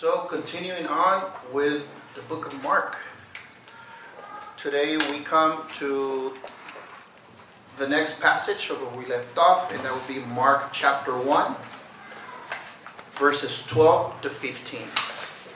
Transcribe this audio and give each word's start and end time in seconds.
So, 0.00 0.20
continuing 0.30 0.86
on 0.86 1.24
with 1.52 1.90
the 2.14 2.22
book 2.32 2.46
of 2.46 2.62
Mark. 2.62 2.98
Today 4.56 4.96
we 4.96 5.18
come 5.24 5.64
to 5.70 6.34
the 7.78 7.88
next 7.88 8.20
passage 8.20 8.70
of 8.70 8.80
where 8.80 8.96
we 8.96 9.06
left 9.06 9.36
off, 9.36 9.74
and 9.74 9.80
that 9.80 9.92
will 9.92 10.06
be 10.06 10.20
Mark 10.26 10.72
chapter 10.72 11.10
1, 11.10 11.52
verses 13.18 13.66
12 13.66 14.22
to 14.22 14.30
15. 14.30 14.82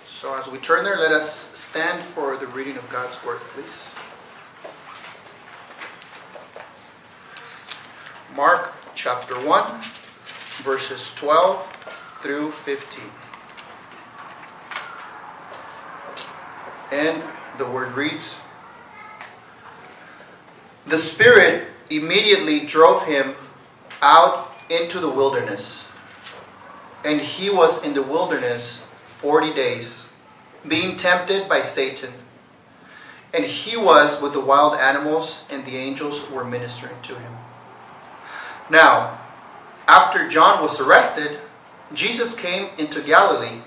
So, 0.07 0.37
as 0.37 0.49
we 0.49 0.59
turn 0.59 0.83
there, 0.83 0.99
let 0.99 1.13
us 1.13 1.57
stand 1.57 2.03
for 2.03 2.37
the 2.37 2.49
reading 2.49 2.77
of 2.77 2.91
God's 2.91 3.25
word, 3.25 3.39
please. 3.55 3.81
Mark 8.35 8.75
chapter 8.97 9.37
1, 9.37 9.81
verses 10.65 11.15
12 11.15 11.65
through 12.19 12.51
15. 12.51 13.05
And 16.93 17.23
the 17.57 17.65
word 17.65 17.93
reads 17.95 18.37
The 20.87 20.99
Spirit 20.99 21.69
immediately 21.89 22.67
drove 22.67 23.07
him 23.07 23.35
out 24.03 24.53
into 24.69 25.01
the 25.01 25.09
wilderness. 25.09 25.89
And 27.05 27.21
he 27.21 27.49
was 27.49 27.83
in 27.83 27.95
the 27.95 28.03
wilderness 28.03 28.83
40 29.07 29.55
days, 29.55 30.09
being 30.69 30.97
tempted 30.97 31.49
by 31.49 31.63
Satan. 31.63 32.13
And 33.33 33.45
he 33.45 33.77
was 33.77 34.21
with 34.21 34.35
the 34.35 34.41
wild 34.41 34.75
animals, 34.79 35.45
and 35.51 35.65
the 35.65 35.77
angels 35.77 36.29
were 36.31 36.45
ministering 36.45 37.01
to 37.03 37.15
him. 37.15 37.33
Now, 38.69 39.19
after 39.89 40.29
John 40.29 40.63
was 40.63 40.79
arrested, 40.79 41.39
Jesus 41.95 42.35
came 42.35 42.69
into 42.79 43.01
Galilee, 43.01 43.63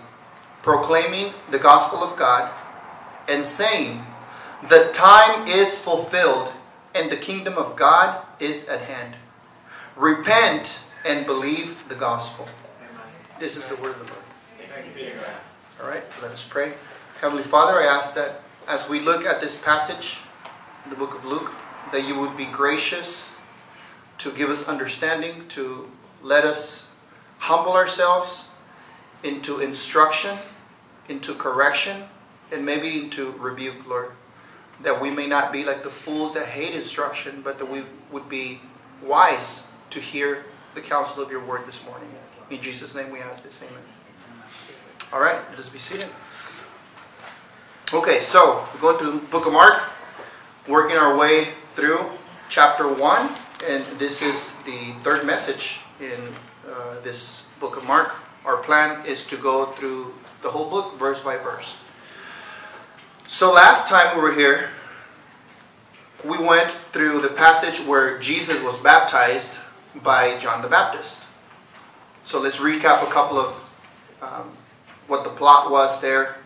proclaiming 0.62 1.34
the 1.50 1.60
gospel 1.60 2.04
of 2.04 2.16
God 2.18 2.52
and 3.28 3.46
saying, 3.46 4.04
The 4.70 4.90
time 4.94 5.48
is 5.48 5.78
fulfilled 5.78 6.54
and 6.94 7.12
the 7.12 7.18
kingdom 7.18 7.58
of 7.58 7.76
God 7.76 8.26
is 8.40 8.68
at 8.68 8.82
hand. 8.82 9.16
Repent 9.96 10.80
and 11.06 11.26
believe 11.26 11.88
the 11.90 11.96
gospel. 11.96 12.48
This 13.40 13.58
is 13.58 13.68
the 13.68 13.76
word 13.76 13.92
of 13.92 14.06
the 14.06 14.14
Lord. 14.14 14.24
All 15.82 15.88
right, 15.90 16.04
let 16.22 16.32
us 16.32 16.46
pray. 16.50 16.74
Heavenly 17.20 17.44
Father, 17.44 17.80
I 17.80 17.86
ask 17.86 18.16
that 18.16 18.42
as 18.68 18.90
we 18.90 19.00
look 19.00 19.26
at 19.26 19.42
this 19.42 19.56
passage, 19.58 20.18
the 20.90 20.96
book 20.96 21.16
of 21.16 21.26
Luke, 21.26 21.52
that 21.92 22.08
you 22.08 22.20
would 22.20 22.36
be 22.38 22.46
gracious 22.46 23.32
to 24.20 24.32
give 24.32 24.50
us 24.50 24.68
understanding, 24.68 25.48
to 25.50 25.92
let 26.24 26.46
us 26.46 26.90
humble 27.40 27.74
ourselves 27.74 28.48
into 29.24 29.60
instruction, 29.60 30.38
into 31.10 31.34
correction, 31.34 32.04
and 32.52 32.66
maybe 32.66 33.02
into 33.04 33.32
rebuke, 33.34 33.88
Lord. 33.88 34.12
That 34.82 35.02
we 35.02 35.10
may 35.10 35.28
not 35.28 35.54
be 35.54 35.64
like 35.64 35.84
the 35.84 35.90
fools 35.90 36.34
that 36.34 36.48
hate 36.48 36.76
instruction, 36.76 37.42
but 37.42 37.60
that 37.60 37.70
we 37.70 37.84
would 38.12 38.28
be 38.28 38.60
wise 39.02 39.68
to 39.92 40.00
hear 40.00 40.46
the 40.74 40.82
counsel 40.82 41.24
of 41.24 41.32
your 41.32 41.44
word 41.44 41.66
this 41.66 41.84
morning. 41.86 42.10
In 42.50 42.62
Jesus' 42.62 42.94
name 42.94 43.12
we 43.12 43.20
ask 43.20 43.44
this. 43.44 43.62
Amen. 43.62 43.82
All 45.14 45.22
right, 45.22 45.38
let 45.50 45.60
us 45.60 45.70
be 45.70 45.80
seated. 45.80 46.08
Okay, 47.94 48.20
so 48.20 48.66
we're 48.74 48.82
going 48.82 48.98
through 48.98 49.12
the 49.12 49.26
book 49.28 49.46
of 49.46 49.54
Mark, 49.54 49.84
working 50.68 50.98
our 50.98 51.16
way 51.16 51.50
through 51.74 52.10
chapter 52.50 52.92
1, 52.92 53.30
and 53.68 53.86
this 53.98 54.22
is 54.22 54.54
the 54.64 54.94
third 55.02 55.26
message 55.26 55.80
in 56.00 56.20
uh, 56.70 57.00
this 57.02 57.44
book 57.60 57.78
of 57.78 57.88
Mark. 57.88 58.16
Our 58.44 58.58
plan 58.58 59.06
is 59.06 59.26
to 59.28 59.38
go 59.38 59.68
through 59.68 60.14
the 60.42 60.50
whole 60.50 60.70
book, 60.70 60.98
verse 61.00 61.22
by 61.22 61.38
verse. 61.38 61.76
So 63.28 63.52
last 63.52 63.88
time 63.88 64.16
we 64.16 64.22
were 64.22 64.34
here, 64.34 64.70
we 66.24 66.38
went 66.38 66.72
through 66.72 67.22
the 67.22 67.30
passage 67.30 67.80
where 67.86 68.20
Jesus 68.20 68.62
was 68.62 68.78
baptized 68.78 69.58
by 70.04 70.38
John 70.40 70.62
the 70.62 70.68
Baptist. 70.68 71.22
So 72.24 72.40
let's 72.40 72.58
recap 72.58 73.04
a 73.04 73.12
couple 73.12 73.38
of 73.38 73.62
um, 74.22 74.52
what 75.08 75.24
the 75.24 75.32
plot 75.32 75.72
was 75.72 76.00
there 76.02 76.38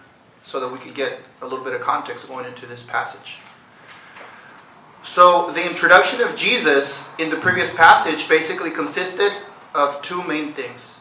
so 0.44 0.60
that 0.60 0.72
we 0.72 0.80
could 0.80 0.96
get 0.96 1.20
a 1.42 1.48
little 1.48 1.64
bit 1.64 1.74
of 1.74 1.82
context 1.82 2.28
going 2.28 2.46
into 2.46 2.66
this 2.66 2.82
passage. 2.82 3.38
So 5.04 5.52
the 5.52 5.66
introduction 5.66 6.22
of 6.22 6.36
Jesus 6.36 7.10
in 7.20 7.30
the 7.30 7.38
previous 7.38 7.74
passage 7.74 8.28
basically 8.28 8.72
consisted 8.72 9.32
of 9.76 10.02
two 10.02 10.24
main 10.24 10.54
things. 10.54 11.00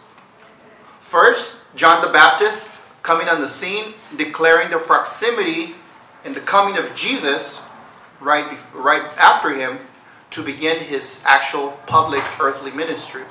First, 1.01 1.59
John 1.75 2.05
the 2.05 2.13
Baptist 2.13 2.75
coming 3.09 3.31
on 3.31 3.41
the 3.41 3.49
scene, 3.49 3.95
declaring 4.19 4.69
the 4.69 4.77
proximity 4.77 5.75
and 6.27 6.35
the 6.35 6.41
coming 6.43 6.77
of 6.77 6.95
Jesus 6.95 7.59
right, 8.21 8.47
right 8.75 9.01
after 9.17 9.55
him 9.55 9.79
to 10.29 10.43
begin 10.43 10.79
his 10.79 11.23
actual 11.25 11.71
public 11.87 12.23
earthly 12.39 12.71
ministry. 12.71 13.23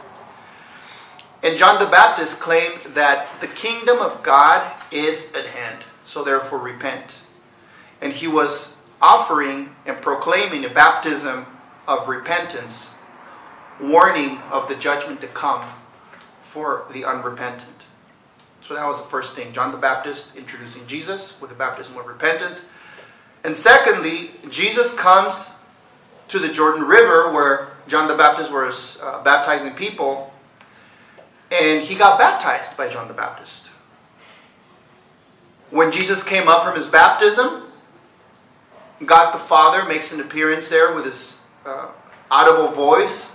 And 1.44 1.60
John 1.60 1.80
the 1.80 1.92
Baptist 1.92 2.40
claimed 2.40 2.96
that 2.96 3.28
the 3.40 3.46
kingdom 3.46 4.00
of 4.00 4.24
God 4.24 4.66
is 4.92 5.32
at 5.36 5.46
hand, 5.46 5.84
so 6.04 6.24
therefore 6.24 6.58
repent. 6.58 7.22
And 8.02 8.12
he 8.12 8.28
was 8.28 8.78
offering 9.00 9.76
and 9.86 10.02
proclaiming 10.02 10.66
a 10.66 10.70
baptism 10.70 11.46
of 11.88 12.10
repentance, 12.10 12.96
warning 13.80 14.40
of 14.50 14.70
the 14.70 14.76
judgment 14.76 15.22
to 15.22 15.28
come 15.28 15.64
for 16.42 16.88
the 16.92 17.06
unrepentant. 17.06 17.77
So 18.68 18.74
that 18.74 18.86
was 18.86 18.98
the 18.98 19.08
first 19.08 19.34
thing. 19.34 19.54
John 19.54 19.72
the 19.72 19.78
Baptist 19.78 20.36
introducing 20.36 20.86
Jesus 20.88 21.40
with 21.40 21.52
the 21.52 21.56
baptism 21.56 21.96
of 21.96 22.06
repentance. 22.06 22.66
And 23.46 23.56
secondly, 23.56 24.32
Jesus 24.50 24.94
comes 24.94 25.52
to 26.28 26.38
the 26.38 26.50
Jordan 26.50 26.84
River 26.84 27.32
where 27.32 27.70
John 27.88 28.10
the 28.10 28.18
Baptist 28.18 28.52
was 28.52 29.00
uh, 29.02 29.24
baptizing 29.24 29.72
people, 29.72 30.34
and 31.50 31.82
he 31.82 31.96
got 31.96 32.20
baptized 32.20 32.76
by 32.76 32.90
John 32.90 33.08
the 33.08 33.14
Baptist. 33.14 33.68
When 35.70 35.90
Jesus 35.90 36.22
came 36.22 36.50
up 36.50 36.66
from 36.66 36.76
his 36.76 36.88
baptism, 36.88 37.64
God 39.06 39.34
the 39.34 39.40
Father 39.40 39.86
makes 39.86 40.12
an 40.12 40.20
appearance 40.20 40.68
there 40.68 40.94
with 40.94 41.06
his 41.06 41.38
uh, 41.66 41.88
audible 42.30 42.68
voice 42.74 43.34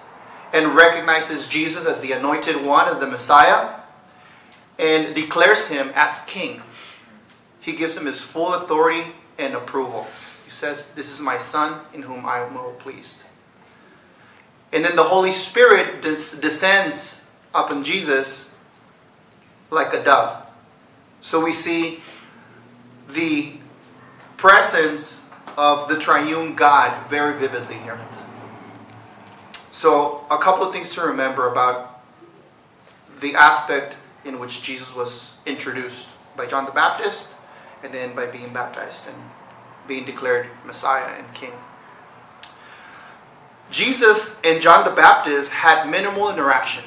and 0.53 0.75
recognizes 0.75 1.49
Jesus 1.49 1.87
as 1.87 2.03
the 2.03 2.13
anointed 2.13 2.63
one, 2.63 2.87
as 2.87 2.99
the 2.99 3.07
Messiah 3.07 3.79
and 4.83 5.15
declares 5.15 5.69
him 5.69 5.93
as 5.95 6.23
king. 6.27 6.61
He 7.61 7.73
gives 7.73 7.97
him 7.97 8.07
his 8.07 8.21
full 8.21 8.53
authority 8.53 9.13
and 9.39 9.55
approval. 9.55 10.09
He 10.45 10.51
says, 10.51 10.89
This 10.89 11.11
is 11.11 11.21
my 11.21 11.39
son 11.39 11.81
in 11.95 12.03
whom 12.03 12.27
I 12.27 12.41
am 12.41 12.55
well 12.55 12.73
pleased. 12.73 13.23
And 14.73 14.85
then 14.85 14.97
the 14.97 15.05
Holy 15.05 15.31
Spirit 15.31 16.03
des- 16.03 16.41
descends 16.41 17.27
upon 17.55 17.85
Jesus 17.85 18.51
like 19.71 19.95
a 19.95 20.03
dove. 20.03 20.47
So 21.21 21.43
we 21.43 21.53
see 21.53 22.01
the 23.09 23.53
presence 24.37 25.25
of 25.57 25.89
the 25.89 25.99
triune 25.99 26.57
God 26.57 27.07
very 27.09 27.39
vividly 27.39 27.77
here. 27.77 28.01
So, 29.71 30.25
a 30.31 30.39
couple 30.39 30.65
of 30.65 30.73
things 30.73 30.91
to 30.95 31.03
remember 31.03 31.51
about 31.51 32.03
the 33.21 33.35
aspect 33.35 33.97
in 34.25 34.39
which 34.39 34.63
Jesus 34.63 34.95
was 34.95 35.33
introduced 35.47 36.09
by 36.37 36.47
John 36.47 36.65
the 36.65 36.73
Baptist 36.73 37.35
and 37.83 37.93
then 37.93 38.15
by 38.15 38.27
being 38.27 38.53
baptized 38.53 39.09
and 39.09 39.17
being 39.87 40.05
declared 40.05 40.47
Messiah 40.65 41.15
and 41.19 41.35
King. 41.35 41.53
Jesus 43.71 44.39
and 44.45 44.61
John 44.61 44.85
the 44.85 44.95
Baptist 44.95 45.53
had 45.53 45.89
minimal 45.89 46.31
interaction 46.31 46.85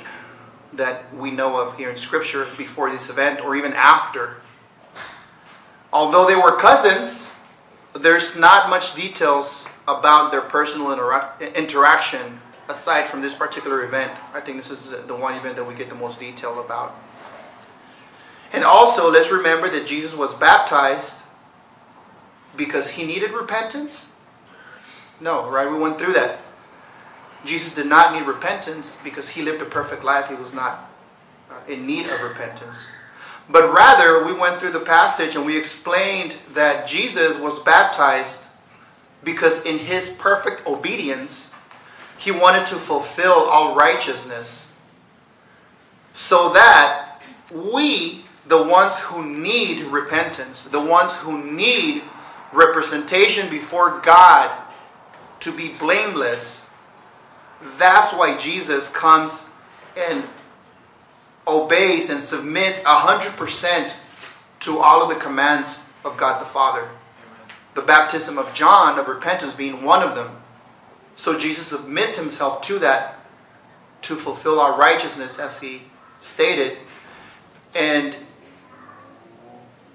that 0.73 1.13
we 1.15 1.31
know 1.31 1.59
of 1.59 1.77
here 1.77 1.89
in 1.89 1.97
Scripture 1.97 2.45
before 2.57 2.89
this 2.89 3.09
event 3.09 3.41
or 3.41 3.55
even 3.55 3.73
after. 3.73 4.37
Although 5.91 6.27
they 6.27 6.35
were 6.35 6.57
cousins, 6.57 7.35
there's 7.93 8.37
not 8.37 8.69
much 8.69 8.95
details 8.95 9.67
about 9.87 10.31
their 10.31 10.41
personal 10.41 10.87
intera- 10.87 11.55
interaction 11.55 12.41
aside 12.67 13.05
from 13.05 13.21
this 13.21 13.33
particular 13.33 13.83
event. 13.83 14.11
I 14.33 14.41
think 14.41 14.57
this 14.57 14.71
is 14.71 14.89
the 15.05 15.15
one 15.15 15.35
event 15.35 15.55
that 15.55 15.63
we 15.63 15.75
get 15.75 15.89
the 15.89 15.95
most 15.95 16.19
detail 16.19 16.59
about. 16.59 16.95
And 18.55 18.63
also, 18.63 19.11
let's 19.11 19.33
remember 19.33 19.67
that 19.67 19.85
Jesus 19.85 20.15
was 20.15 20.33
baptized 20.33 21.19
because 22.55 22.91
he 22.91 23.05
needed 23.05 23.31
repentance? 23.31 24.07
No, 25.19 25.51
right? 25.51 25.69
We 25.69 25.77
went 25.77 25.99
through 25.99 26.13
that. 26.13 26.39
Jesus 27.43 27.75
did 27.75 27.87
not 27.87 28.13
need 28.13 28.25
repentance 28.25 28.97
because 29.03 29.27
he 29.27 29.41
lived 29.41 29.61
a 29.61 29.65
perfect 29.65 30.05
life. 30.05 30.29
He 30.29 30.35
was 30.35 30.53
not 30.53 30.89
uh, 31.51 31.55
in 31.67 31.85
need 31.85 32.05
of 32.05 32.21
repentance. 32.21 32.87
But 33.49 33.73
rather, 33.73 34.25
we 34.25 34.33
went 34.33 34.61
through 34.61 34.71
the 34.71 34.79
passage 34.79 35.35
and 35.35 35.45
we 35.45 35.57
explained 35.57 36.37
that 36.53 36.87
Jesus 36.87 37.37
was 37.37 37.59
baptized 37.59 38.45
because 39.21 39.65
in 39.65 39.79
his 39.79 40.07
perfect 40.07 40.65
obedience, 40.65 41.51
he 42.17 42.31
wanted 42.31 42.65
to 42.67 42.75
fulfill 42.75 43.33
all 43.33 43.75
righteousness 43.75 44.67
so 46.13 46.53
that 46.53 47.19
we 47.53 48.24
the 48.47 48.61
ones 48.61 48.99
who 48.99 49.25
need 49.25 49.83
repentance, 49.85 50.65
the 50.65 50.83
ones 50.83 51.13
who 51.15 51.43
need 51.51 52.03
representation 52.53 53.49
before 53.49 53.99
God 54.01 54.51
to 55.39 55.51
be 55.51 55.69
blameless, 55.79 56.65
that's 57.77 58.13
why 58.13 58.37
Jesus 58.37 58.89
comes 58.89 59.47
and 59.97 60.23
obeys 61.47 62.09
and 62.09 62.19
submits 62.19 62.81
100% 62.81 63.93
to 64.61 64.77
all 64.79 65.03
of 65.03 65.09
the 65.09 65.15
commands 65.15 65.81
of 66.03 66.17
God 66.17 66.41
the 66.41 66.45
Father. 66.45 66.87
The 67.73 67.81
baptism 67.81 68.37
of 68.37 68.53
John 68.53 68.97
of 68.99 69.07
repentance 69.07 69.53
being 69.53 69.83
one 69.83 70.01
of 70.01 70.15
them. 70.15 70.29
So 71.15 71.37
Jesus 71.37 71.67
submits 71.67 72.17
himself 72.17 72.61
to 72.63 72.79
that 72.79 73.19
to 74.03 74.15
fulfill 74.15 74.59
our 74.59 74.77
righteousness, 74.77 75.39
as 75.39 75.59
he 75.59 75.83
stated. 76.21 76.77
And 77.73 78.15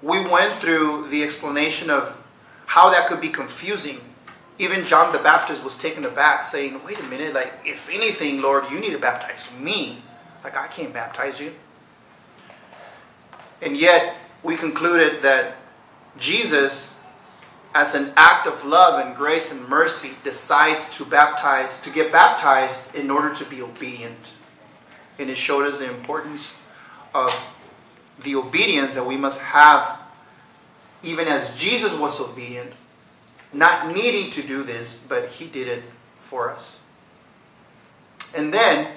we 0.01 0.25
went 0.27 0.53
through 0.53 1.07
the 1.09 1.23
explanation 1.23 1.89
of 1.89 2.17
how 2.65 2.89
that 2.89 3.07
could 3.07 3.21
be 3.21 3.29
confusing. 3.29 3.99
Even 4.57 4.83
John 4.85 5.11
the 5.11 5.19
Baptist 5.19 5.63
was 5.63 5.77
taken 5.77 6.05
aback, 6.05 6.43
saying, 6.43 6.81
Wait 6.85 6.99
a 6.99 7.03
minute, 7.03 7.33
like, 7.33 7.53
if 7.65 7.89
anything, 7.89 8.41
Lord, 8.41 8.69
you 8.71 8.79
need 8.79 8.91
to 8.91 8.99
baptize 8.99 9.49
me. 9.59 9.99
Like, 10.43 10.57
I 10.57 10.67
can't 10.67 10.93
baptize 10.93 11.39
you. 11.39 11.53
And 13.61 13.77
yet, 13.77 14.15
we 14.43 14.55
concluded 14.55 15.21
that 15.21 15.55
Jesus, 16.17 16.95
as 17.75 17.93
an 17.93 18.11
act 18.17 18.47
of 18.47 18.65
love 18.65 19.05
and 19.05 19.15
grace 19.15 19.51
and 19.51 19.67
mercy, 19.67 20.11
decides 20.23 20.89
to 20.97 21.05
baptize, 21.05 21.79
to 21.81 21.89
get 21.91 22.11
baptized 22.11 22.93
in 22.95 23.11
order 23.11 23.33
to 23.35 23.45
be 23.45 23.61
obedient. 23.61 24.35
And 25.19 25.29
it 25.29 25.37
showed 25.37 25.67
us 25.67 25.79
the 25.79 25.89
importance 25.89 26.57
of 27.13 27.29
the 28.23 28.35
obedience 28.35 28.93
that 28.93 29.05
we 29.05 29.17
must 29.17 29.41
have, 29.41 29.99
even 31.03 31.27
as 31.27 31.55
Jesus 31.57 31.93
was 31.93 32.19
obedient, 32.19 32.71
not 33.53 33.93
needing 33.93 34.29
to 34.31 34.41
do 34.41 34.63
this, 34.63 34.97
but 35.07 35.29
he 35.29 35.47
did 35.47 35.67
it 35.67 35.83
for 36.19 36.49
us. 36.49 36.77
And 38.35 38.53
then, 38.53 38.87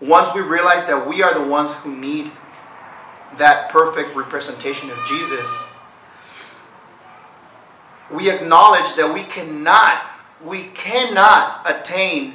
once 0.00 0.34
we 0.34 0.40
realize 0.40 0.86
that 0.86 1.06
we 1.06 1.22
are 1.22 1.34
the 1.34 1.48
ones 1.48 1.72
who 1.74 1.94
need 1.94 2.30
that 3.36 3.70
perfect 3.70 4.16
representation 4.16 4.90
of 4.90 4.98
Jesus, 5.06 5.48
we 8.10 8.30
acknowledge 8.30 8.94
that 8.96 9.12
we 9.12 9.22
cannot, 9.22 10.02
we 10.44 10.64
cannot 10.74 11.62
attain 11.64 12.34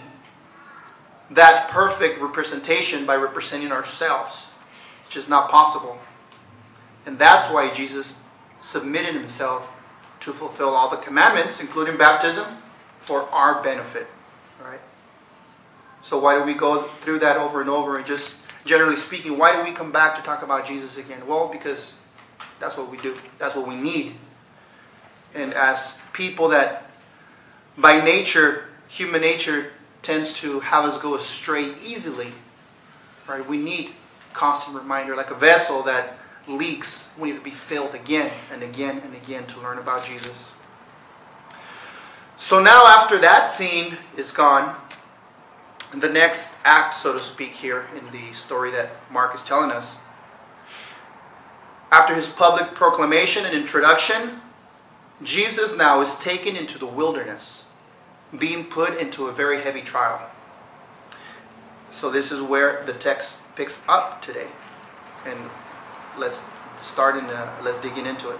that 1.31 1.69
perfect 1.69 2.21
representation 2.21 3.05
by 3.05 3.15
representing 3.15 3.71
ourselves. 3.71 4.44
It's 5.05 5.13
just 5.13 5.29
not 5.29 5.49
possible. 5.49 5.97
And 7.05 7.17
that's 7.17 7.51
why 7.53 7.71
Jesus 7.71 8.19
submitted 8.59 9.13
himself 9.13 9.71
to 10.21 10.33
fulfill 10.33 10.69
all 10.69 10.89
the 10.89 10.97
commandments, 10.97 11.59
including 11.59 11.97
baptism, 11.97 12.45
for 12.99 13.29
our 13.29 13.61
benefit. 13.61 14.07
Right? 14.63 14.79
So 16.01 16.19
why 16.19 16.37
do 16.37 16.43
we 16.43 16.55
go 16.55 16.83
through 16.83 17.19
that 17.19 17.37
over 17.37 17.61
and 17.61 17.69
over 17.69 17.97
and 17.97 18.05
just 18.05 18.35
generally 18.65 18.95
speaking, 18.95 19.37
why 19.37 19.55
do 19.55 19.63
we 19.63 19.71
come 19.71 19.91
back 19.91 20.15
to 20.15 20.23
talk 20.23 20.41
about 20.41 20.65
Jesus 20.65 20.97
again? 20.97 21.27
Well, 21.27 21.47
because 21.47 21.93
that's 22.59 22.75
what 22.75 22.89
we 22.89 22.97
do. 22.97 23.15
That's 23.37 23.55
what 23.55 23.67
we 23.67 23.75
need. 23.75 24.13
And 25.35 25.53
as 25.53 25.97
people 26.13 26.49
that 26.49 26.89
by 27.77 28.03
nature, 28.03 28.65
human 28.87 29.21
nature 29.21 29.71
tends 30.01 30.33
to 30.39 30.61
have 30.61 30.85
us 30.85 30.97
go 30.97 31.15
astray 31.15 31.73
easily, 31.83 32.31
right? 33.27 33.47
We 33.47 33.57
need 33.57 33.91
constant 34.35 34.77
reminder, 34.77 35.15
like 35.15 35.31
a 35.31 35.35
vessel 35.35 35.81
that 35.83 36.17
leaks. 36.47 37.09
We 37.17 37.31
need 37.31 37.37
to 37.37 37.43
be 37.43 37.51
filled 37.51 37.95
again 37.95 38.31
and 38.51 38.61
again 38.61 39.01
and 39.03 39.15
again 39.15 39.47
to 39.47 39.59
learn 39.61 39.77
about 39.79 40.05
Jesus. 40.05 40.49
So 42.37 42.61
now, 42.61 42.85
after 42.85 43.17
that 43.19 43.47
scene 43.47 43.97
is 44.17 44.31
gone, 44.31 44.75
the 45.93 46.09
next 46.09 46.55
act, 46.65 46.97
so 46.97 47.13
to 47.13 47.19
speak, 47.19 47.51
here 47.51 47.87
in 47.97 48.05
the 48.11 48.33
story 48.33 48.71
that 48.71 48.89
Mark 49.09 49.33
is 49.33 49.43
telling 49.43 49.71
us, 49.71 49.95
after 51.91 52.13
his 52.13 52.27
public 52.27 52.71
proclamation 52.73 53.45
and 53.45 53.55
introduction, 53.55 54.41
Jesus 55.23 55.77
now 55.77 56.01
is 56.01 56.17
taken 56.17 56.57
into 56.57 56.77
the 56.77 56.85
wilderness, 56.85 57.63
being 58.37 58.65
put 58.65 58.97
into 58.99 59.27
a 59.27 59.31
very 59.31 59.61
heavy 59.61 59.81
trial. 59.81 60.21
So, 61.89 62.09
this 62.09 62.33
is 62.33 62.41
where 62.41 62.83
the 62.85 62.91
text 62.91 63.37
picks 63.55 63.81
up 63.87 64.21
today. 64.21 64.47
And 65.25 65.39
let's 66.17 66.43
start 66.81 67.15
in, 67.15 67.25
uh, 67.25 67.51
let's 67.63 67.79
dig 67.79 67.97
in 67.97 68.05
into 68.05 68.29
it. 68.29 68.39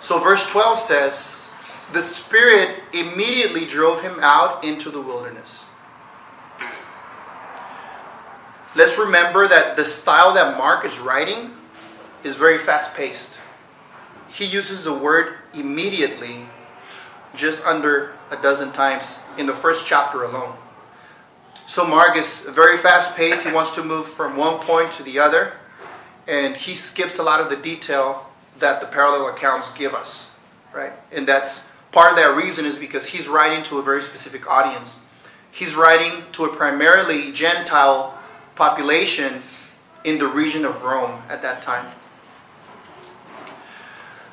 So, 0.00 0.18
verse 0.18 0.50
12 0.50 0.78
says, 0.78 1.50
The 1.92 2.02
Spirit 2.02 2.80
immediately 2.92 3.66
drove 3.66 4.00
him 4.00 4.18
out 4.20 4.64
into 4.64 4.90
the 4.90 5.00
wilderness. 5.00 5.66
Let's 8.76 8.96
remember 8.98 9.48
that 9.48 9.76
the 9.76 9.84
style 9.84 10.32
that 10.34 10.56
Mark 10.56 10.84
is 10.84 11.00
writing 11.00 11.50
is 12.22 12.36
very 12.36 12.56
fast 12.56 12.94
paced. 12.94 13.38
He 14.28 14.44
uses 14.44 14.84
the 14.84 14.94
word 14.94 15.34
immediately 15.54 16.46
just 17.34 17.64
under 17.64 18.12
a 18.30 18.36
dozen 18.40 18.72
times 18.72 19.18
in 19.38 19.46
the 19.46 19.52
first 19.52 19.86
chapter 19.86 20.22
alone. 20.22 20.56
So 21.70 21.86
Mark 21.86 22.16
is 22.16 22.40
very 22.40 22.76
fast 22.76 23.14
paced. 23.14 23.46
He 23.46 23.52
wants 23.52 23.76
to 23.76 23.84
move 23.84 24.08
from 24.08 24.36
one 24.36 24.58
point 24.58 24.90
to 24.94 25.04
the 25.04 25.20
other, 25.20 25.52
and 26.26 26.56
he 26.56 26.74
skips 26.74 27.20
a 27.20 27.22
lot 27.22 27.40
of 27.40 27.48
the 27.48 27.54
detail 27.54 28.26
that 28.58 28.80
the 28.80 28.88
parallel 28.88 29.28
accounts 29.28 29.72
give 29.74 29.94
us, 29.94 30.26
right? 30.74 30.90
And 31.12 31.28
that's 31.28 31.68
part 31.92 32.10
of 32.10 32.16
that 32.16 32.34
reason 32.34 32.66
is 32.66 32.76
because 32.76 33.06
he's 33.06 33.28
writing 33.28 33.62
to 33.66 33.78
a 33.78 33.82
very 33.82 34.02
specific 34.02 34.50
audience. 34.50 34.96
He's 35.52 35.76
writing 35.76 36.24
to 36.32 36.46
a 36.46 36.48
primarily 36.48 37.30
Gentile 37.30 38.18
population 38.56 39.40
in 40.02 40.18
the 40.18 40.26
region 40.26 40.64
of 40.64 40.82
Rome 40.82 41.22
at 41.28 41.40
that 41.42 41.62
time. 41.62 41.86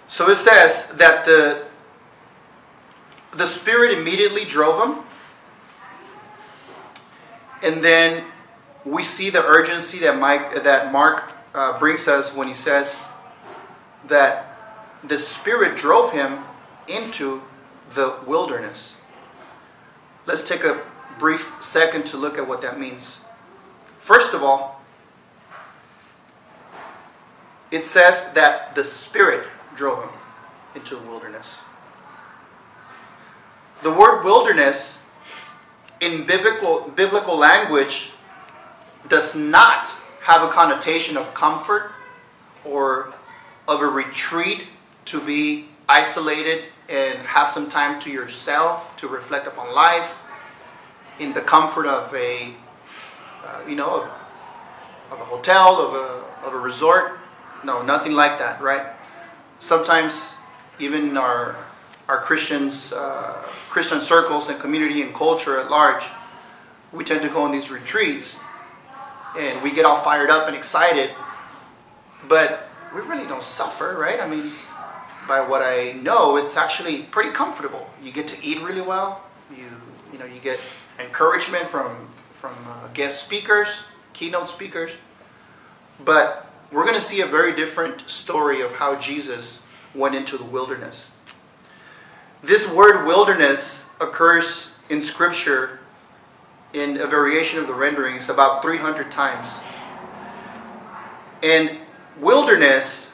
So 0.08 0.28
it 0.32 0.38
says 0.38 0.88
that 0.96 1.24
the, 1.26 1.68
the 3.30 3.46
Spirit 3.46 3.96
immediately 3.96 4.44
drove 4.44 4.84
him. 4.84 5.04
And 7.64 7.84
then 7.84 8.24
we 8.86 9.04
see 9.04 9.30
the 9.30 9.44
urgency 9.44 10.00
that, 10.00 10.18
Mike, 10.18 10.64
that 10.64 10.92
Mark 10.92 11.34
uh, 11.54 11.78
brings 11.80 12.08
us 12.08 12.34
when 12.34 12.48
he 12.48 12.54
says 12.54 13.04
that 14.08 14.58
the 15.04 15.18
Spirit 15.18 15.76
drove 15.78 16.14
him 16.14 16.40
into 16.88 17.42
the 17.92 18.18
wilderness. 18.26 18.96
Let's 20.26 20.48
take 20.48 20.64
a 20.64 20.84
brief 21.18 21.56
second 21.62 22.06
to 22.08 22.18
look 22.18 22.38
at 22.38 22.48
what 22.48 22.62
that 22.62 22.80
means. 22.80 23.22
First 24.00 24.34
of 24.34 24.44
all, 24.44 24.82
it 27.72 27.84
says 27.84 28.32
that 28.34 28.76
the 28.76 28.84
Spirit 28.84 29.48
drove 29.76 30.04
him 30.04 30.12
into 30.76 30.96
the 30.96 31.02
wilderness. 31.04 31.58
The 33.84 33.92
word 33.92 34.24
wilderness 34.24 35.04
in 36.02 36.26
biblical, 36.26 36.92
biblical 36.96 37.38
language 37.38 38.12
does 39.10 39.36
not 39.36 39.88
have 40.22 40.44
a 40.44 40.50
connotation 40.50 41.18
of 41.18 41.34
comfort 41.34 41.92
or 42.66 43.14
of 43.68 43.82
a 43.82 43.86
retreat 43.86 44.68
to 45.06 45.22
be 45.22 45.70
isolated 45.88 46.66
and 46.90 47.18
have 47.20 47.48
some 47.48 47.70
time 47.70 48.00
to 48.02 48.12
yourself 48.12 48.96
to 48.98 49.08
reflect 49.08 49.48
upon 49.48 49.74
life 49.74 50.22
in 51.20 51.34
the 51.34 51.42
comfort 51.42 51.86
of 51.86 52.14
a 52.14 52.54
uh, 53.48 53.62
you 53.68 53.76
know, 53.76 54.02
of, 54.02 54.04
of 55.12 55.22
a 55.22 55.24
hotel, 55.24 55.80
of 55.80 55.94
a, 55.94 56.46
of 56.46 56.54
a 56.54 56.58
resort. 56.58 57.18
No, 57.64 57.82
nothing 57.82 58.12
like 58.12 58.38
that, 58.40 58.62
right? 58.62 58.86
Sometimes 59.60 60.34
even 60.80 61.16
our, 61.16 61.56
our 62.10 62.20
Christians, 62.20 62.92
uh, 62.92 63.42
Christian 63.78 64.02
circles 64.02 64.50
and 64.50 64.60
community 64.60 65.04
and 65.04 65.14
culture 65.14 65.60
at 65.60 65.70
large, 65.70 66.04
we 66.92 67.04
tend 67.04 67.22
to 67.22 67.30
go 67.30 67.44
on 67.44 67.52
these 67.52 67.70
retreats 67.70 68.40
and 69.38 69.62
we 69.62 69.70
get 69.72 69.86
all 69.86 69.98
fired 69.98 70.32
up 70.32 70.48
and 70.48 70.56
excited, 70.56 71.12
but 72.28 72.70
we 72.92 73.02
really 73.02 73.28
don't 73.28 73.44
suffer, 73.44 73.96
right? 73.96 74.20
I 74.20 74.28
mean, 74.28 74.50
by 75.28 75.42
what 75.42 75.62
I 75.62 75.92
know, 76.02 76.38
it's 76.38 76.58
actually 76.58 77.04
pretty 77.04 77.30
comfortable. 77.30 77.88
You 78.02 78.12
get 78.12 78.28
to 78.30 78.44
eat 78.44 78.60
really 78.62 78.82
well. 78.82 79.22
You 79.56 79.70
you 80.12 80.18
know 80.18 80.26
you 80.26 80.40
get 80.40 80.60
encouragement 80.98 81.68
from 81.68 82.10
from 82.32 82.56
uh, 82.68 82.88
guest 82.96 83.22
speakers, 83.22 83.84
keynote 84.14 84.50
speakers. 84.50 84.90
But 86.04 86.52
we're 86.72 86.86
going 86.86 86.96
to 86.96 87.08
see 87.12 87.22
a 87.22 87.28
very 87.28 87.56
different 87.56 88.10
story 88.10 88.62
of 88.62 88.72
how 88.78 88.96
Jesus 88.96 89.62
went 89.94 90.16
into 90.16 90.36
the 90.36 90.46
wilderness. 90.46 91.12
This 92.44 92.70
word 92.70 93.06
wilderness 93.06 93.86
occurs 94.00 94.74
in 94.90 95.02
Scripture 95.02 95.80
in 96.74 97.00
a 97.00 97.08
variation 97.08 97.60
of 97.60 97.68
the 97.68 97.74
renderings 97.74 98.30
about 98.30 98.62
300 98.62 99.12
times. 99.12 99.60
And 101.42 101.78
wilderness 102.20 103.12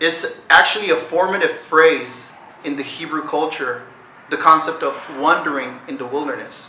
is 0.00 0.36
actually 0.50 0.90
a 0.90 0.96
formative 0.96 1.50
phrase 1.50 2.30
in 2.64 2.76
the 2.76 2.82
Hebrew 2.82 3.22
culture, 3.22 3.82
the 4.30 4.36
concept 4.36 4.82
of 4.82 5.00
wandering 5.20 5.78
in 5.86 5.96
the 5.96 6.06
wilderness. 6.06 6.66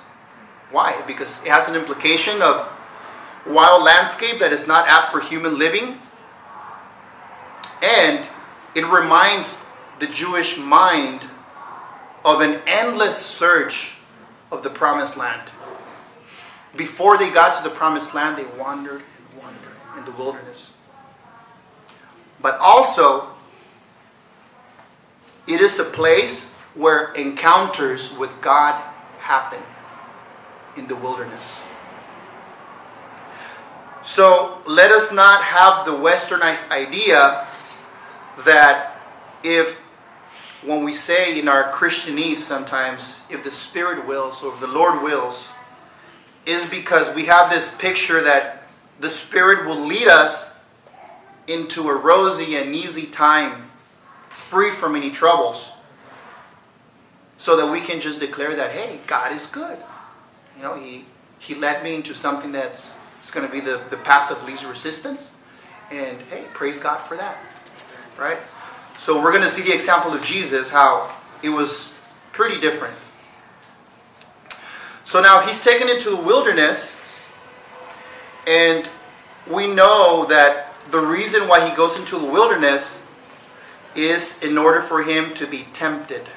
Why? 0.72 1.02
Because 1.08 1.44
it 1.44 1.50
has 1.50 1.68
an 1.68 1.76
implication 1.76 2.42
of 2.42 2.72
wild 3.48 3.84
landscape 3.84 4.40
that 4.40 4.52
is 4.52 4.68
not 4.68 4.88
apt 4.88 5.12
for 5.12 5.20
human 5.20 5.58
living. 5.58 5.98
And 7.82 8.26
it 8.76 8.86
reminds 8.86 9.64
the 10.00 10.08
Jewish 10.08 10.58
mind 10.58 11.22
of 12.26 12.42
an 12.42 12.60
endless 12.68 13.16
search 13.16 13.96
of 14.52 14.64
the 14.64 14.70
promised 14.70 15.16
land. 15.16 15.50
Before 16.76 17.18
they 17.18 17.30
got 17.30 17.56
to 17.58 17.64
the 17.64 17.74
promised 17.74 18.14
land, 18.14 18.38
they 18.38 18.60
wandered 18.60 19.02
and 19.02 19.42
wandered 19.42 19.72
in 19.98 20.04
the 20.04 20.12
wilderness. 20.12 20.72
But 22.42 22.58
also, 22.60 23.30
it 25.48 25.62
is 25.62 25.80
a 25.80 25.84
place 25.84 26.52
where 26.74 27.14
encounters 27.14 28.12
with 28.18 28.42
God 28.42 28.82
happen 29.20 29.62
in 30.76 30.88
the 30.88 30.96
wilderness. 30.96 31.56
So 34.04 34.62
let 34.68 34.92
us 34.92 35.12
not 35.12 35.44
have 35.44 35.86
the 35.86 35.92
westernized 35.92 36.70
idea 36.72 37.48
that 38.46 39.00
if, 39.44 39.82
when 40.64 40.84
we 40.84 40.94
say 40.94 41.40
in 41.40 41.48
our 41.48 41.72
Christianese 41.72 42.38
sometimes, 42.38 43.24
if 43.30 43.44
the 43.44 43.52
Spirit 43.52 44.08
wills 44.08 44.42
or 44.42 44.54
if 44.54 44.60
the 44.60 44.68
Lord 44.68 45.02
wills, 45.02 45.48
is 46.46 46.66
because 46.68 47.14
we 47.16 47.26
have 47.26 47.50
this 47.50 47.74
picture 47.76 48.22
that 48.24 48.64
the 49.00 49.10
Spirit 49.10 49.66
will 49.66 49.80
lead 49.80 50.08
us 50.08 50.54
into 51.48 51.90
a 51.90 51.96
rosy 51.96 52.56
and 52.56 52.74
easy 52.74 53.06
time, 53.06 53.70
free 54.30 54.72
from 54.72 54.96
any 54.96 55.12
troubles, 55.12 55.72
so 57.38 57.58
that 57.58 57.72
we 57.72 57.80
can 57.80 58.00
just 58.00 58.20
declare 58.20 58.56
that, 58.56 58.72
hey, 58.72 59.00
God 59.08 59.32
is 59.32 59.46
good. 59.46 59.78
You 60.56 60.64
know, 60.64 60.76
He, 60.76 61.06
he 61.40 61.54
led 61.54 61.84
me 61.84 61.96
into 61.96 62.16
something 62.16 62.52
that's 62.52 62.94
it's 63.26 63.32
going 63.32 63.46
to 63.48 63.52
be 63.52 63.60
the, 63.60 63.82
the 63.90 63.98
path 63.98 64.30
of 64.30 64.44
least 64.44 64.68
resistance. 64.68 65.34
And 65.92 66.22
hey, 66.30 66.46
praise 66.54 66.80
God 66.80 66.98
for 66.98 67.18
that. 67.18 67.38
Right? 68.20 68.38
So 68.98 69.22
we're 69.22 69.32
going 69.32 69.44
to 69.44 69.50
see 69.50 69.62
the 69.62 69.74
example 69.74 70.14
of 70.14 70.24
Jesus, 70.24 70.70
how 70.70 71.16
it 71.44 71.50
was 71.50 71.94
pretty 72.32 72.60
different. 72.60 72.96
So 75.04 75.22
now 75.22 75.42
he's 75.42 75.64
taken 75.64 75.88
into 75.88 76.10
the 76.10 76.18
wilderness, 76.18 76.96
and 78.48 78.90
we 79.50 79.68
know 79.68 80.26
that 80.30 80.74
the 80.92 81.00
reason 81.00 81.48
why 81.48 81.68
he 81.68 81.76
goes 81.76 81.98
into 82.00 82.18
the 82.18 82.26
wilderness 82.26 83.02
is 83.96 84.42
in 84.42 84.58
order 84.58 84.82
for 84.82 85.04
him 85.04 85.34
to 85.36 85.48
be 85.48 85.68
tempted. 85.74 86.28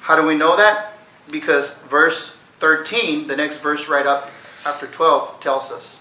How 0.00 0.16
do 0.18 0.26
we 0.26 0.34
know 0.34 0.56
that? 0.56 0.94
Because 1.30 1.74
verse 1.80 2.34
13, 2.56 3.26
the 3.26 3.36
next 3.36 3.58
verse 3.58 3.88
right 3.88 4.06
up 4.06 4.30
after 4.64 4.86
12, 4.86 5.38
tells 5.40 5.70
us. 5.70 5.97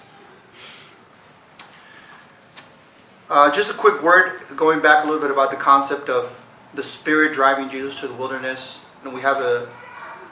Uh, 3.30 3.52
just 3.52 3.70
a 3.70 3.74
quick 3.74 4.02
word 4.02 4.42
going 4.56 4.80
back 4.80 5.04
a 5.04 5.06
little 5.06 5.20
bit 5.20 5.30
about 5.30 5.52
the 5.52 5.58
concept 5.58 6.08
of 6.08 6.46
the 6.74 6.82
Spirit 6.82 7.34
driving 7.34 7.70
Jesus 7.70 8.00
to 8.00 8.08
the 8.08 8.14
wilderness. 8.14 8.80
And 9.04 9.14
we 9.14 9.20
have 9.20 9.38
a 9.38 9.68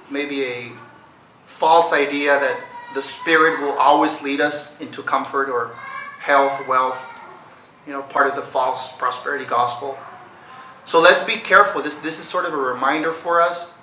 maybe 0.09 0.45
a 0.45 0.71
false 1.45 1.91
idea 1.91 2.39
that 2.39 2.57
the 2.93 3.01
Spirit 3.01 3.59
will 3.59 3.77
always 3.77 4.21
lead 4.21 4.39
us 4.39 4.79
into 4.79 5.03
comfort 5.03 5.49
or 5.49 5.75
health, 6.21 6.65
wealth, 6.69 6.97
you 7.85 7.91
know, 7.91 8.01
part 8.01 8.27
of 8.27 8.35
the 8.37 8.41
false 8.41 8.93
prosperity 8.93 9.43
gospel. 9.43 9.97
So 10.85 11.01
let's 11.01 11.21
be 11.25 11.35
careful. 11.35 11.81
This, 11.81 11.97
this 11.97 12.17
is 12.17 12.25
sort 12.25 12.45
of 12.45 12.53
a 12.53 12.57
reminder 12.57 13.11
for 13.11 13.41
us 13.41 13.73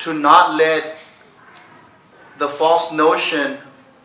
to 0.00 0.12
not 0.12 0.56
let 0.56 0.96
the 2.36 2.48
false 2.48 2.92
notion 2.92 3.56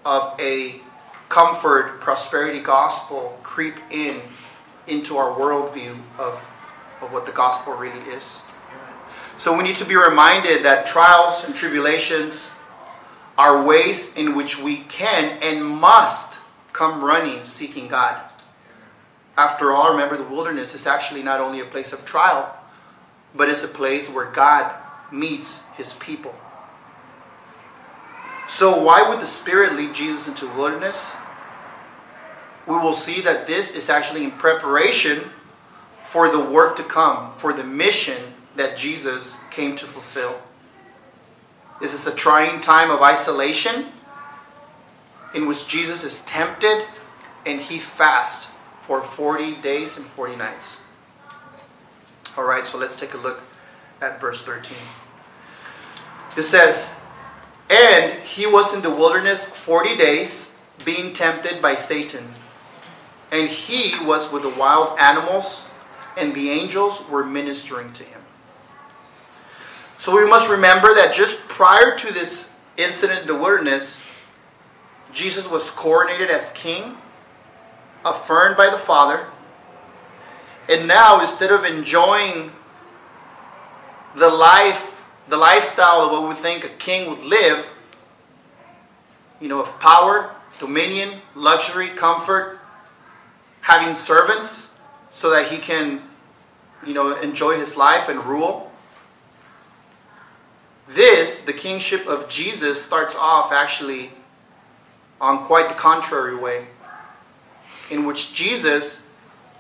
of 0.05 0.39
a 0.39 0.79
comfort, 1.27 1.99
prosperity 1.99 2.61
gospel 2.61 3.37
creep 3.43 3.75
in 3.91 4.21
into 4.87 5.17
our 5.17 5.37
worldview 5.37 5.97
of, 6.17 6.43
of 7.01 7.11
what 7.11 7.25
the 7.25 7.31
gospel 7.31 7.73
really 7.73 7.99
is. 8.11 8.39
So 9.37 9.57
we 9.57 9.63
need 9.63 9.75
to 9.77 9.85
be 9.85 9.95
reminded 9.95 10.63
that 10.63 10.85
trials 10.85 11.43
and 11.43 11.55
tribulations 11.55 12.49
are 13.37 13.65
ways 13.65 14.15
in 14.15 14.35
which 14.35 14.59
we 14.59 14.77
can 14.77 15.37
and 15.41 15.65
must 15.65 16.39
come 16.71 17.03
running 17.03 17.43
seeking 17.43 17.87
God. 17.87 18.21
After 19.35 19.71
all, 19.71 19.91
remember 19.91 20.15
the 20.15 20.23
wilderness 20.23 20.75
is 20.75 20.85
actually 20.85 21.23
not 21.23 21.39
only 21.39 21.59
a 21.59 21.65
place 21.65 21.93
of 21.93 22.05
trial, 22.05 22.55
but 23.35 23.49
it's 23.49 23.63
a 23.63 23.67
place 23.67 24.09
where 24.09 24.29
God 24.31 24.71
meets 25.11 25.65
his 25.69 25.93
people. 25.93 26.35
So, 28.47 28.83
why 28.83 29.07
would 29.07 29.19
the 29.19 29.25
Spirit 29.25 29.73
lead 29.73 29.95
Jesus 29.95 30.27
into 30.27 30.45
the 30.45 30.53
wilderness? 30.53 31.13
We 32.67 32.75
will 32.75 32.93
see 32.93 33.21
that 33.21 33.47
this 33.47 33.71
is 33.75 33.89
actually 33.89 34.23
in 34.23 34.31
preparation 34.31 35.29
for 36.01 36.29
the 36.29 36.39
work 36.39 36.75
to 36.77 36.83
come, 36.83 37.31
for 37.33 37.53
the 37.53 37.63
mission 37.63 38.21
that 38.55 38.77
Jesus 38.77 39.35
came 39.49 39.75
to 39.75 39.85
fulfill. 39.85 40.41
This 41.81 41.93
is 41.93 42.07
a 42.07 42.15
trying 42.15 42.61
time 42.61 42.91
of 42.91 43.01
isolation 43.01 43.87
in 45.33 45.47
which 45.47 45.67
Jesus 45.67 46.03
is 46.03 46.23
tempted 46.25 46.85
and 47.45 47.59
he 47.59 47.79
fasts 47.79 48.51
for 48.79 49.01
40 49.01 49.55
days 49.61 49.97
and 49.97 50.05
40 50.05 50.35
nights. 50.35 50.77
All 52.37 52.45
right, 52.45 52.65
so 52.65 52.77
let's 52.77 52.99
take 52.99 53.13
a 53.13 53.17
look 53.17 53.41
at 54.01 54.19
verse 54.19 54.41
13. 54.41 54.77
It 56.35 56.43
says, 56.43 56.95
And 57.69 58.13
he 58.21 58.45
was 58.45 58.73
in 58.73 58.81
the 58.81 58.89
wilderness 58.89 59.45
40 59.45 59.97
days, 59.97 60.51
being 60.83 61.13
tempted 61.13 61.61
by 61.61 61.75
Satan. 61.75 62.25
And 63.33 63.49
he 63.49 63.93
was 64.05 64.31
with 64.31 64.43
the 64.43 64.53
wild 64.57 64.97
animals, 64.97 65.65
and 66.17 66.33
the 66.33 66.51
angels 66.51 67.03
were 67.09 67.25
ministering 67.25 67.91
to 67.93 68.03
him. 68.03 68.21
So 69.97 70.15
we 70.15 70.29
must 70.29 70.49
remember 70.49 70.93
that 70.93 71.13
just 71.13 71.39
prior 71.49 71.97
to 71.97 72.13
this 72.13 72.49
incident 72.77 73.21
in 73.21 73.27
the 73.27 73.35
wilderness, 73.35 73.99
Jesus 75.11 75.49
was 75.49 75.69
coronated 75.71 76.29
as 76.29 76.51
king, 76.51 76.95
affirmed 78.05 78.55
by 78.55 78.69
the 78.69 78.77
Father. 78.77 79.25
And 80.69 80.87
now, 80.87 81.19
instead 81.19 81.51
of 81.51 81.65
enjoying 81.65 82.51
the 84.15 84.29
life 84.29 84.93
the 85.27 85.37
lifestyle 85.37 86.01
of 86.01 86.11
what 86.11 86.27
we 86.27 86.35
think 86.35 86.65
a 86.65 86.69
king 86.69 87.09
would 87.09 87.23
live, 87.23 87.69
you 89.39 89.47
know, 89.47 89.61
of 89.61 89.79
power, 89.79 90.35
dominion, 90.59 91.19
luxury, 91.35 91.87
comfort, 91.89 92.59
having 93.63 93.93
servants 93.93 94.69
so 95.11 95.29
that 95.29 95.47
he 95.47 95.57
can, 95.57 96.01
you 96.85 96.93
know, 96.93 97.15
enjoy 97.21 97.55
his 97.57 97.77
life 97.77 98.09
and 98.09 98.23
rule. 98.25 98.69
This, 100.87 101.39
the 101.39 101.53
kingship 101.53 102.05
of 102.05 102.27
Jesus, 102.27 102.83
starts 102.83 103.15
off 103.15 103.53
actually 103.53 104.11
on 105.21 105.45
quite 105.45 105.69
the 105.69 105.75
contrary 105.75 106.35
way, 106.35 106.67
in 107.89 108.05
which 108.05 108.33
Jesus 108.33 109.01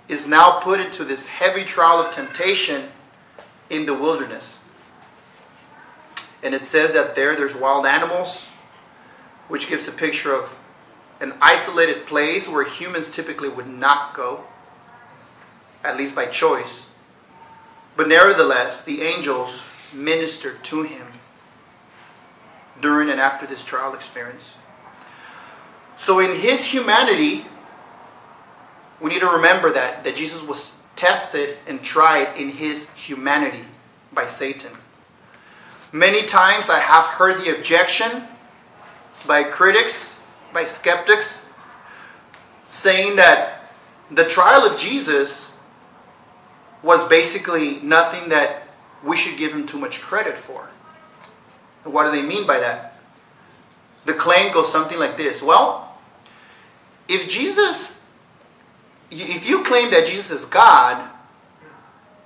is 0.09 0.27
now 0.27 0.59
put 0.59 0.81
into 0.81 1.05
this 1.05 1.27
heavy 1.27 1.63
trial 1.63 1.99
of 1.99 2.13
temptation 2.13 2.89
in 3.69 3.85
the 3.85 3.93
wilderness. 3.93 4.57
And 6.43 6.53
it 6.53 6.65
says 6.65 6.93
that 6.93 7.15
there 7.15 7.37
there's 7.37 7.55
wild 7.55 7.85
animals, 7.85 8.47
which 9.47 9.69
gives 9.69 9.87
a 9.87 9.93
picture 9.93 10.33
of 10.33 10.57
an 11.23 11.33
isolated 11.41 12.05
place 12.05 12.49
where 12.49 12.65
humans 12.65 13.09
typically 13.09 13.47
would 13.47 13.67
not 13.67 14.13
go, 14.13 14.43
at 15.83 15.97
least 15.97 16.13
by 16.13 16.25
choice. 16.25 16.85
But 17.95 18.09
nevertheless, 18.09 18.83
the 18.83 19.01
angels 19.01 19.61
ministered 19.93 20.63
to 20.65 20.83
him 20.83 21.07
during 22.81 23.09
and 23.09 23.19
after 23.19 23.47
this 23.47 23.63
trial 23.63 23.93
experience. 23.93 24.53
So 25.95 26.19
in 26.19 26.35
his 26.35 26.65
humanity, 26.65 27.45
we 28.99 29.09
need 29.09 29.21
to 29.21 29.29
remember 29.29 29.71
that 29.71 30.03
that 30.03 30.15
Jesus 30.17 30.43
was 30.43 30.77
tested 30.95 31.57
and 31.65 31.81
tried 31.81 32.35
in 32.37 32.49
his 32.49 32.89
humanity 32.91 33.65
by 34.11 34.27
Satan. 34.27 34.71
Many 35.93 36.25
times 36.25 36.69
I 36.69 36.79
have 36.79 37.05
heard 37.05 37.41
the 37.41 37.55
objection 37.55 38.23
by 39.25 39.43
critics, 39.43 40.12
by 40.53 40.65
skeptics, 40.65 41.45
saying 42.65 43.15
that 43.15 43.71
the 44.11 44.25
trial 44.25 44.61
of 44.63 44.79
Jesus 44.79 45.51
was 46.81 47.07
basically 47.07 47.79
nothing 47.81 48.29
that 48.29 48.63
we 49.03 49.17
should 49.17 49.37
give 49.37 49.53
him 49.53 49.65
too 49.65 49.79
much 49.79 50.01
credit 50.01 50.37
for. 50.37 50.69
what 51.83 52.05
do 52.05 52.11
they 52.11 52.25
mean 52.25 52.45
by 52.45 52.59
that? 52.59 52.97
The 54.05 54.13
claim 54.13 54.53
goes 54.53 54.71
something 54.71 54.99
like 54.99 55.17
this 55.17 55.41
Well, 55.41 55.97
if 57.07 57.29
Jesus, 57.29 58.03
if 59.09 59.47
you 59.47 59.63
claim 59.63 59.91
that 59.91 60.05
Jesus 60.05 60.31
is 60.31 60.45
God 60.45 61.09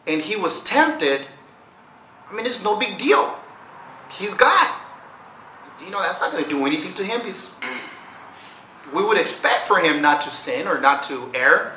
and 0.06 0.22
he 0.22 0.36
was 0.36 0.64
tempted, 0.64 1.22
I 2.30 2.36
mean, 2.36 2.46
it's 2.46 2.64
no 2.64 2.78
big 2.78 2.98
deal. 2.98 3.36
He's 4.12 4.34
God. 4.34 4.74
You 5.84 5.92
know, 5.92 6.02
that's 6.02 6.20
not 6.20 6.32
going 6.32 6.44
to 6.44 6.50
do 6.50 6.66
anything 6.66 6.94
to 6.96 7.04
him. 7.04 7.22
He's, 7.22 7.54
we 8.94 9.04
would 9.04 9.18
expect 9.18 9.68
for 9.68 9.80
him 9.80 10.02
not 10.02 10.22
to 10.22 10.30
sin 10.30 10.68
or 10.68 10.80
not 10.80 11.04
to 11.04 11.32
err. 11.34 11.76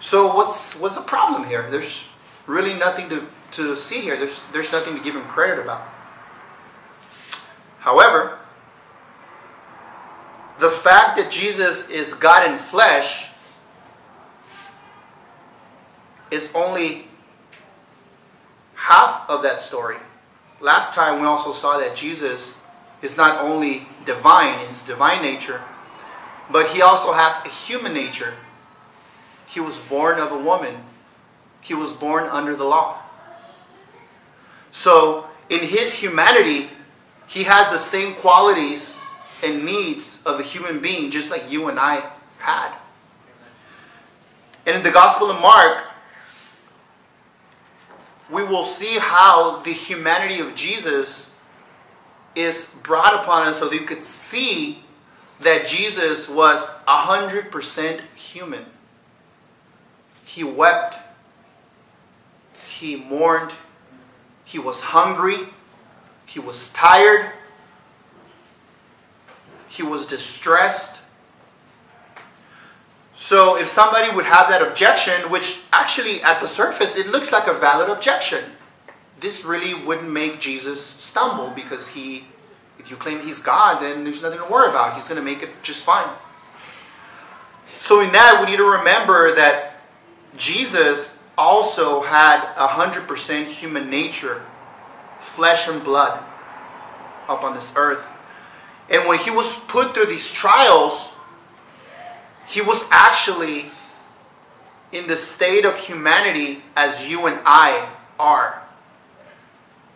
So 0.00 0.34
what's 0.34 0.74
what's 0.76 0.96
the 0.96 1.02
problem 1.02 1.44
here? 1.44 1.68
There's 1.70 2.04
really 2.46 2.74
nothing 2.74 3.08
to, 3.08 3.26
to 3.52 3.76
see 3.76 4.00
here. 4.00 4.16
There's 4.16 4.40
there's 4.52 4.72
nothing 4.72 4.96
to 4.96 5.02
give 5.02 5.16
him 5.16 5.24
credit 5.24 5.58
about. 5.62 5.82
However, 7.80 8.38
the 10.58 10.70
fact 10.70 11.16
that 11.18 11.30
Jesus 11.30 11.88
is 11.88 12.14
God 12.14 12.50
in 12.50 12.58
flesh 12.58 13.28
is 16.30 16.50
only 16.54 17.06
half 18.74 19.28
of 19.28 19.42
that 19.42 19.60
story. 19.60 19.96
Last 20.60 20.94
time 20.94 21.20
we 21.20 21.26
also 21.26 21.52
saw 21.52 21.78
that 21.78 21.94
Jesus 21.94 22.56
is 23.02 23.16
not 23.16 23.44
only 23.44 23.86
divine 24.04 24.60
in 24.60 24.68
his 24.68 24.82
divine 24.82 25.22
nature, 25.22 25.60
but 26.50 26.68
he 26.68 26.82
also 26.82 27.12
has 27.12 27.44
a 27.44 27.48
human 27.48 27.92
nature. 27.92 28.34
He 29.46 29.60
was 29.60 29.76
born 29.78 30.18
of 30.18 30.32
a 30.32 30.38
woman. 30.38 30.76
He 31.60 31.74
was 31.74 31.92
born 31.92 32.24
under 32.24 32.54
the 32.54 32.64
law. 32.64 32.98
So, 34.70 35.26
in 35.48 35.60
his 35.60 35.94
humanity, 35.94 36.68
he 37.26 37.44
has 37.44 37.70
the 37.70 37.78
same 37.78 38.14
qualities 38.14 39.00
and 39.42 39.64
needs 39.64 40.22
of 40.24 40.40
a 40.40 40.42
human 40.42 40.80
being, 40.80 41.10
just 41.10 41.30
like 41.30 41.50
you 41.50 41.68
and 41.68 41.78
I 41.78 42.08
had. 42.38 42.72
And 44.66 44.76
in 44.76 44.82
the 44.82 44.90
Gospel 44.90 45.30
of 45.30 45.40
Mark, 45.40 45.84
we 48.30 48.42
will 48.42 48.64
see 48.64 48.98
how 48.98 49.60
the 49.60 49.72
humanity 49.72 50.40
of 50.40 50.54
Jesus 50.54 51.30
is 52.34 52.66
brought 52.82 53.14
upon 53.14 53.46
us 53.46 53.58
so 53.58 53.68
that 53.68 53.74
you 53.74 53.86
could 53.86 54.04
see 54.04 54.82
that 55.40 55.66
Jesus 55.66 56.28
was 56.28 56.70
100% 56.86 58.00
human. 58.14 58.64
He 60.24 60.44
wept, 60.44 60.96
he 62.68 62.96
mourned, 62.96 63.52
he 64.44 64.58
was 64.58 64.80
hungry, 64.80 65.48
he 66.24 66.40
was 66.40 66.70
tired, 66.72 67.32
he 69.68 69.82
was 69.82 70.06
distressed. 70.06 71.00
So, 73.14 73.56
if 73.56 73.66
somebody 73.66 74.14
would 74.14 74.26
have 74.26 74.48
that 74.50 74.62
objection, 74.62 75.30
which 75.30 75.60
actually 75.72 76.22
at 76.22 76.40
the 76.40 76.46
surface 76.46 76.96
it 76.96 77.06
looks 77.06 77.32
like 77.32 77.46
a 77.46 77.54
valid 77.54 77.88
objection, 77.88 78.44
this 79.18 79.44
really 79.44 79.74
wouldn't 79.74 80.10
make 80.10 80.40
Jesus 80.40 80.84
stumble 80.84 81.50
because 81.50 81.88
he, 81.88 82.26
if 82.86 82.92
you 82.92 82.96
claim 82.96 83.18
he's 83.18 83.40
God, 83.40 83.82
then 83.82 84.04
there's 84.04 84.22
nothing 84.22 84.38
to 84.38 84.44
worry 84.44 84.70
about. 84.70 84.94
He's 84.94 85.08
going 85.08 85.16
to 85.16 85.24
make 85.24 85.42
it 85.42 85.50
just 85.64 85.84
fine. 85.84 86.08
So, 87.80 88.00
in 88.00 88.12
that, 88.12 88.40
we 88.40 88.48
need 88.48 88.58
to 88.58 88.78
remember 88.78 89.34
that 89.34 89.80
Jesus 90.36 91.18
also 91.36 92.02
had 92.02 92.42
100% 92.54 93.46
human 93.46 93.90
nature, 93.90 94.40
flesh 95.18 95.68
and 95.68 95.82
blood, 95.82 96.22
up 97.28 97.42
on 97.42 97.54
this 97.54 97.72
earth. 97.74 98.06
And 98.88 99.08
when 99.08 99.18
he 99.18 99.32
was 99.32 99.52
put 99.66 99.92
through 99.92 100.06
these 100.06 100.30
trials, 100.30 101.10
he 102.46 102.60
was 102.60 102.86
actually 102.92 103.64
in 104.92 105.08
the 105.08 105.16
state 105.16 105.64
of 105.64 105.76
humanity 105.76 106.62
as 106.76 107.10
you 107.10 107.26
and 107.26 107.40
I 107.44 107.90
are. 108.20 108.62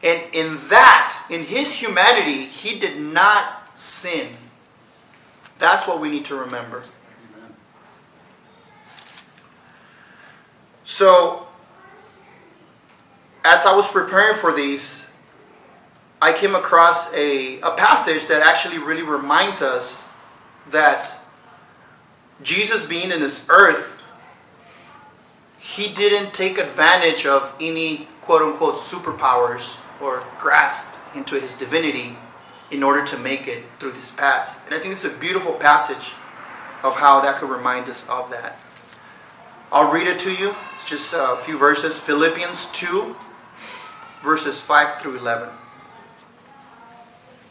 And 0.03 0.23
in 0.35 0.59
that, 0.69 1.25
in 1.29 1.45
his 1.45 1.75
humanity, 1.75 2.47
he 2.47 2.79
did 2.79 2.99
not 2.99 3.63
sin. 3.77 4.29
That's 5.59 5.87
what 5.87 6.01
we 6.01 6.09
need 6.09 6.25
to 6.27 6.37
remember. 6.37 6.79
Amen. 6.79 7.55
So, 10.85 11.47
as 13.45 13.67
I 13.67 13.75
was 13.75 13.87
preparing 13.89 14.37
for 14.37 14.55
these, 14.55 15.07
I 16.23 16.33
came 16.33 16.55
across 16.55 17.13
a, 17.15 17.61
a 17.61 17.71
passage 17.73 18.27
that 18.29 18.43
actually 18.43 18.79
really 18.79 19.03
reminds 19.03 19.61
us 19.61 20.07
that 20.71 21.19
Jesus 22.43 22.87
being 22.87 23.11
in 23.11 23.21
this 23.21 23.47
earth, 23.51 23.97
he 25.59 25.93
didn't 25.93 26.33
take 26.33 26.59
advantage 26.59 27.27
of 27.27 27.55
any 27.61 28.09
quote 28.23 28.41
unquote 28.41 28.79
superpowers 28.79 29.77
or 30.01 30.25
grasped 30.39 30.97
into 31.15 31.39
his 31.39 31.55
divinity 31.55 32.17
in 32.71 32.83
order 32.83 33.05
to 33.05 33.19
make 33.19 33.47
it 33.47 33.65
through 33.79 33.93
these 33.93 34.11
paths. 34.11 34.59
And 34.67 34.75
I 34.75 34.79
think 34.79 34.93
it's 34.93 35.05
a 35.05 35.11
beautiful 35.11 35.55
passage 35.55 36.15
of 36.83 36.97
how 36.97 37.21
that 37.21 37.37
could 37.37 37.51
remind 37.51 37.89
us 37.89 38.09
of 38.09 38.31
that. 38.31 38.59
I'll 39.73 39.93
read 39.93 40.07
it 40.07 40.19
to 40.21 40.33
you. 40.33 40.55
It's 40.75 40.87
just 40.87 41.13
a 41.17 41.37
few 41.43 41.59
verses. 41.59 41.99
Philippians 41.99 42.67
2, 42.73 43.15
verses 44.23 44.61
5 44.61 45.01
through 45.01 45.19
11. 45.19 45.49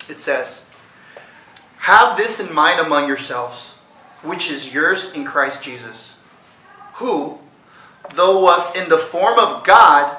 It 0.10 0.20
says, 0.20 0.66
Have 1.78 2.18
this 2.18 2.40
in 2.40 2.54
mind 2.54 2.80
among 2.80 3.08
yourselves, 3.08 3.76
which 4.24 4.52
is 4.52 4.74
yours 4.74 5.14
in 5.14 5.24
Christ 5.24 5.64
Jesus, 5.64 6.16
who, 6.96 7.40
though 8.16 8.42
was 8.42 8.76
in 8.76 8.90
the 8.90 8.98
form 8.98 9.40
of 9.40 9.64
God, 9.64 10.19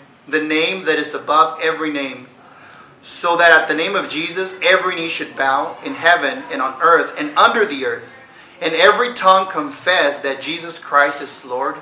the 0.27 0.41
name 0.41 0.85
that 0.85 0.97
is 0.97 1.13
above 1.13 1.59
every 1.61 1.91
name, 1.91 2.27
so 3.01 3.35
that 3.37 3.51
at 3.51 3.67
the 3.67 3.73
name 3.73 3.95
of 3.95 4.09
Jesus 4.09 4.59
every 4.61 4.95
knee 4.95 5.09
should 5.09 5.35
bow 5.35 5.77
in 5.83 5.95
heaven 5.95 6.43
and 6.51 6.61
on 6.61 6.79
earth 6.81 7.15
and 7.19 7.35
under 7.37 7.65
the 7.65 7.85
earth, 7.85 8.13
and 8.61 8.73
every 8.73 9.13
tongue 9.13 9.49
confess 9.49 10.21
that 10.21 10.41
Jesus 10.41 10.77
Christ 10.79 11.21
is 11.21 11.43
Lord 11.43 11.77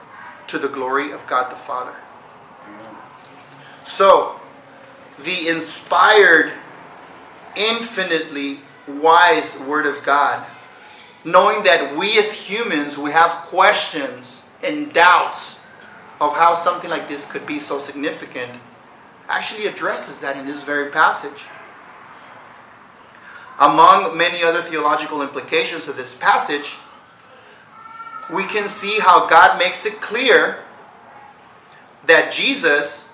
to 0.48 0.58
the 0.58 0.70
glory 0.70 1.12
of 1.12 1.26
God 1.28 1.52
the 1.52 1.56
Father. 1.56 1.94
So, 3.86 4.40
the 5.24 5.50
inspired, 5.50 6.52
infinitely 7.56 8.60
wise 8.88 9.58
Word 9.60 9.86
of 9.86 10.04
God, 10.04 10.46
knowing 11.26 11.64
that 11.64 11.98
we 11.98 12.18
as 12.18 12.32
humans, 12.32 12.98
we 12.98 13.12
have 13.12 13.46
questions 13.46 14.44
and 14.64 14.94
doubts 14.94 15.59
of 16.20 16.36
how 16.36 16.56
something 16.56 16.90
like 16.90 17.08
this 17.08 17.30
could 17.30 17.46
be 17.46 17.60
so 17.60 17.80
significant 17.80 18.52
actually 19.28 19.68
addresses 19.68 20.22
that 20.22 20.36
in 20.36 20.46
this 20.46 20.64
very 20.64 20.90
passage. 20.90 21.46
Among 23.60 24.18
many 24.18 24.44
other 24.44 24.62
theological 24.62 25.22
implications 25.22 25.88
of 25.88 25.96
this 25.96 26.14
passage, 26.16 26.76
we 28.34 28.44
can 28.44 28.68
see 28.68 29.00
how 29.00 29.28
God 29.28 29.60
makes 29.60 29.86
it 29.86 30.02
clear 30.02 30.60
that 32.06 32.32
Jesus, 32.32 33.08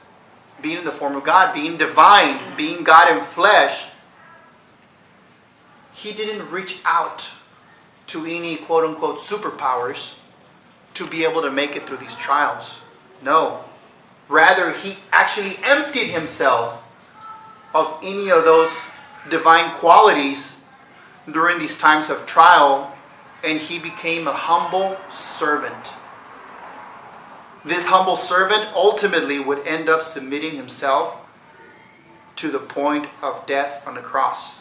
being 0.62 0.80
in 0.80 0.86
the 0.86 0.92
form 0.92 1.16
of 1.16 1.24
God, 1.24 1.54
being 1.54 1.78
divine, 1.78 2.40
being 2.56 2.84
God 2.84 3.16
in 3.16 3.24
flesh, 3.24 3.88
he 5.94 6.12
didn't 6.12 6.50
reach 6.52 6.80
out 6.86 7.32
to 8.08 8.26
any 8.26 8.58
quote 8.58 8.86
unquote 8.86 9.20
superpowers 9.20 10.16
to 10.94 11.06
be 11.08 11.24
able 11.24 11.42
to 11.42 11.52
make 11.52 11.76
it 11.76 11.88
through 11.88 11.98
these 11.98 12.16
trials. 12.16 12.76
No. 13.22 13.64
Rather, 14.28 14.72
he 14.72 14.98
actually 15.12 15.58
emptied 15.64 16.08
himself 16.08 16.84
of 17.74 18.00
any 18.02 18.30
of 18.32 18.44
those 18.44 18.72
divine 19.30 19.76
qualities 19.78 20.62
during 21.32 21.60
these 21.60 21.78
times 21.78 22.10
of 22.10 22.26
trial, 22.26 22.96
and 23.44 23.60
he 23.60 23.80
became 23.80 24.28
a 24.28 24.32
humble 24.32 24.98
servant. 25.10 25.94
This 27.64 27.88
humble 27.88 28.16
servant 28.16 28.68
ultimately 28.76 29.40
would 29.40 29.66
end 29.66 29.90
up 29.90 30.04
submitting 30.04 30.56
himself 30.56 31.20
to 32.36 32.52
the 32.52 32.60
point 32.60 33.08
of 33.22 33.46
death 33.48 33.86
on 33.88 33.96
the 33.96 34.02
cross. 34.02 34.60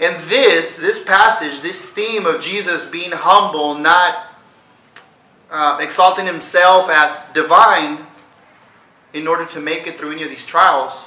And 0.00 0.16
this, 0.24 0.76
this 0.76 1.02
passage, 1.02 1.60
this 1.60 1.88
theme 1.90 2.26
of 2.26 2.40
Jesus 2.40 2.86
being 2.86 3.10
humble, 3.12 3.74
not 3.74 4.27
uh, 5.50 5.78
exalting 5.80 6.26
himself 6.26 6.88
as 6.90 7.20
divine 7.32 8.06
in 9.12 9.26
order 9.26 9.46
to 9.46 9.60
make 9.60 9.86
it 9.86 9.98
through 9.98 10.12
any 10.12 10.22
of 10.22 10.28
these 10.28 10.44
trials, 10.44 11.04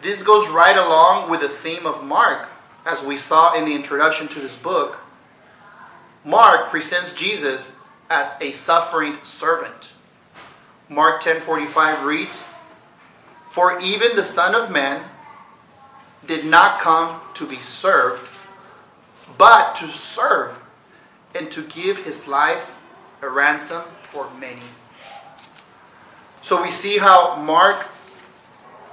this 0.00 0.22
goes 0.22 0.48
right 0.48 0.76
along 0.76 1.30
with 1.30 1.40
the 1.40 1.48
theme 1.48 1.86
of 1.86 2.04
Mark, 2.04 2.48
as 2.84 3.02
we 3.02 3.16
saw 3.16 3.54
in 3.54 3.64
the 3.64 3.74
introduction 3.74 4.28
to 4.28 4.40
this 4.40 4.56
book. 4.56 4.98
Mark 6.24 6.70
presents 6.70 7.12
Jesus 7.12 7.76
as 8.08 8.36
a 8.40 8.50
suffering 8.52 9.18
servant. 9.22 9.92
Mark 10.88 11.20
10:45 11.20 12.04
reads, 12.04 12.44
"For 13.50 13.78
even 13.78 14.16
the 14.16 14.24
Son 14.24 14.54
of 14.54 14.70
Man 14.70 15.08
did 16.24 16.44
not 16.44 16.80
come 16.80 17.20
to 17.34 17.46
be 17.46 17.60
served, 17.60 18.28
but 19.36 19.74
to 19.76 19.90
serve 19.90 20.58
and 21.34 21.50
to 21.50 21.62
give 21.62 21.98
his 21.98 22.26
life 22.26 22.75
a 23.22 23.28
ransom 23.28 23.82
for 24.12 24.30
many." 24.38 24.62
So 26.42 26.62
we 26.62 26.70
see 26.70 26.98
how 26.98 27.36
Mark 27.36 27.86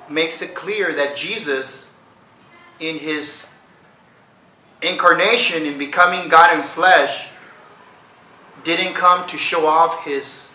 makes 0.10 0.42
it 0.42 0.56
clear 0.56 0.92
that 0.94 1.16
Jesus 1.16 1.88
in 2.80 2.98
his 2.98 3.46
incarnation 4.82 5.66
in 5.66 5.78
becoming 5.78 6.28
God 6.28 6.54
in 6.54 6.62
flesh 6.62 7.30
didn't 8.64 8.94
come 8.94 9.26
to 9.28 9.38
show 9.38 9.66
off 9.68 10.04
his 10.04 10.48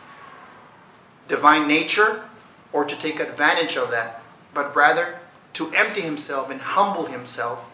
divine 1.28 1.66
nature 1.66 2.24
or 2.72 2.84
to 2.84 2.96
take 2.96 3.20
advantage 3.20 3.76
of 3.76 3.90
that, 3.90 4.20
but 4.52 4.74
rather 4.74 5.18
to 5.54 5.72
empty 5.72 6.00
himself 6.00 6.50
and 6.50 6.60
humble 6.60 7.06
himself 7.06 7.66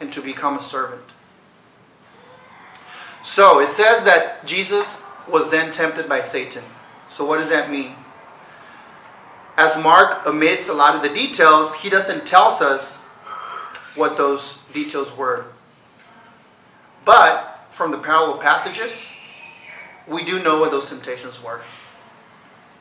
and 0.00 0.12
to 0.12 0.20
become 0.20 0.58
a 0.58 0.62
servant. 0.62 1.12
So 3.22 3.60
it 3.60 3.68
says 3.68 4.04
that 4.04 4.44
Jesus 4.46 5.02
was 5.30 5.50
then 5.50 5.72
tempted 5.72 6.08
by 6.08 6.20
Satan. 6.20 6.64
So 7.08 7.24
what 7.24 7.38
does 7.38 7.50
that 7.50 7.70
mean? 7.70 7.94
As 9.56 9.80
Mark 9.80 10.26
omits 10.26 10.68
a 10.68 10.74
lot 10.74 10.96
of 10.96 11.02
the 11.02 11.08
details, 11.08 11.76
he 11.76 11.88
doesn't 11.88 12.26
tell 12.26 12.48
us 12.48 12.98
what 13.94 14.16
those 14.16 14.58
details 14.72 15.16
were. 15.16 15.46
But 17.04 17.66
from 17.70 17.92
the 17.92 17.98
parallel 17.98 18.38
passages, 18.38 19.08
we 20.08 20.24
do 20.24 20.42
know 20.42 20.58
what 20.60 20.72
those 20.72 20.88
temptations 20.88 21.42
were. 21.42 21.60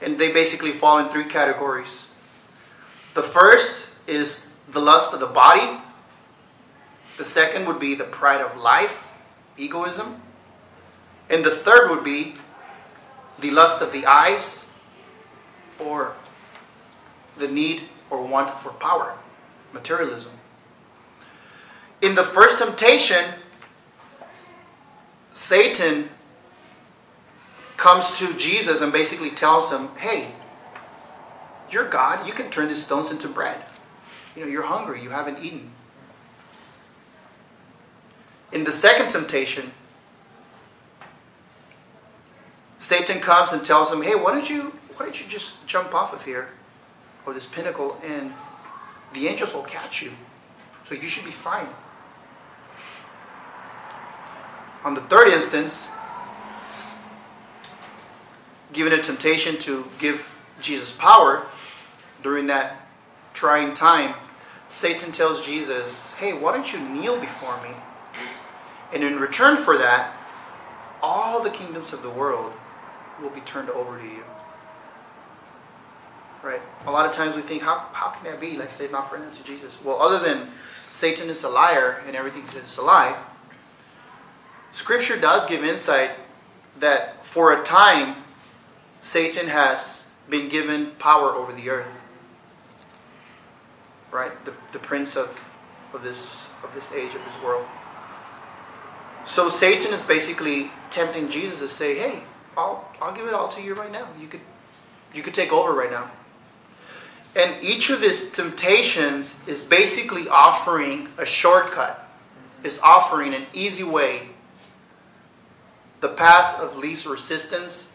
And 0.01 0.17
they 0.17 0.31
basically 0.31 0.71
fall 0.71 0.97
in 0.97 1.09
three 1.09 1.25
categories. 1.25 2.07
The 3.13 3.21
first 3.21 3.87
is 4.07 4.47
the 4.71 4.79
lust 4.79 5.13
of 5.13 5.19
the 5.19 5.27
body. 5.27 5.79
The 7.17 7.25
second 7.25 7.67
would 7.67 7.79
be 7.79 7.93
the 7.93 8.05
pride 8.05 8.41
of 8.41 8.57
life, 8.57 9.15
egoism. 9.57 10.22
And 11.33 11.43
the 11.43 11.49
third 11.49 11.89
would 11.89 12.03
be 12.03 12.35
the 13.39 13.49
lust 13.49 13.81
of 13.81 13.91
the 13.91 14.05
eyes 14.05 14.67
or 15.79 16.13
the 17.37 17.47
need 17.47 17.81
or 18.11 18.23
want 18.23 18.51
for 18.59 18.69
power, 18.73 19.15
materialism. 19.73 20.31
In 22.03 22.13
the 22.13 22.23
first 22.23 22.59
temptation, 22.59 23.25
Satan 25.33 26.09
comes 27.77 28.15
to 28.19 28.31
Jesus 28.35 28.81
and 28.81 28.93
basically 28.93 29.31
tells 29.31 29.71
him, 29.71 29.89
Hey, 29.97 30.27
you're 31.71 31.89
God. 31.89 32.27
You 32.27 32.33
can 32.33 32.51
turn 32.51 32.67
these 32.67 32.83
stones 32.83 33.09
into 33.09 33.27
bread. 33.27 33.57
You 34.35 34.43
know, 34.43 34.47
you're 34.47 34.67
hungry. 34.67 35.01
You 35.01 35.09
haven't 35.09 35.43
eaten. 35.43 35.71
In 38.51 38.65
the 38.65 38.71
second 38.71 39.09
temptation, 39.09 39.71
Satan 42.83 43.21
comes 43.21 43.53
and 43.53 43.63
tells 43.63 43.93
him, 43.93 44.01
Hey, 44.01 44.13
why 44.13 44.33
don't 44.33 44.49
you 44.49 44.73
why 44.97 45.05
don't 45.05 45.17
you 45.17 45.25
just 45.25 45.65
jump 45.65 45.95
off 45.95 46.13
of 46.13 46.25
here 46.25 46.49
or 47.25 47.33
this 47.33 47.45
pinnacle 47.45 47.97
and 48.03 48.33
the 49.13 49.29
angels 49.29 49.53
will 49.53 49.63
catch 49.63 50.01
you. 50.01 50.11
So 50.83 50.93
you 50.93 51.07
should 51.07 51.23
be 51.23 51.31
fine. 51.31 51.69
On 54.83 54.93
the 54.95 54.99
third 54.99 55.29
instance, 55.29 55.87
given 58.73 58.91
a 58.91 59.01
temptation 59.01 59.57
to 59.59 59.87
give 59.97 60.29
Jesus 60.59 60.91
power 60.91 61.45
during 62.21 62.47
that 62.47 62.85
trying 63.33 63.73
time, 63.73 64.13
Satan 64.67 65.13
tells 65.13 65.45
Jesus, 65.45 66.15
Hey, 66.15 66.33
why 66.33 66.51
don't 66.51 66.73
you 66.73 66.81
kneel 66.81 67.17
before 67.17 67.55
me? 67.63 67.75
And 68.93 69.05
in 69.05 69.21
return 69.21 69.55
for 69.55 69.77
that, 69.77 70.13
all 71.01 71.41
the 71.41 71.49
kingdoms 71.49 71.93
of 71.93 72.03
the 72.03 72.09
world 72.09 72.51
will 73.21 73.29
be 73.29 73.41
turned 73.41 73.69
over 73.69 73.97
to 73.97 74.03
you. 74.03 74.23
Right? 76.43 76.61
A 76.85 76.91
lot 76.91 77.05
of 77.05 77.13
times 77.13 77.35
we 77.35 77.41
think, 77.41 77.61
how, 77.61 77.87
how 77.93 78.09
can 78.09 78.25
that 78.25 78.41
be? 78.41 78.57
Like, 78.57 78.69
say, 78.69 78.89
not 78.91 79.09
friendly 79.09 79.31
to 79.31 79.43
Jesus. 79.43 79.77
Well, 79.83 80.01
other 80.01 80.19
than 80.19 80.49
Satan 80.91 81.29
is 81.29 81.43
a 81.43 81.49
liar 81.49 82.01
and 82.05 82.15
everything 82.15 82.43
is 82.43 82.77
a 82.77 82.81
lie, 82.83 83.17
Scripture 84.73 85.17
does 85.17 85.45
give 85.45 85.63
insight 85.63 86.11
that 86.79 87.25
for 87.25 87.53
a 87.53 87.63
time, 87.63 88.15
Satan 88.99 89.47
has 89.47 90.07
been 90.29 90.49
given 90.49 90.91
power 90.99 91.31
over 91.31 91.53
the 91.53 91.69
earth. 91.69 92.01
Right? 94.11 94.31
The, 94.43 94.53
the 94.73 94.79
prince 94.79 95.15
of, 95.15 95.51
of, 95.93 96.03
this, 96.03 96.47
of 96.63 96.73
this 96.75 96.91
age, 96.91 97.15
of 97.15 97.23
this 97.23 97.41
world. 97.43 97.65
So 99.25 99.47
Satan 99.47 99.93
is 99.93 100.03
basically 100.03 100.71
tempting 100.89 101.29
Jesus 101.29 101.59
to 101.59 101.67
say, 101.69 101.97
hey, 101.97 102.23
I'll, 102.57 102.89
I'll 103.01 103.13
give 103.13 103.27
it 103.27 103.33
all 103.33 103.47
to 103.49 103.61
you 103.61 103.73
right 103.73 103.91
now. 103.91 104.07
You 104.19 104.27
could, 104.27 104.41
you 105.13 105.21
could 105.21 105.33
take 105.33 105.51
over 105.51 105.73
right 105.73 105.91
now. 105.91 106.11
And 107.35 107.63
each 107.63 107.89
of 107.89 108.01
his 108.01 108.31
temptations 108.31 109.35
is 109.47 109.63
basically 109.63 110.27
offering 110.27 111.07
a 111.17 111.25
shortcut, 111.25 112.07
is 112.63 112.79
offering 112.81 113.33
an 113.33 113.45
easy 113.53 113.83
way, 113.83 114.29
the 115.99 116.09
path 116.09 116.59
of 116.59 116.77
least 116.77 117.07
resistance 117.07 117.89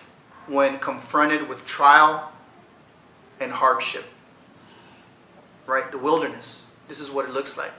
when 0.48 0.78
confronted 0.78 1.48
with 1.48 1.64
trial 1.66 2.32
and 3.38 3.52
hardship. 3.52 4.04
Right? 5.66 5.90
The 5.92 5.98
wilderness. 5.98 6.64
This 6.88 6.98
is 6.98 7.10
what 7.10 7.26
it 7.26 7.32
looks 7.32 7.56
like. 7.56 7.72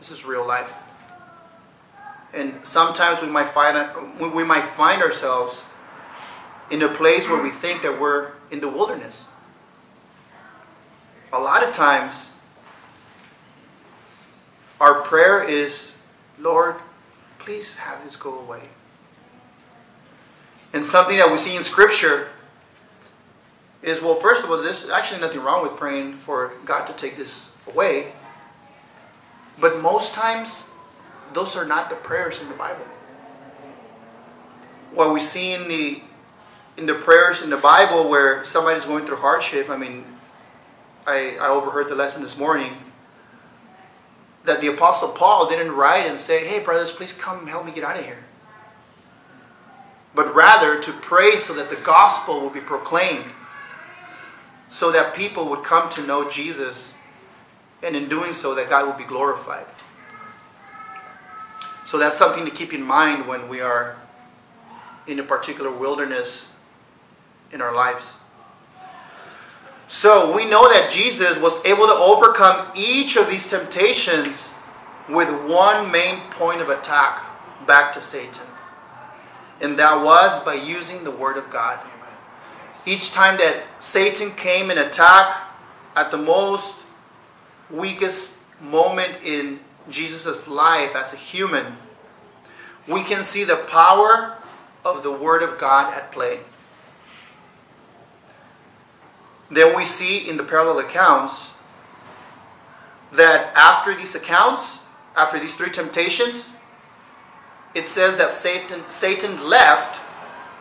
This 0.00 0.10
is 0.10 0.26
real 0.26 0.46
life. 0.46 0.74
And 2.34 2.66
sometimes 2.66 3.22
we 3.22 3.28
might 3.28 3.48
find 3.48 4.20
we 4.20 4.44
might 4.44 4.66
find 4.66 5.02
ourselves 5.02 5.64
in 6.70 6.82
a 6.82 6.88
place 6.88 7.28
where 7.28 7.42
we 7.42 7.50
think 7.50 7.82
that 7.82 8.00
we're 8.00 8.32
in 8.50 8.60
the 8.60 8.68
wilderness. 8.68 9.26
A 11.32 11.38
lot 11.38 11.62
of 11.62 11.72
times 11.72 12.30
our 14.80 15.02
prayer 15.02 15.42
is, 15.42 15.94
Lord, 16.38 16.76
please 17.38 17.76
have 17.76 18.04
this 18.04 18.16
go 18.16 18.38
away. 18.38 18.62
And 20.72 20.84
something 20.84 21.16
that 21.16 21.30
we 21.30 21.38
see 21.38 21.56
in 21.56 21.64
Scripture 21.64 22.28
is 23.82 24.02
well, 24.02 24.14
first 24.14 24.44
of 24.44 24.50
all, 24.50 24.60
there's 24.62 24.88
actually 24.90 25.20
nothing 25.20 25.40
wrong 25.42 25.62
with 25.62 25.76
praying 25.76 26.14
for 26.14 26.52
God 26.64 26.86
to 26.86 26.92
take 26.92 27.16
this 27.16 27.46
away. 27.66 28.12
But 29.60 29.80
most 29.80 30.14
times, 30.14 30.66
those 31.32 31.56
are 31.56 31.64
not 31.64 31.90
the 31.90 31.96
prayers 31.96 32.40
in 32.40 32.48
the 32.48 32.54
Bible. 32.54 32.84
What 34.92 35.12
we 35.12 35.20
see 35.20 35.52
in 35.52 35.68
the 35.68 36.02
in 36.78 36.86
the 36.86 36.94
prayers 36.94 37.42
in 37.42 37.50
the 37.50 37.56
Bible 37.56 38.08
where 38.08 38.44
somebody's 38.44 38.84
going 38.84 39.04
through 39.04 39.16
hardship, 39.16 39.68
I 39.68 39.76
mean, 39.76 40.04
I, 41.06 41.36
I 41.40 41.48
overheard 41.48 41.88
the 41.88 41.94
lesson 41.94 42.22
this 42.22 42.38
morning 42.38 42.72
that 44.44 44.60
the 44.60 44.68
Apostle 44.68 45.10
Paul 45.10 45.48
didn't 45.48 45.72
write 45.72 46.06
and 46.06 46.18
say, 46.18 46.46
hey, 46.46 46.62
brothers, 46.62 46.92
please 46.92 47.12
come 47.12 47.46
help 47.46 47.66
me 47.66 47.72
get 47.72 47.84
out 47.84 47.98
of 47.98 48.04
here 48.04 48.24
but 50.18 50.34
rather 50.34 50.80
to 50.80 50.90
pray 50.90 51.36
so 51.36 51.54
that 51.54 51.70
the 51.70 51.76
gospel 51.76 52.40
will 52.40 52.50
be 52.50 52.60
proclaimed, 52.60 53.30
so 54.68 54.90
that 54.90 55.14
people 55.14 55.48
would 55.48 55.62
come 55.62 55.88
to 55.90 56.04
know 56.04 56.28
Jesus, 56.28 56.92
and 57.84 57.94
in 57.94 58.08
doing 58.08 58.32
so, 58.32 58.52
that 58.56 58.68
God 58.68 58.84
will 58.84 58.98
be 58.98 59.04
glorified. 59.04 59.66
So 61.86 61.98
that's 61.98 62.18
something 62.18 62.44
to 62.44 62.50
keep 62.50 62.74
in 62.74 62.82
mind 62.82 63.28
when 63.28 63.48
we 63.48 63.60
are 63.60 63.96
in 65.06 65.20
a 65.20 65.22
particular 65.22 65.70
wilderness 65.70 66.50
in 67.52 67.60
our 67.60 67.74
lives. 67.74 68.12
So 69.86 70.34
we 70.36 70.44
know 70.44 70.68
that 70.68 70.90
Jesus 70.90 71.38
was 71.38 71.64
able 71.64 71.86
to 71.86 71.94
overcome 71.94 72.70
each 72.76 73.16
of 73.16 73.28
these 73.30 73.48
temptations 73.48 74.52
with 75.08 75.28
one 75.50 75.90
main 75.90 76.20
point 76.30 76.60
of 76.60 76.68
attack 76.68 77.22
back 77.66 77.92
to 77.94 78.02
Satan 78.02 78.48
and 79.60 79.78
that 79.78 80.04
was 80.04 80.42
by 80.44 80.54
using 80.54 81.04
the 81.04 81.10
Word 81.10 81.36
of 81.36 81.50
God. 81.50 81.78
Each 82.86 83.12
time 83.12 83.36
that 83.38 83.64
Satan 83.80 84.30
came 84.32 84.70
and 84.70 84.78
attacked 84.78 85.36
at 85.96 86.10
the 86.10 86.18
most 86.18 86.76
weakest 87.70 88.38
moment 88.60 89.16
in 89.24 89.60
Jesus' 89.90 90.48
life 90.48 90.94
as 90.94 91.12
a 91.12 91.16
human, 91.16 91.76
we 92.86 93.02
can 93.02 93.22
see 93.22 93.44
the 93.44 93.56
power 93.56 94.36
of 94.84 95.02
the 95.02 95.12
Word 95.12 95.42
of 95.42 95.58
God 95.58 95.92
at 95.92 96.12
play. 96.12 96.40
Then 99.50 99.74
we 99.76 99.84
see 99.84 100.28
in 100.28 100.36
the 100.36 100.44
parallel 100.44 100.78
accounts 100.80 101.54
that 103.12 103.54
after 103.56 103.94
these 103.94 104.14
accounts, 104.14 104.80
after 105.16 105.38
these 105.38 105.54
three 105.54 105.70
temptations, 105.70 106.50
it 107.74 107.86
says 107.86 108.16
that 108.18 108.32
Satan, 108.32 108.82
Satan 108.88 109.48
left, 109.48 110.00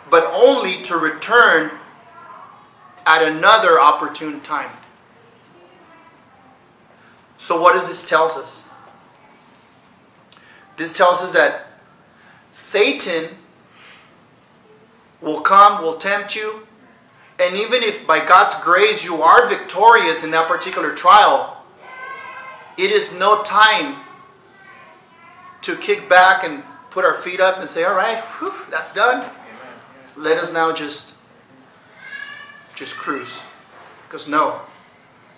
but 0.09 0.25
only 0.33 0.81
to 0.83 0.97
return 0.97 1.71
at 3.05 3.23
another 3.23 3.79
opportune 3.79 4.41
time. 4.41 4.69
So, 7.37 7.61
what 7.61 7.73
does 7.73 7.87
this 7.87 8.07
tell 8.07 8.25
us? 8.25 8.63
This 10.75 10.91
tells 10.95 11.21
us 11.21 11.33
that 11.33 11.67
Satan 12.51 13.29
will 15.21 15.41
come, 15.41 15.81
will 15.81 15.97
tempt 15.97 16.35
you, 16.35 16.66
and 17.39 17.55
even 17.55 17.83
if 17.83 18.07
by 18.07 18.25
God's 18.25 18.55
grace 18.63 19.05
you 19.05 19.21
are 19.21 19.47
victorious 19.47 20.23
in 20.23 20.31
that 20.31 20.47
particular 20.47 20.93
trial, 20.93 21.63
it 22.77 22.91
is 22.91 23.13
no 23.13 23.43
time 23.43 23.95
to 25.61 25.75
kick 25.75 26.07
back 26.09 26.43
and 26.43 26.63
put 26.89 27.05
our 27.05 27.15
feet 27.15 27.39
up 27.39 27.59
and 27.59 27.69
say, 27.69 27.83
all 27.83 27.95
right, 27.95 28.23
whew, 28.39 28.53
that's 28.71 28.93
done. 28.93 29.29
Let 30.15 30.37
us 30.37 30.53
now 30.53 30.73
just 30.73 31.13
just 32.73 32.95
cruise. 32.95 33.41
Because 34.07 34.27
no. 34.27 34.61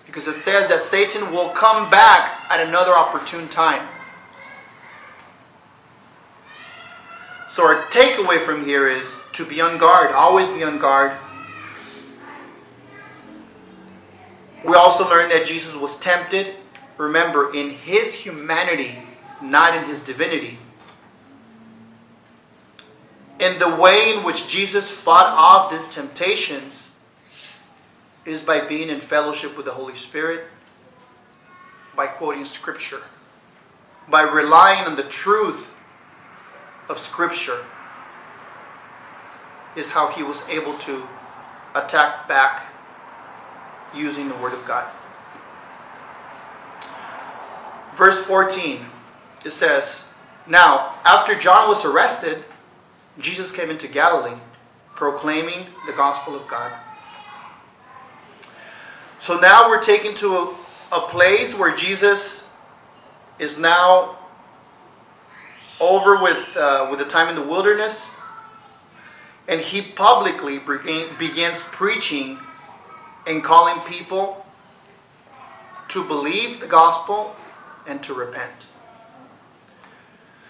Because 0.06 0.26
it 0.26 0.34
says 0.34 0.68
that 0.68 0.80
Satan 0.80 1.32
will 1.32 1.50
come 1.50 1.90
back 1.90 2.50
at 2.50 2.66
another 2.66 2.92
opportune 2.92 3.48
time. 3.48 3.86
So 7.48 7.66
our 7.66 7.82
takeaway 7.86 8.38
from 8.38 8.64
here 8.64 8.88
is 8.88 9.20
to 9.32 9.44
be 9.44 9.60
on 9.60 9.78
guard, 9.78 10.12
always 10.12 10.48
be 10.48 10.62
on 10.62 10.78
guard. 10.78 11.12
We 14.70 14.76
also 14.76 15.10
learn 15.10 15.30
that 15.30 15.46
Jesus 15.46 15.74
was 15.74 15.98
tempted, 15.98 16.54
remember, 16.96 17.52
in 17.52 17.70
his 17.70 18.14
humanity, 18.14 18.98
not 19.42 19.76
in 19.76 19.82
his 19.82 20.00
divinity. 20.00 20.58
And 23.40 23.60
the 23.60 23.74
way 23.74 24.14
in 24.14 24.22
which 24.22 24.46
Jesus 24.46 24.88
fought 24.88 25.26
off 25.26 25.72
these 25.72 25.88
temptations 25.88 26.92
is 28.24 28.42
by 28.42 28.60
being 28.60 28.90
in 28.90 29.00
fellowship 29.00 29.56
with 29.56 29.66
the 29.66 29.72
Holy 29.72 29.96
Spirit, 29.96 30.44
by 31.96 32.06
quoting 32.06 32.44
Scripture, 32.44 33.02
by 34.08 34.22
relying 34.22 34.86
on 34.86 34.94
the 34.94 35.02
truth 35.02 35.74
of 36.88 37.00
Scripture, 37.00 37.64
is 39.74 39.90
how 39.90 40.12
he 40.12 40.22
was 40.22 40.48
able 40.48 40.74
to 40.74 41.02
attack 41.74 42.28
back 42.28 42.69
using 43.94 44.28
the 44.28 44.36
Word 44.36 44.52
of 44.52 44.66
God. 44.66 44.90
Verse 47.94 48.22
14, 48.24 48.80
it 49.44 49.50
says, 49.50 50.08
Now, 50.46 50.94
after 51.04 51.34
John 51.34 51.68
was 51.68 51.84
arrested, 51.84 52.44
Jesus 53.18 53.52
came 53.52 53.70
into 53.70 53.88
Galilee, 53.88 54.38
proclaiming 54.94 55.66
the 55.86 55.92
gospel 55.92 56.34
of 56.34 56.46
God. 56.48 56.72
So 59.18 59.38
now 59.38 59.68
we're 59.68 59.82
taken 59.82 60.14
to 60.14 60.34
a, 60.34 60.56
a 60.92 61.00
place 61.00 61.54
where 61.54 61.74
Jesus 61.76 62.48
is 63.38 63.58
now 63.58 64.16
over 65.80 66.22
with, 66.22 66.56
uh, 66.56 66.88
with 66.90 67.00
the 67.00 67.06
time 67.06 67.28
in 67.28 67.34
the 67.34 67.46
wilderness, 67.46 68.08
and 69.48 69.60
he 69.60 69.82
publicly 69.82 70.58
begin, 70.58 71.08
begins 71.18 71.60
preaching 71.60 72.38
and 73.26 73.42
calling 73.42 73.80
people 73.82 74.44
to 75.88 76.04
believe 76.04 76.60
the 76.60 76.66
gospel 76.66 77.34
and 77.86 78.02
to 78.02 78.14
repent. 78.14 78.66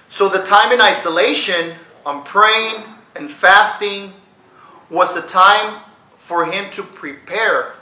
So 0.09 0.29
the 0.29 0.43
time 0.43 0.73
in 0.73 0.81
isolation 0.81 1.75
on 2.05 2.25
praying 2.25 2.83
and 3.17 3.31
fasting 3.31 4.13
was 4.91 5.15
the 5.15 5.23
time 5.23 5.81
for 6.17 6.45
him 6.45 6.71
to 6.73 6.83
prepare 6.83 7.75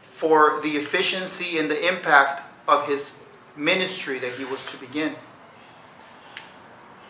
for 0.00 0.60
the 0.62 0.70
efficiency 0.70 1.58
and 1.58 1.70
the 1.70 1.86
impact 1.86 2.42
of 2.66 2.86
his 2.88 3.20
ministry 3.56 4.18
that 4.18 4.32
he 4.32 4.44
was 4.44 4.64
to 4.66 4.76
begin. 4.78 5.14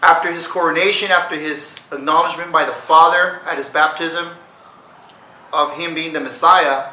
After 0.02 0.30
his 0.30 0.46
coronation, 0.46 1.10
after 1.10 1.36
his 1.36 1.78
acknowledgement 1.90 2.52
by 2.52 2.64
the 2.64 2.72
Father 2.72 3.40
at 3.46 3.58
his 3.58 3.68
baptism 3.68 4.28
of 5.52 5.76
him 5.76 5.94
being 5.94 6.12
the 6.12 6.20
Messiah, 6.20 6.92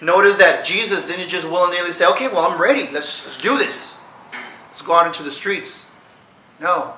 notice 0.00 0.38
that 0.38 0.64
Jesus 0.64 1.06
didn't 1.06 1.28
just 1.28 1.48
willy-nilly 1.48 1.92
say, 1.92 2.06
okay, 2.06 2.28
well, 2.28 2.50
I'm 2.50 2.60
ready. 2.60 2.90
Let's, 2.92 3.24
let's 3.24 3.40
do 3.40 3.58
this. 3.58 3.96
Let's 4.68 4.82
go 4.82 4.94
out 4.94 5.06
into 5.06 5.22
the 5.22 5.30
streets. 5.30 5.86
No 6.60 6.94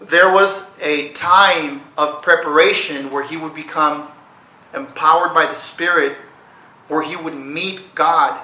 there 0.00 0.30
was 0.30 0.68
a 0.80 1.10
time 1.12 1.82
of 1.96 2.22
preparation 2.22 3.10
where 3.10 3.24
he 3.24 3.36
would 3.36 3.54
become 3.54 4.08
empowered 4.74 5.32
by 5.32 5.46
the 5.46 5.54
Spirit, 5.54 6.16
where 6.88 7.02
he 7.02 7.16
would 7.16 7.34
meet 7.34 7.94
God 7.94 8.38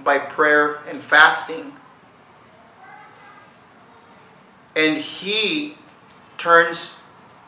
by 0.00 0.18
prayer 0.18 0.80
and 0.88 0.98
fasting. 0.98 1.72
And 4.76 4.98
he 4.98 5.76
turns 6.36 6.94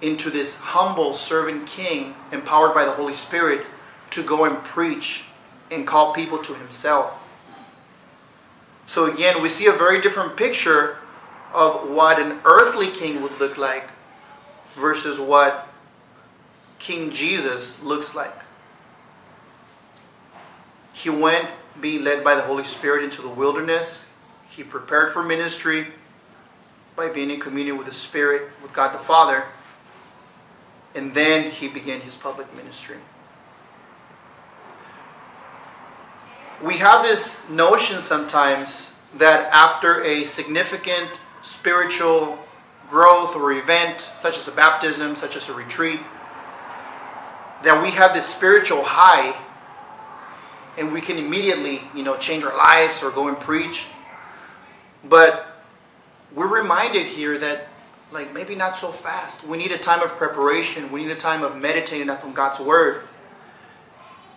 into 0.03 0.31
this 0.31 0.57
humble 0.57 1.13
servant 1.13 1.67
king, 1.67 2.15
empowered 2.33 2.75
by 2.75 2.85
the 2.85 2.93
Holy 2.93 3.15
Spirit, 3.15 3.67
to 4.11 4.23
go 4.23 4.45
and 4.45 4.63
preach 4.65 5.25
and 5.71 5.87
call 5.87 6.13
people 6.13 6.39
to 6.39 6.55
himself. 6.55 7.29
So, 8.87 9.13
again, 9.13 9.41
we 9.43 9.49
see 9.49 9.67
a 9.67 9.73
very 9.73 10.01
different 10.01 10.37
picture 10.37 10.99
of 11.55 11.89
what 11.91 12.19
an 12.19 12.41
earthly 12.45 12.89
king 12.89 13.23
would 13.23 13.39
look 13.39 13.57
like 13.57 13.89
versus 14.75 15.21
what 15.21 15.69
King 16.79 17.13
Jesus 17.13 17.81
looks 17.83 18.15
like. 18.15 18.35
He 20.95 21.11
went 21.11 21.47
being 21.81 22.05
led 22.05 22.25
by 22.25 22.35
the 22.35 22.43
Holy 22.43 22.65
Spirit 22.65 23.05
into 23.05 23.23
the 23.23 23.29
wilderness. 23.29 24.07
He 24.49 24.65
prepared 24.65 25.13
for 25.13 25.23
ministry 25.23 25.89
by 26.97 27.09
being 27.09 27.31
in 27.31 27.41
communion 27.41 27.77
with 27.77 27.87
the 27.87 27.93
Spirit, 27.93 28.51
with 28.63 28.73
God 28.73 28.93
the 28.93 28.99
Father. 28.99 29.45
And 30.95 31.15
then 31.15 31.51
he 31.51 31.69
began 31.69 32.01
his 32.01 32.17
public 32.17 32.55
ministry. 32.57 32.97
We 36.63 36.75
have 36.79 37.03
this 37.03 37.49
notion 37.49 38.01
sometimes 38.01 38.91
that 39.17 39.53
after 39.53 40.03
a 40.03 40.25
significant 40.25 41.19
spiritual 41.43 42.39
growth 42.89 43.35
or 43.37 43.53
event, 43.53 44.01
such 44.01 44.37
as 44.37 44.49
a 44.49 44.53
baptism, 44.53 45.17
such 45.17 45.37
as 45.37 45.49
a 45.49 45.55
retreat, 45.55 46.01
that 47.63 47.83
we 47.83 47.91
have 47.91 48.13
this 48.13 48.27
spiritual 48.27 48.83
high 48.83 49.37
and 50.79 50.93
we 50.93 51.01
can 51.01 51.19
immediately, 51.19 51.83
you 51.95 52.03
know, 52.03 52.17
change 52.17 52.45
our 52.45 52.57
lives 52.57 53.03
or 53.03 53.11
go 53.11 53.29
and 53.29 53.39
preach. 53.39 53.87
But 55.09 55.47
we're 56.35 56.47
reminded 56.47 57.07
here 57.07 57.39
that 57.39 57.69
like 58.13 58.33
maybe 58.35 58.55
not 58.55 58.77
so 58.77 58.91
fast. 58.91 59.47
We 59.47 59.57
need 59.57 59.73
a 59.73 59.79
time 59.79 60.03
of 60.03 60.11
preparation. 60.11 60.91
We 60.91 61.05
need 61.05 61.13
a 61.13 61.17
time 61.17 61.43
of 61.43 61.57
meditating 61.57 62.09
upon 62.09 62.33
God's 62.33 62.61
word 62.61 63.03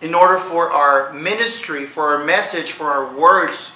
in 0.00 0.14
order 0.14 0.38
for 0.38 0.70
our 0.70 1.12
ministry, 1.12 1.86
for 1.86 2.14
our 2.14 2.24
message, 2.24 2.72
for 2.72 2.86
our 2.86 3.16
words 3.16 3.72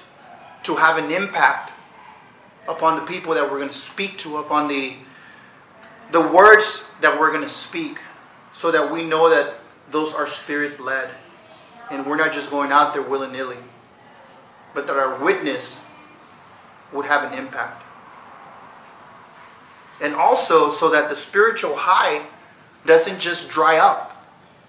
to 0.65 0.77
have 0.77 0.99
an 0.99 1.11
impact 1.11 1.73
upon 2.69 2.97
the 2.97 3.07
people 3.07 3.35
that 3.35 3.51
we're 3.51 3.59
going 3.59 3.69
to 3.69 3.75
speak 3.75 4.19
to, 4.19 4.37
upon 4.37 4.69
the, 4.69 4.95
the 6.13 6.21
words 6.21 6.85
that 7.01 7.19
we're 7.19 7.31
going 7.31 7.43
to 7.43 7.49
speak, 7.49 8.01
so 8.53 8.71
that 8.71 8.93
we 8.93 9.05
know 9.05 9.31
that 9.31 9.55
those 9.91 10.13
are 10.13 10.27
spirit 10.27 10.79
led. 10.79 11.11
And 11.91 12.05
we're 12.05 12.17
not 12.17 12.33
just 12.33 12.51
going 12.51 12.71
out 12.71 12.93
there 12.93 13.03
willy 13.03 13.33
nilly, 13.33 13.57
but 14.75 14.87
that 14.87 14.97
our 14.97 15.25
witness 15.25 15.81
would 16.93 17.07
have 17.07 17.33
an 17.33 17.39
impact. 17.39 17.83
And 20.01 20.15
also, 20.15 20.71
so 20.71 20.91
that 20.91 21.09
the 21.09 21.17
spiritual 21.17 21.75
high 21.77 22.25
doesn't 22.87 23.19
just 23.19 23.51
dry 23.51 23.79
up. 23.79 24.15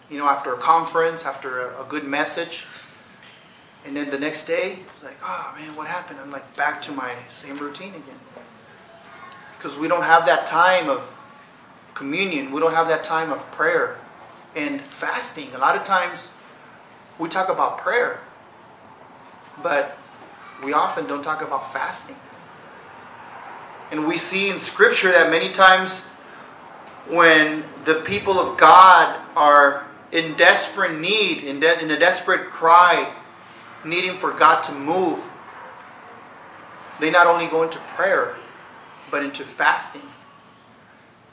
You 0.09 0.17
know, 0.17 0.27
after 0.27 0.53
a 0.53 0.57
conference, 0.57 1.25
after 1.25 1.69
a, 1.69 1.81
a 1.83 1.85
good 1.87 2.03
message, 2.03 2.65
and 3.85 3.95
then 3.95 4.09
the 4.09 4.19
next 4.19 4.45
day, 4.45 4.79
it's 4.81 5.03
like, 5.03 5.17
oh 5.23 5.55
man, 5.57 5.75
what 5.75 5.87
happened? 5.87 6.19
I'm 6.19 6.31
like 6.31 6.55
back 6.55 6.81
to 6.83 6.91
my 6.91 7.13
same 7.29 7.57
routine 7.57 7.89
again. 7.89 8.19
Because 9.57 9.77
we 9.77 9.87
don't 9.87 10.03
have 10.03 10.25
that 10.25 10.45
time 10.45 10.89
of 10.89 11.15
communion, 11.93 12.51
we 12.51 12.59
don't 12.59 12.73
have 12.73 12.87
that 12.87 13.03
time 13.03 13.31
of 13.31 13.49
prayer 13.51 13.97
and 14.55 14.81
fasting. 14.81 15.53
A 15.53 15.57
lot 15.57 15.75
of 15.75 15.83
times 15.83 16.31
we 17.17 17.29
talk 17.29 17.49
about 17.49 17.77
prayer, 17.77 18.19
but 19.61 19.97
we 20.63 20.73
often 20.73 21.07
don't 21.07 21.23
talk 21.23 21.41
about 21.41 21.71
fasting. 21.73 22.15
And 23.91 24.07
we 24.07 24.17
see 24.17 24.49
in 24.49 24.59
Scripture 24.59 25.11
that 25.11 25.31
many 25.31 25.51
times 25.51 26.03
when 27.09 27.63
the 27.85 27.95
people 28.05 28.39
of 28.39 28.57
God 28.57 29.19
are 29.35 29.85
in 30.11 30.35
desperate 30.35 30.99
need, 30.99 31.43
in, 31.43 31.59
de- 31.59 31.81
in 31.81 31.89
a 31.89 31.97
desperate 31.97 32.45
cry, 32.45 33.11
needing 33.83 34.13
for 34.13 34.31
God 34.31 34.61
to 34.63 34.71
move, 34.73 35.23
they 36.99 37.09
not 37.09 37.27
only 37.27 37.47
go 37.47 37.63
into 37.63 37.79
prayer, 37.79 38.35
but 39.09 39.23
into 39.23 39.43
fasting. 39.43 40.01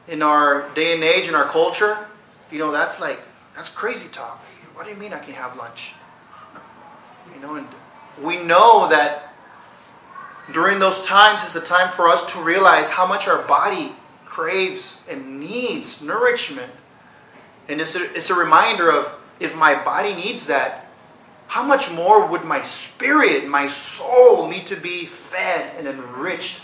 In 0.09 0.23
our 0.23 0.69
day 0.75 0.95
and 0.95 1.03
age, 1.03 1.29
in 1.29 1.35
our 1.35 1.47
culture, 1.47 1.99
you 2.51 2.59
know, 2.59 2.71
that's 2.71 3.01
like, 3.01 3.21
that's 3.55 3.69
crazy 3.69 4.09
talk. 4.09 4.39
What 4.75 4.85
do 4.85 4.91
you 4.93 4.97
mean 4.97 5.13
I 5.13 5.19
can 5.19 5.35
have 5.35 5.57
lunch? 5.57 5.95
You 7.35 7.41
know, 7.41 7.57
and 7.57 7.67
we 8.23 8.43
know 8.43 8.89
that 8.89 9.26
during 10.53 10.79
those 10.79 11.05
times 11.05 11.45
is 11.45 11.53
the 11.53 11.61
time 11.61 11.91
for 11.91 12.09
us 12.09 12.33
to 12.33 12.43
realize 12.43 12.91
how 12.91 13.07
much 13.07 13.27
our 13.27 13.43
body 13.43 13.93
craves 14.25 15.01
and 15.09 15.41
needs 15.41 16.01
nourishment. 16.01 16.71
And 17.69 17.81
it's 17.81 17.97
a, 17.97 18.05
it's 18.15 18.31
a 18.31 18.35
reminder 18.35 18.91
of 18.91 19.17
if 19.41 19.57
my 19.57 19.83
body 19.83 20.15
needs 20.15 20.47
that, 20.47 20.87
how 21.49 21.65
much 21.65 21.93
more 21.93 22.27
would 22.27 22.45
my 22.45 22.63
spirit, 22.63 23.47
my 23.49 23.67
soul 23.67 24.49
need 24.49 24.67
to 24.67 24.77
be 24.77 25.05
fed 25.05 25.77
and 25.77 25.87
enriched? 25.87 26.63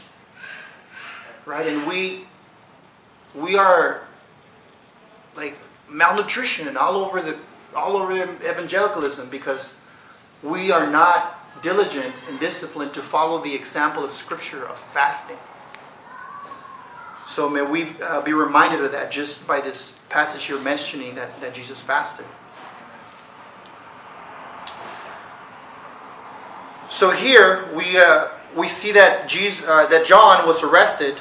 Right? 1.44 1.66
And 1.66 1.86
we 1.86 2.26
we 3.34 3.56
are 3.56 4.02
like 5.36 5.56
malnutrition 5.88 6.76
all 6.76 6.96
over 6.96 7.22
the 7.22 7.38
all 7.74 7.96
over 7.96 8.12
evangelicalism 8.12 9.28
because 9.30 9.74
we 10.42 10.70
are 10.70 10.86
not 10.86 11.41
diligent 11.62 12.14
and 12.28 12.38
disciplined 12.40 12.92
to 12.94 13.00
follow 13.00 13.42
the 13.42 13.54
example 13.54 14.04
of 14.04 14.12
Scripture 14.12 14.66
of 14.66 14.78
fasting. 14.78 15.38
So 17.26 17.48
may 17.48 17.62
we 17.62 17.88
uh, 18.02 18.20
be 18.22 18.34
reminded 18.34 18.84
of 18.84 18.92
that 18.92 19.10
just 19.10 19.46
by 19.46 19.60
this 19.60 19.92
passage 20.08 20.44
here 20.44 20.58
mentioning 20.58 21.14
that, 21.14 21.40
that 21.40 21.54
Jesus 21.54 21.80
fasted. 21.80 22.26
So 26.90 27.10
here 27.10 27.72
we, 27.74 27.96
uh, 27.96 28.28
we 28.54 28.68
see 28.68 28.92
that, 28.92 29.28
Jesus, 29.28 29.66
uh, 29.66 29.86
that 29.86 30.04
John 30.04 30.46
was 30.46 30.62
arrested, 30.62 31.16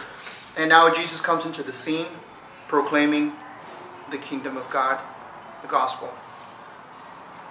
and 0.57 0.67
now 0.67 0.93
Jesus 0.93 1.21
comes 1.21 1.45
into 1.45 1.63
the 1.63 1.71
scene 1.71 2.07
proclaiming 2.67 3.31
the 4.11 4.17
kingdom 4.17 4.57
of 4.57 4.69
God, 4.69 4.99
the 5.61 5.69
gospel. 5.69 6.09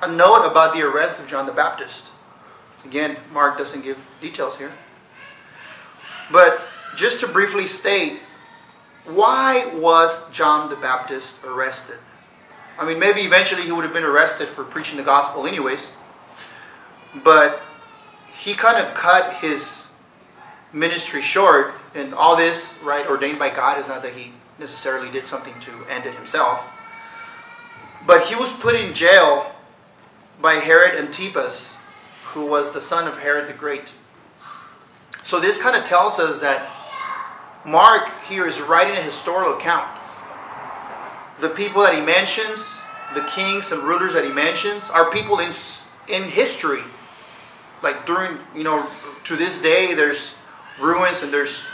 A 0.03 0.09
note 0.09 0.47
about 0.47 0.75
the 0.75 0.83
arrest 0.83 1.19
of 1.19 1.27
John 1.29 1.47
the 1.47 1.53
Baptist. 1.53 2.05
Again, 2.85 3.17
Mark 3.33 3.59
doesn't 3.59 3.83
give 3.83 3.99
details 4.21 4.57
here. 4.57 4.73
But 6.33 6.63
just 6.97 7.21
to 7.21 7.27
briefly 7.27 7.67
state, 7.67 8.21
why 9.05 9.71
was 9.75 10.29
John 10.31 10.71
the 10.71 10.77
Baptist 10.77 11.37
arrested? 11.45 11.99
I 12.79 12.87
mean, 12.87 12.99
maybe 12.99 13.21
eventually 13.21 13.63
he 13.63 13.73
would 13.73 13.85
have 13.85 13.93
been 13.93 14.05
arrested 14.05 14.49
for 14.49 14.65
preaching 14.65 14.97
the 14.97 15.03
gospel, 15.03 15.47
anyways. 15.47 15.89
But 17.23 17.61
he 18.39 18.55
kind 18.55 18.79
of 18.79 18.95
cut 18.95 19.35
his 19.35 19.89
ministry 20.73 21.21
short, 21.21 21.75
and 21.95 22.15
all 22.15 22.37
this, 22.37 22.75
right, 22.83 23.07
ordained 23.07 23.39
by 23.39 23.51
God, 23.51 23.79
is 23.79 23.89
not 23.89 24.03
that 24.03 24.15
he 24.15 24.33
necessarily 24.59 25.11
did 25.11 25.27
something 25.27 25.59
to 25.61 25.73
end 25.91 26.07
it 26.07 26.15
himself. 26.15 26.71
But 28.07 28.27
he 28.27 28.35
was 28.35 28.53
put 28.53 28.75
in 28.75 28.95
jail 28.95 29.53
by 30.41 30.55
Herod 30.55 30.99
Antipas, 30.99 31.75
who 32.33 32.47
was 32.47 32.73
the 32.73 32.81
son 32.81 33.09
of 33.09 33.19
Herod 33.19 33.49
the 33.49 33.53
Great. 33.53 33.93
So 35.25 35.41
this 35.41 35.61
kind 35.61 35.77
of 35.77 35.85
tells 35.85 36.19
us 36.19 36.41
that 36.41 36.69
Mark 37.67 38.11
here 38.29 38.47
is 38.47 38.61
writing 38.61 38.97
a 38.97 39.03
historical 39.03 39.55
account. 39.55 39.89
The 41.41 41.49
people 41.49 41.83
that 41.83 41.95
he 41.95 42.01
mentions, 42.01 42.81
the 43.15 43.23
kings 43.23 43.73
and 43.73 43.83
rulers 43.83 44.15
that 44.15 44.25
he 44.25 44.31
mentions, 44.31 44.91
are 44.91 45.11
people 45.11 45.41
in, 45.41 45.53
in 46.09 46.23
history. 46.25 46.83
Like 47.83 48.07
during, 48.07 48.39
you 48.55 48.65
know, 48.65 48.87
to 49.25 49.37
this 49.37 49.61
day, 49.61 49.95
there's 49.95 50.35
ruins 50.81 51.23
and 51.23 51.33
there's 51.33 51.65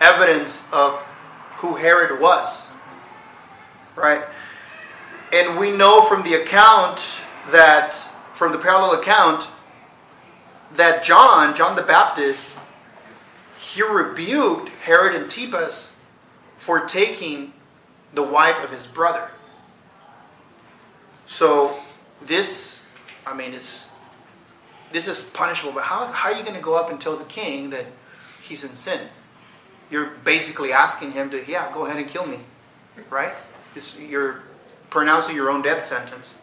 evidence 0.00 0.64
of 0.72 0.94
who 1.58 1.76
Herod 1.76 2.20
was. 2.20 2.68
Right? 3.94 4.22
And 5.32 5.58
we 5.58 5.70
know 5.72 6.02
from 6.02 6.22
the 6.22 6.34
account 6.34 7.20
that, 7.50 7.94
from 8.32 8.52
the 8.52 8.58
parallel 8.58 9.00
account, 9.00 9.48
that 10.74 11.04
John, 11.04 11.54
John 11.54 11.76
the 11.76 11.82
Baptist, 11.82 12.56
he 13.58 13.82
rebuked 13.82 14.68
Herod 14.84 15.14
Antipas 15.14 15.90
for 16.58 16.80
taking 16.80 17.52
the 18.14 18.22
wife 18.22 18.62
of 18.62 18.70
his 18.70 18.86
brother. 18.86 19.28
So 21.26 21.78
this, 22.22 22.82
I 23.26 23.34
mean, 23.34 23.54
it's 23.54 23.88
this 24.92 25.08
is 25.08 25.22
punishable. 25.22 25.72
But 25.72 25.84
how, 25.84 26.06
how 26.06 26.30
are 26.30 26.36
you 26.36 26.42
going 26.42 26.56
to 26.56 26.62
go 26.62 26.74
up 26.74 26.90
and 26.90 27.00
tell 27.00 27.16
the 27.16 27.24
king 27.24 27.70
that 27.70 27.84
he's 28.42 28.64
in 28.64 28.70
sin? 28.70 29.00
You're 29.90 30.12
basically 30.24 30.72
asking 30.72 31.12
him 31.12 31.30
to, 31.30 31.48
yeah, 31.48 31.72
go 31.72 31.86
ahead 31.86 31.98
and 31.98 32.08
kill 32.08 32.26
me, 32.26 32.38
right? 33.10 33.32
It's, 33.74 33.98
you're 33.98 34.42
pronouncing 34.90 35.36
your 35.36 35.50
own 35.50 35.62
death 35.62 35.82
sentence. 35.82 36.34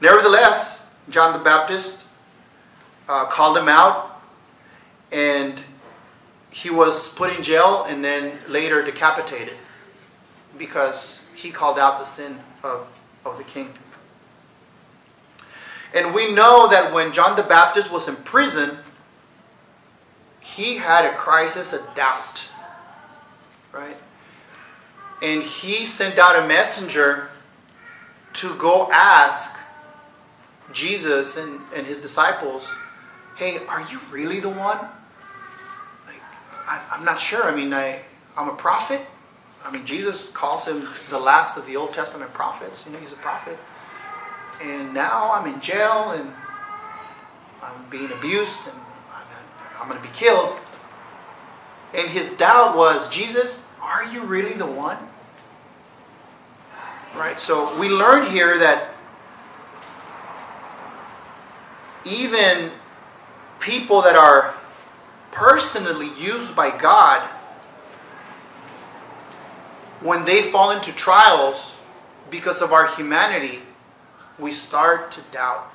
Nevertheless, 0.00 0.84
John 1.08 1.32
the 1.32 1.38
Baptist 1.42 2.07
uh, 3.08 3.26
called 3.26 3.56
him 3.56 3.68
out, 3.68 4.20
and 5.10 5.60
he 6.50 6.70
was 6.70 7.08
put 7.10 7.34
in 7.34 7.42
jail 7.42 7.84
and 7.88 8.04
then 8.04 8.32
later 8.48 8.84
decapitated 8.84 9.54
because 10.56 11.24
he 11.34 11.50
called 11.50 11.78
out 11.78 11.98
the 11.98 12.04
sin 12.04 12.38
of, 12.62 12.98
of 13.24 13.38
the 13.38 13.44
king. 13.44 13.72
And 15.94 16.14
we 16.14 16.32
know 16.34 16.68
that 16.68 16.92
when 16.92 17.12
John 17.12 17.36
the 17.36 17.42
Baptist 17.42 17.90
was 17.90 18.08
in 18.08 18.16
prison, 18.16 18.78
he 20.40 20.76
had 20.76 21.04
a 21.04 21.14
crisis 21.14 21.72
of 21.72 21.94
doubt. 21.94 22.50
Right? 23.72 23.96
And 25.22 25.42
he 25.42 25.84
sent 25.84 26.18
out 26.18 26.42
a 26.42 26.46
messenger 26.46 27.28
to 28.34 28.54
go 28.56 28.90
ask 28.92 29.56
Jesus 30.72 31.36
and, 31.36 31.60
and 31.74 31.86
his 31.86 32.00
disciples, 32.00 32.70
hey, 33.38 33.58
are 33.68 33.80
you 33.82 34.00
really 34.10 34.40
the 34.40 34.48
one? 34.48 34.78
Like, 36.06 36.20
I, 36.66 36.82
I'm 36.90 37.04
not 37.04 37.20
sure. 37.20 37.44
I 37.44 37.54
mean, 37.54 37.72
I, 37.72 38.00
I'm 38.36 38.48
a 38.48 38.54
prophet. 38.54 39.00
I 39.64 39.70
mean, 39.70 39.86
Jesus 39.86 40.28
calls 40.30 40.66
him 40.66 40.86
the 41.08 41.20
last 41.20 41.56
of 41.56 41.64
the 41.66 41.76
Old 41.76 41.92
Testament 41.92 42.34
prophets. 42.34 42.84
You 42.84 42.92
know, 42.92 42.98
he's 42.98 43.12
a 43.12 43.16
prophet. 43.16 43.56
And 44.62 44.92
now 44.92 45.32
I'm 45.32 45.52
in 45.52 45.60
jail 45.60 46.10
and 46.10 46.32
I'm 47.62 47.88
being 47.90 48.10
abused 48.10 48.66
and 48.66 48.76
I'm, 49.12 49.82
I'm 49.82 49.88
going 49.88 50.02
to 50.02 50.06
be 50.06 50.14
killed. 50.14 50.58
And 51.94 52.08
his 52.08 52.32
doubt 52.32 52.76
was, 52.76 53.08
Jesus, 53.08 53.62
are 53.80 54.04
you 54.12 54.24
really 54.24 54.54
the 54.54 54.66
one? 54.66 54.98
Right? 57.16 57.38
So 57.38 57.78
we 57.78 57.88
learn 57.88 58.26
here 58.30 58.58
that 58.58 58.94
even 62.04 62.72
people 63.60 64.02
that 64.02 64.16
are 64.16 64.54
personally 65.30 66.10
used 66.18 66.54
by 66.54 66.76
God, 66.76 67.26
when 70.00 70.24
they 70.24 70.42
fall 70.42 70.70
into 70.70 70.92
trials 70.94 71.76
because 72.30 72.62
of 72.62 72.72
our 72.72 72.86
humanity, 72.86 73.60
we 74.38 74.52
start 74.52 75.10
to 75.12 75.20
doubt. 75.32 75.72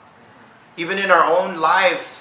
Even 0.77 0.97
in 0.97 1.11
our 1.11 1.25
own 1.25 1.59
lives, 1.59 2.19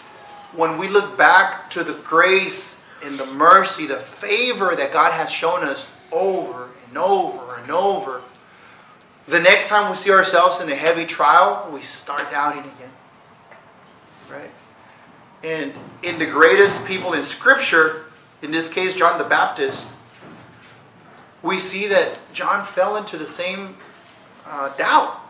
when 0.54 0.78
we 0.78 0.88
look 0.88 1.16
back 1.16 1.70
to 1.70 1.84
the 1.84 1.94
grace 2.04 2.78
and 3.04 3.18
the 3.18 3.26
mercy, 3.26 3.86
the 3.86 3.96
favor 3.96 4.74
that 4.74 4.92
God 4.92 5.12
has 5.12 5.30
shown 5.30 5.64
us 5.64 5.88
over 6.10 6.68
and 6.88 6.98
over 6.98 7.56
and 7.56 7.70
over, 7.70 8.22
the 9.26 9.40
next 9.40 9.68
time 9.68 9.88
we 9.88 9.96
see 9.96 10.10
ourselves 10.10 10.60
in 10.60 10.68
a 10.68 10.74
heavy 10.74 11.06
trial, 11.06 11.70
we 11.72 11.80
start 11.80 12.30
doubting 12.30 12.62
again. 12.62 12.90
Right? 14.30 14.50
And 15.42 15.72
in 16.02 16.18
the 16.18 16.26
greatest 16.26 16.84
people 16.86 17.14
in 17.14 17.24
Scripture, 17.24 18.04
in 18.42 18.50
this 18.50 18.68
case, 18.68 18.94
John 18.94 19.18
the 19.18 19.24
Baptist, 19.24 19.86
we 21.42 21.58
see 21.58 21.88
that 21.88 22.18
John 22.32 22.64
fell 22.64 22.96
into 22.96 23.16
the 23.16 23.26
same 23.26 23.76
uh, 24.46 24.74
doubt 24.76 25.20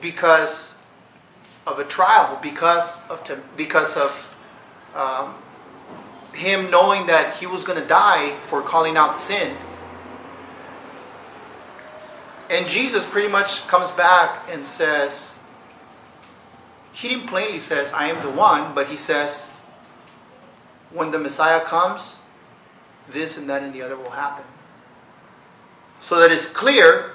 because 0.00 0.74
of 1.66 1.78
a 1.78 1.84
trial, 1.84 2.38
because 2.42 2.98
of 3.08 3.40
because 3.56 3.96
of 3.96 4.36
um, 4.94 5.34
him 6.34 6.70
knowing 6.70 7.06
that 7.06 7.36
he 7.36 7.46
was 7.46 7.64
going 7.64 7.80
to 7.80 7.86
die 7.86 8.36
for 8.40 8.62
calling 8.62 8.96
out 8.96 9.16
sin. 9.16 9.56
And 12.48 12.68
Jesus 12.68 13.04
pretty 13.04 13.28
much 13.28 13.66
comes 13.66 13.90
back 13.90 14.46
and 14.50 14.64
says, 14.64 15.35
he 16.96 17.08
didn't 17.08 17.26
plainly 17.26 17.58
says, 17.58 17.92
I 17.92 18.06
am 18.06 18.22
the 18.24 18.30
one, 18.30 18.74
but 18.74 18.86
he 18.86 18.96
says, 18.96 19.52
when 20.90 21.10
the 21.10 21.18
Messiah 21.18 21.60
comes, 21.60 22.20
this 23.06 23.36
and 23.36 23.46
that 23.50 23.62
and 23.62 23.74
the 23.74 23.82
other 23.82 23.98
will 23.98 24.12
happen. 24.12 24.46
So 26.00 26.18
that 26.20 26.32
it's 26.32 26.48
clear 26.48 27.10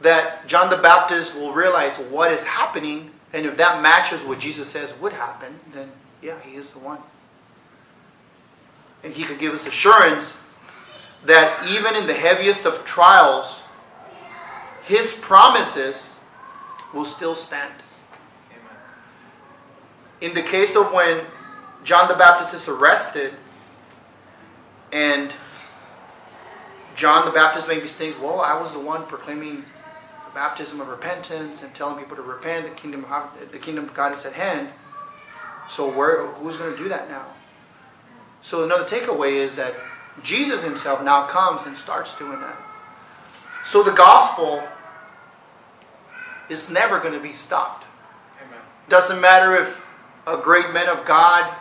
that 0.00 0.46
John 0.48 0.70
the 0.70 0.78
Baptist 0.78 1.34
will 1.34 1.52
realize 1.52 1.98
what 1.98 2.32
is 2.32 2.44
happening, 2.44 3.10
and 3.34 3.44
if 3.44 3.58
that 3.58 3.82
matches 3.82 4.22
what 4.22 4.38
Jesus 4.38 4.70
says 4.70 4.94
would 4.98 5.12
happen, 5.12 5.60
then 5.70 5.92
yeah, 6.22 6.40
he 6.40 6.54
is 6.54 6.72
the 6.72 6.78
one. 6.78 7.00
And 9.02 9.12
he 9.12 9.24
could 9.24 9.38
give 9.38 9.52
us 9.52 9.66
assurance 9.66 10.38
that 11.26 11.66
even 11.68 11.94
in 11.94 12.06
the 12.06 12.14
heaviest 12.14 12.64
of 12.64 12.86
trials, 12.86 13.62
his 14.82 15.12
promises 15.12 16.16
will 16.94 17.04
still 17.04 17.34
stand. 17.34 17.74
In 20.24 20.32
the 20.32 20.42
case 20.42 20.74
of 20.74 20.90
when 20.90 21.20
John 21.84 22.08
the 22.08 22.14
Baptist 22.14 22.54
is 22.54 22.66
arrested, 22.66 23.34
and 24.90 25.34
John 26.96 27.26
the 27.26 27.30
Baptist 27.30 27.68
maybe 27.68 27.86
thinks, 27.86 28.18
well, 28.18 28.40
I 28.40 28.58
was 28.58 28.72
the 28.72 28.78
one 28.78 29.04
proclaiming 29.04 29.56
the 29.56 30.34
baptism 30.34 30.80
of 30.80 30.88
repentance 30.88 31.62
and 31.62 31.74
telling 31.74 31.98
people 31.98 32.16
to 32.16 32.22
repent. 32.22 32.64
The 32.64 32.70
kingdom 32.70 33.04
of, 33.04 33.52
the 33.52 33.58
kingdom 33.58 33.84
of 33.84 33.92
God 33.92 34.14
is 34.14 34.24
at 34.24 34.32
hand. 34.32 34.70
So 35.68 35.90
where, 35.90 36.24
who's 36.26 36.56
going 36.56 36.74
to 36.74 36.82
do 36.82 36.88
that 36.88 37.10
now? 37.10 37.26
So 38.40 38.64
another 38.64 38.84
takeaway 38.84 39.32
is 39.32 39.56
that 39.56 39.74
Jesus 40.22 40.62
himself 40.62 41.04
now 41.04 41.26
comes 41.26 41.66
and 41.66 41.76
starts 41.76 42.16
doing 42.16 42.40
that. 42.40 42.56
So 43.66 43.82
the 43.82 43.92
gospel 43.92 44.62
is 46.48 46.70
never 46.70 46.98
going 46.98 47.12
to 47.12 47.20
be 47.20 47.34
stopped. 47.34 47.84
Amen. 48.42 48.60
Doesn't 48.88 49.20
matter 49.20 49.54
if 49.54 49.83
a 50.26 50.36
great 50.38 50.72
man 50.72 50.88
of 50.88 51.04
God 51.04 51.54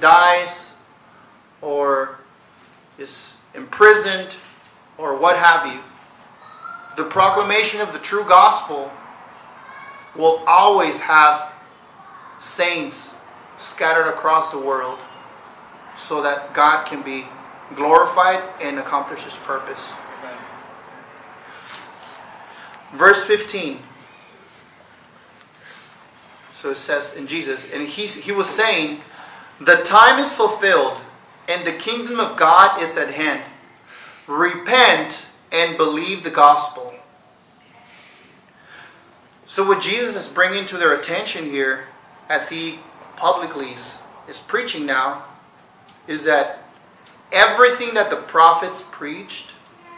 dies 0.00 0.74
or 1.60 2.18
is 2.98 3.34
imprisoned 3.54 4.36
or 4.98 5.16
what 5.16 5.36
have 5.36 5.72
you. 5.72 5.80
The 6.96 7.08
proclamation 7.08 7.80
of 7.80 7.92
the 7.92 7.98
true 7.98 8.24
gospel 8.24 8.90
will 10.16 10.42
always 10.46 11.00
have 11.00 11.52
saints 12.38 13.14
scattered 13.58 14.08
across 14.08 14.50
the 14.50 14.58
world 14.58 14.98
so 15.96 16.22
that 16.22 16.52
God 16.54 16.86
can 16.86 17.02
be 17.02 17.26
glorified 17.76 18.42
and 18.60 18.78
accomplish 18.78 19.22
his 19.22 19.36
purpose. 19.36 19.90
Amen. 20.20 20.36
Verse 22.94 23.24
15. 23.24 23.78
So 26.60 26.68
it 26.68 26.76
says 26.76 27.16
in 27.16 27.26
Jesus, 27.26 27.66
and 27.72 27.88
he, 27.88 28.04
he 28.04 28.32
was 28.32 28.46
saying, 28.46 29.00
The 29.62 29.76
time 29.76 30.18
is 30.18 30.34
fulfilled, 30.34 31.00
and 31.48 31.66
the 31.66 31.72
kingdom 31.72 32.20
of 32.20 32.36
God 32.36 32.82
is 32.82 32.98
at 32.98 33.14
hand. 33.14 33.40
Repent 34.26 35.24
and 35.50 35.78
believe 35.78 36.22
the 36.22 36.28
gospel. 36.28 36.94
So, 39.46 39.66
what 39.66 39.80
Jesus 39.80 40.14
is 40.14 40.28
bringing 40.28 40.66
to 40.66 40.76
their 40.76 40.92
attention 40.92 41.46
here, 41.46 41.86
as 42.28 42.50
he 42.50 42.80
publicly 43.16 43.70
is, 43.70 43.98
is 44.28 44.38
preaching 44.38 44.84
now, 44.84 45.24
is 46.06 46.24
that 46.24 46.58
everything 47.32 47.94
that 47.94 48.10
the 48.10 48.16
prophets 48.16 48.84
preached, 48.90 49.46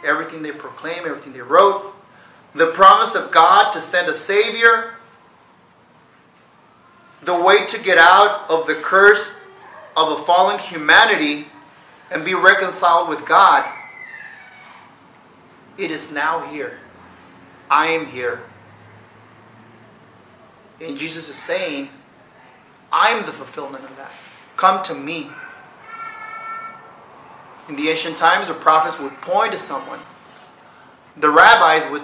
everything 0.05 0.41
they 0.41 0.53
proclaimed, 0.53 1.05
everything 1.05 1.33
they 1.33 1.41
wrote, 1.41 1.93
the 2.55 2.67
promise 2.67 3.15
of 3.15 3.31
God 3.31 3.73
to 3.73 3.81
send 3.81 4.07
a 4.07 4.13
Savior, 4.13 4.93
the 7.25 7.41
way 7.41 7.65
to 7.65 7.81
get 7.81 7.97
out 7.97 8.49
of 8.49 8.67
the 8.67 8.75
curse 8.75 9.31
of 9.95 10.11
a 10.11 10.23
fallen 10.23 10.59
humanity 10.59 11.47
and 12.11 12.25
be 12.25 12.33
reconciled 12.33 13.09
with 13.09 13.25
God, 13.25 13.65
it 15.77 15.91
is 15.91 16.11
now 16.11 16.41
here. 16.47 16.79
I 17.69 17.87
am 17.87 18.05
here. 18.05 18.43
And 20.81 20.97
Jesus 20.97 21.29
is 21.29 21.35
saying, 21.35 21.89
I'm 22.91 23.25
the 23.25 23.31
fulfillment 23.31 23.83
of 23.83 23.95
that. 23.97 24.11
Come 24.57 24.83
to 24.83 24.93
me. 24.93 25.29
In 27.69 27.75
the 27.75 27.89
ancient 27.89 28.17
times, 28.17 28.49
the 28.49 28.53
prophets 28.53 28.99
would 28.99 29.13
point 29.21 29.53
to 29.53 29.59
someone. 29.59 29.99
The 31.17 31.29
rabbis 31.29 31.89
would, 31.89 32.03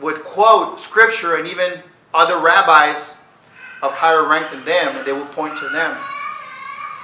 would 0.00 0.22
quote 0.24 0.78
scripture, 0.78 1.36
and 1.36 1.48
even 1.48 1.80
other 2.12 2.38
rabbis 2.38 3.15
of 3.82 3.92
higher 3.92 4.28
rank 4.28 4.50
than 4.50 4.64
them, 4.64 4.96
and 4.96 5.06
they 5.06 5.12
will 5.12 5.26
point 5.26 5.56
to 5.58 5.68
them. 5.68 5.96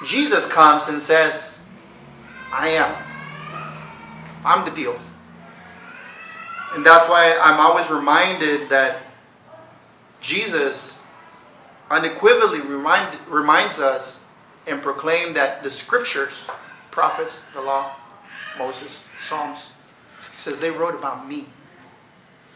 Jesus 0.05 0.47
comes 0.47 0.89
and 0.89 1.01
says, 1.01 1.61
I 2.53 2.69
am. 2.69 2.97
I'm 4.45 4.65
the 4.65 4.71
deal. 4.71 4.99
And 6.75 6.85
that's 6.85 7.09
why 7.09 7.37
I'm 7.39 7.61
always 7.61 7.91
reminded 7.91 8.69
that 8.71 9.03
Jesus 10.21 10.99
unequivocally 11.91 12.61
remind, 12.61 13.19
reminds 13.29 13.79
us 13.79 14.25
and 14.67 14.81
proclaim 14.81 15.35
that 15.35 15.63
the 15.63 15.71
scriptures, 15.71 16.47
prophets, 16.91 17.43
the 17.53 17.61
law, 17.61 17.95
Moses, 18.59 19.03
Psalms, 19.21 19.71
says 20.39 20.61
they 20.61 20.71
wrote 20.71 20.95
about 20.95 21.29
me. 21.29 21.47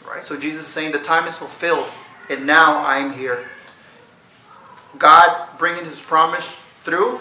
Right? 0.06 0.24
So 0.24 0.38
Jesus 0.38 0.62
is 0.62 0.68
saying 0.68 0.92
the 0.92 0.98
time 0.98 1.26
is 1.26 1.36
fulfilled 1.36 1.88
and 2.30 2.46
now 2.46 2.78
I 2.78 2.98
am 2.98 3.12
here. 3.12 3.44
God 4.98 5.48
bringing 5.58 5.84
his 5.84 6.00
promise 6.00 6.56
through 6.78 7.20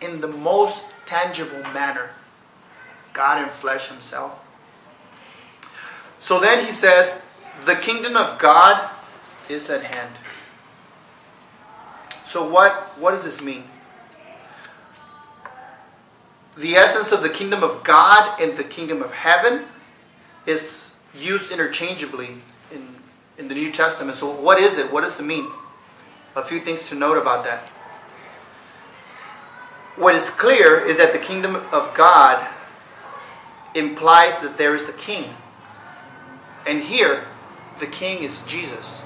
in 0.00 0.20
the 0.20 0.28
most 0.28 0.84
tangible 1.04 1.62
manner. 1.72 2.10
God 3.12 3.42
in 3.42 3.48
flesh 3.48 3.88
himself. 3.88 4.44
So 6.18 6.40
then 6.40 6.64
he 6.64 6.72
says, 6.72 7.22
the 7.64 7.74
kingdom 7.74 8.16
of 8.16 8.38
God 8.38 8.90
is 9.48 9.70
at 9.70 9.84
hand. 9.84 10.14
So 12.24 12.48
what, 12.48 12.72
what 12.98 13.12
does 13.12 13.24
this 13.24 13.40
mean? 13.40 13.64
The 16.56 16.74
essence 16.74 17.12
of 17.12 17.22
the 17.22 17.28
kingdom 17.28 17.62
of 17.62 17.84
God 17.84 18.40
and 18.40 18.56
the 18.56 18.64
kingdom 18.64 19.02
of 19.02 19.12
heaven 19.12 19.64
is 20.46 20.90
used 21.14 21.52
interchangeably 21.52 22.30
in, 22.72 22.96
in 23.38 23.48
the 23.48 23.54
New 23.54 23.70
Testament. 23.70 24.16
So 24.16 24.30
what 24.30 24.58
is 24.58 24.78
it? 24.78 24.92
What 24.92 25.04
does 25.04 25.20
it 25.20 25.24
mean? 25.24 25.46
A 26.36 26.44
few 26.44 26.60
things 26.60 26.88
to 26.90 26.94
note 26.94 27.16
about 27.16 27.44
that. 27.44 27.70
What 29.96 30.14
is 30.14 30.28
clear 30.28 30.78
is 30.78 30.98
that 30.98 31.14
the 31.14 31.18
kingdom 31.18 31.56
of 31.56 31.94
God 31.94 32.46
implies 33.74 34.40
that 34.40 34.58
there 34.58 34.74
is 34.74 34.88
a 34.90 34.92
king. 34.92 35.24
And 36.66 36.82
here, 36.82 37.24
the 37.78 37.86
king 37.86 38.22
is 38.22 38.42
Jesus. 38.42 39.00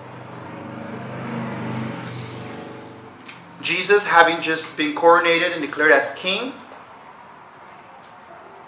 Jesus, 3.62 4.06
having 4.06 4.40
just 4.40 4.76
been 4.76 4.96
coronated 4.96 5.52
and 5.52 5.62
declared 5.62 5.92
as 5.92 6.12
king, 6.14 6.52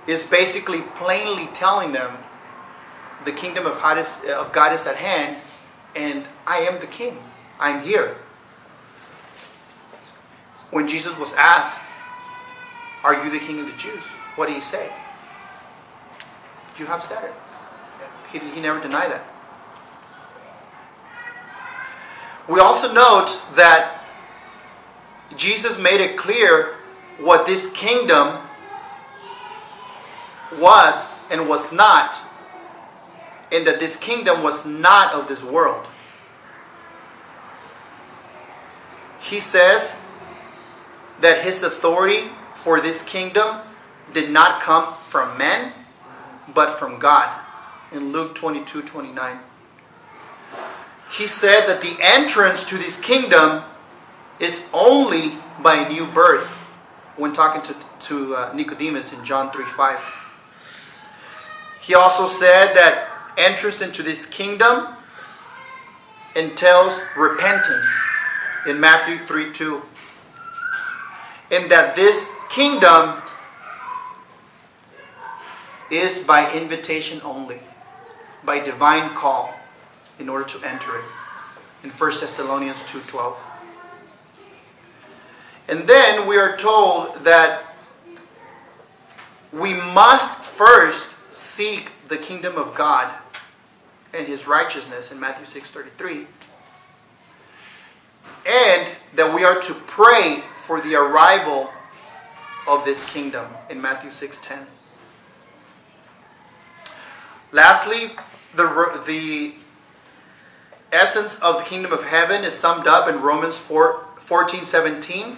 is 0.07 0.23
basically 0.25 0.83
plainly 0.95 1.49
telling 1.55 1.91
them 1.91 2.19
the 3.25 3.33
kingdom 3.33 3.67
of 3.67 3.81
God 3.81 3.99
is, 3.99 4.87
at 4.87 4.97
hand, 4.97 5.39
and 5.97 6.27
I 6.47 6.59
am 6.59 6.79
the 6.79 6.87
king. 6.87 7.19
I'm 7.59 7.83
here. 7.83 8.17
When 10.73 10.89
Jesus 10.89 11.17
was 11.19 11.35
asked, 11.35 11.81
Are 13.05 13.23
you 13.23 13.31
the 13.31 13.39
king 13.39 13.61
of 13.61 13.67
the 13.67 13.77
Jews? 13.77 14.01
What 14.37 14.47
did 14.49 14.55
he 14.55 14.63
say? 14.63 14.91
You 16.79 16.87
have 16.87 17.03
said 17.03 17.23
it. 17.25 17.33
He, 18.33 18.39
he 18.39 18.61
never 18.61 18.81
denied 18.81 19.11
that. 19.13 19.29
We 22.49 22.59
also 22.59 22.93
note 22.93 23.41
that 23.55 24.03
Jesus 25.37 25.79
made 25.79 26.01
it 26.01 26.17
clear 26.17 26.75
what 27.21 27.45
this 27.45 27.71
kingdom 27.73 28.39
was 30.59 31.21
and 31.31 31.49
was 31.49 31.71
not, 31.71 32.17
and 33.53 33.67
that 33.67 33.79
this 33.79 33.97
kingdom 33.97 34.43
was 34.43 34.65
not 34.65 35.13
of 35.13 35.29
this 35.29 35.45
world. 35.45 35.87
He 39.21 39.39
says 39.39 39.99
that 41.23 41.43
his 41.43 41.63
authority 41.63 42.29
for 42.55 42.81
this 42.81 43.03
kingdom 43.03 43.57
did 44.13 44.31
not 44.31 44.61
come 44.61 44.95
from 45.01 45.37
men, 45.39 45.73
but 46.55 46.79
from 46.79 46.99
God 46.99 47.41
in 47.93 48.13
Luke 48.13 48.35
22 48.35 48.83
29. 48.83 49.39
He 51.11 51.27
said 51.27 51.67
that 51.67 51.81
the 51.81 51.97
entrance 52.01 52.65
to 52.65 52.79
this 52.79 52.99
kingdom 52.99 53.63
is 54.41 54.65
only 54.73 55.33
by 55.63 55.89
new 55.89 56.07
birth 56.07 56.47
when 57.17 57.33
talking 57.33 57.63
to, 57.63 57.75
to 58.01 58.35
uh, 58.35 58.53
Nicodemus 58.55 59.13
in 59.13 59.25
John 59.25 59.53
3 59.53 59.65
5. 59.65 60.01
He 61.81 61.95
also 61.95 62.27
said 62.27 62.75
that 62.75 63.09
entrance 63.37 63.81
into 63.81 64.03
this 64.03 64.27
kingdom 64.27 64.89
entails 66.35 67.01
repentance 67.17 67.87
in 68.67 68.81
Matthew 68.81 69.19
3 69.19 69.53
2. 69.53 69.83
And 71.53 71.71
that 71.71 71.95
this 71.95 72.31
kingdom 72.51 73.23
is 75.91 76.19
by 76.25 76.51
invitation 76.53 77.21
only, 77.23 77.61
by 78.43 78.59
divine 78.59 79.11
call 79.11 79.55
in 80.19 80.31
order 80.31 80.47
to 80.47 80.67
enter 80.67 80.97
it. 80.97 81.05
In 81.85 81.91
1 81.91 82.21
Thessalonians 82.21 82.83
2:12. 82.85 83.37
And 85.69 85.87
then 85.87 86.27
we 86.27 86.39
are 86.39 86.57
told 86.57 87.17
that 87.25 87.65
we 89.53 89.75
must 89.75 90.43
first 90.43 91.09
seek 91.31 91.93
the 92.09 92.17
kingdom 92.17 92.57
of 92.57 92.75
God 92.75 93.13
and 94.15 94.27
his 94.27 94.47
righteousness 94.47 95.13
in 95.13 95.21
Matthew 95.21 95.45
6:33. 95.45 96.27
And 98.47 98.89
that 99.15 99.35
we 99.35 99.45
are 99.45 99.61
to 99.61 99.75
pray 99.75 100.43
for 100.73 100.81
the 100.81 100.95
arrival 100.95 101.71
of 102.67 102.83
this 102.87 103.05
kingdom 103.05 103.45
in 103.69 103.79
Matthew 103.79 104.09
6:10. 104.09 104.65
Lastly, 107.51 108.13
the, 108.55 109.03
the 109.07 109.53
essence 110.91 111.39
of 111.41 111.59
the 111.59 111.65
kingdom 111.65 111.93
of 111.93 112.05
heaven 112.05 112.43
is 112.43 112.55
summed 112.55 112.87
up 112.87 113.07
in 113.07 113.21
Romans 113.21 113.59
4, 113.59 114.03
14 114.17 114.65
17. 114.65 115.37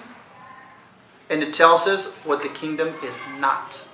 And 1.28 1.42
it 1.42 1.52
tells 1.52 1.88
us 1.88 2.06
what 2.24 2.40
the 2.40 2.48
kingdom 2.48 2.94
is 3.02 3.20
not 3.40 3.88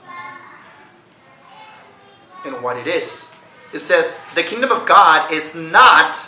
and 2.44 2.62
what 2.62 2.76
it 2.76 2.86
is. 2.86 3.30
It 3.72 3.78
says, 3.78 4.12
The 4.34 4.42
kingdom 4.42 4.70
of 4.70 4.84
God 4.86 5.32
is 5.32 5.54
not 5.54 6.18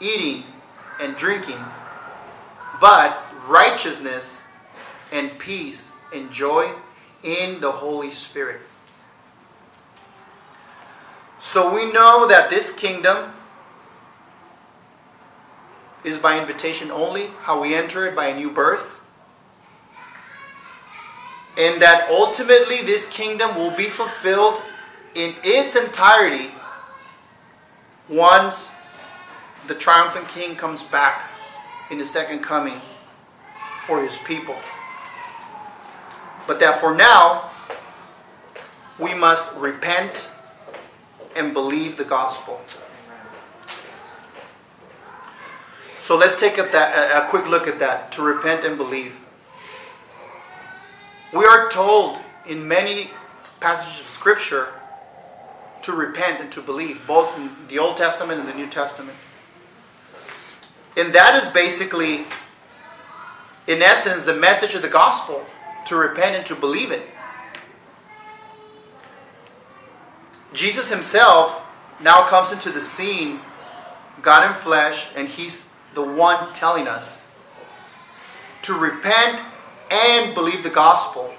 eating 0.00 0.42
and 1.00 1.14
drinking, 1.14 1.64
but 2.80 3.23
righteousness 3.46 4.42
and 5.12 5.36
peace 5.38 5.92
and 6.14 6.30
joy 6.30 6.70
in 7.22 7.60
the 7.60 7.70
Holy 7.70 8.10
Spirit. 8.10 8.60
So 11.40 11.74
we 11.74 11.92
know 11.92 12.26
that 12.28 12.50
this 12.50 12.72
kingdom 12.72 13.32
is 16.02 16.18
by 16.18 16.38
invitation 16.38 16.90
only, 16.90 17.28
how 17.42 17.60
we 17.60 17.74
enter 17.74 18.06
it 18.06 18.16
by 18.16 18.26
a 18.26 18.36
new 18.36 18.50
birth. 18.50 19.00
And 21.56 21.80
that 21.80 22.08
ultimately 22.10 22.82
this 22.82 23.08
kingdom 23.08 23.54
will 23.54 23.70
be 23.70 23.84
fulfilled 23.84 24.60
in 25.14 25.34
its 25.44 25.76
entirety 25.76 26.50
once 28.08 28.72
the 29.68 29.74
triumphant 29.74 30.28
king 30.28 30.56
comes 30.56 30.82
back 30.82 31.30
in 31.90 31.98
the 31.98 32.04
second 32.04 32.40
coming 32.40 32.80
for 33.86 34.02
his 34.02 34.16
people. 34.18 34.56
But 36.46 36.60
that 36.60 36.80
for 36.80 36.94
now, 36.94 37.50
we 38.98 39.14
must 39.14 39.54
repent 39.56 40.30
and 41.36 41.52
believe 41.52 41.96
the 41.96 42.04
gospel. 42.04 42.60
So 46.00 46.16
let's 46.16 46.38
take 46.38 46.58
a, 46.58 46.62
that, 46.64 47.24
a 47.24 47.28
quick 47.30 47.48
look 47.48 47.66
at 47.66 47.78
that 47.78 48.12
to 48.12 48.22
repent 48.22 48.64
and 48.64 48.76
believe. 48.76 49.20
We 51.32 51.46
are 51.46 51.70
told 51.70 52.18
in 52.46 52.68
many 52.68 53.10
passages 53.58 54.02
of 54.02 54.10
Scripture 54.10 54.68
to 55.82 55.92
repent 55.92 56.40
and 56.40 56.52
to 56.52 56.60
believe, 56.60 57.06
both 57.06 57.38
in 57.38 57.50
the 57.68 57.78
Old 57.78 57.96
Testament 57.96 58.38
and 58.38 58.48
the 58.48 58.54
New 58.54 58.68
Testament. 58.68 59.16
And 60.96 61.12
that 61.14 61.42
is 61.42 61.48
basically, 61.50 62.26
in 63.66 63.82
essence, 63.82 64.24
the 64.24 64.34
message 64.34 64.74
of 64.74 64.82
the 64.82 64.88
gospel 64.88 65.44
to 65.86 65.96
repent 65.96 66.36
and 66.36 66.46
to 66.46 66.54
believe 66.54 66.90
it. 66.90 67.02
Jesus 70.52 70.90
himself 70.90 71.62
now 72.00 72.26
comes 72.28 72.52
into 72.52 72.70
the 72.70 72.82
scene, 72.82 73.40
God 74.22 74.48
in 74.48 74.54
flesh, 74.54 75.08
and 75.16 75.28
he's 75.28 75.68
the 75.94 76.02
one 76.02 76.52
telling 76.52 76.86
us 76.86 77.24
to 78.62 78.74
repent 78.74 79.40
and 79.90 80.34
believe 80.34 80.62
the 80.62 80.70
gospel. 80.70 81.32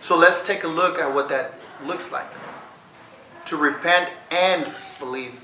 So 0.00 0.16
let's 0.16 0.46
take 0.46 0.64
a 0.64 0.68
look 0.68 0.98
at 0.98 1.14
what 1.14 1.28
that 1.30 1.54
looks 1.84 2.12
like 2.12 2.28
to 3.46 3.56
repent 3.56 4.10
and 4.30 4.70
believe. 4.98 5.40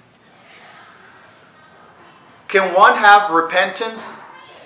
Can 2.49 2.75
one 2.75 2.97
have 2.97 3.31
repentance 3.31 4.17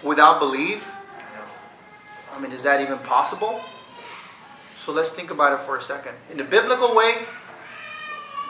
without 0.05 0.39
belief? 0.39 0.95
I 2.33 2.41
mean, 2.41 2.53
is 2.53 2.63
that 2.65 2.81
even 2.81 2.99
possible? 2.99 3.61
So 4.77 4.93
let's 4.93 5.11
think 5.11 5.31
about 5.31 5.53
it 5.55 5.61
for 5.61 5.79
a 5.79 5.83
second. 5.83 6.15
In 6.31 6.37
the 6.37 6.45
biblical 6.45 6.95
way, 6.95 7.15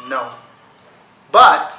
no. 0.08 0.30
But 1.30 1.74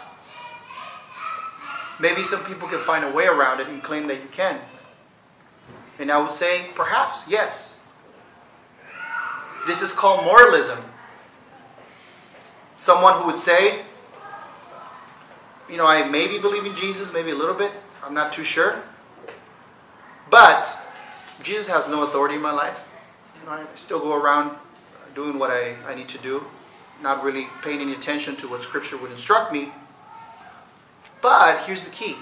maybe 2.00 2.24
some 2.24 2.44
people 2.46 2.68
can 2.68 2.80
find 2.80 3.04
a 3.04 3.12
way 3.12 3.26
around 3.26 3.60
it 3.60 3.68
and 3.68 3.84
claim 3.84 4.08
that 4.08 4.16
you 4.16 4.30
can. 4.32 4.60
And 6.00 6.12
I 6.12 6.22
would 6.22 6.34
say, 6.34 6.68
perhaps, 6.76 7.26
yes. 7.28 7.76
This 9.68 9.82
is 9.82 9.92
called 9.92 10.24
moralism. 10.24 10.80
Someone 12.78 13.20
who 13.20 13.28
would 13.28 13.40
say, 13.40 13.80
you 15.70 15.78
know, 15.78 15.88
I 15.88 16.08
maybe 16.08 16.38
believe 16.38 16.66
in 16.66 16.76
Jesus, 16.76 17.12
maybe 17.12 17.32
a 17.32 17.36
little 17.36 17.56
bit, 17.56 17.72
I'm 18.04 18.14
not 18.14 18.32
too 18.32 18.44
sure. 18.44 18.82
But 20.30 20.78
Jesus 21.44 21.68
has 21.68 21.88
no 21.88 22.04
authority 22.04 22.36
in 22.36 22.42
my 22.42 22.52
life. 22.52 22.88
I 23.48 23.64
still 23.76 24.00
go 24.00 24.20
around 24.20 24.58
doing 25.14 25.38
what 25.38 25.52
I, 25.52 25.76
I 25.88 25.96
need 25.96 26.08
to 26.10 26.18
do, 26.18 26.46
not 27.02 27.24
really 27.24 27.48
paying 27.62 27.80
any 27.80 27.94
attention 27.94 28.36
to 28.38 28.48
what 28.48 28.64
Scripture 28.64 28.98
would 28.98 29.12
instruct 29.12 29.54
me. 29.54 29.72
But 31.22 31.60
here's 31.66 31.86
the 31.86 31.92
key 31.92 32.16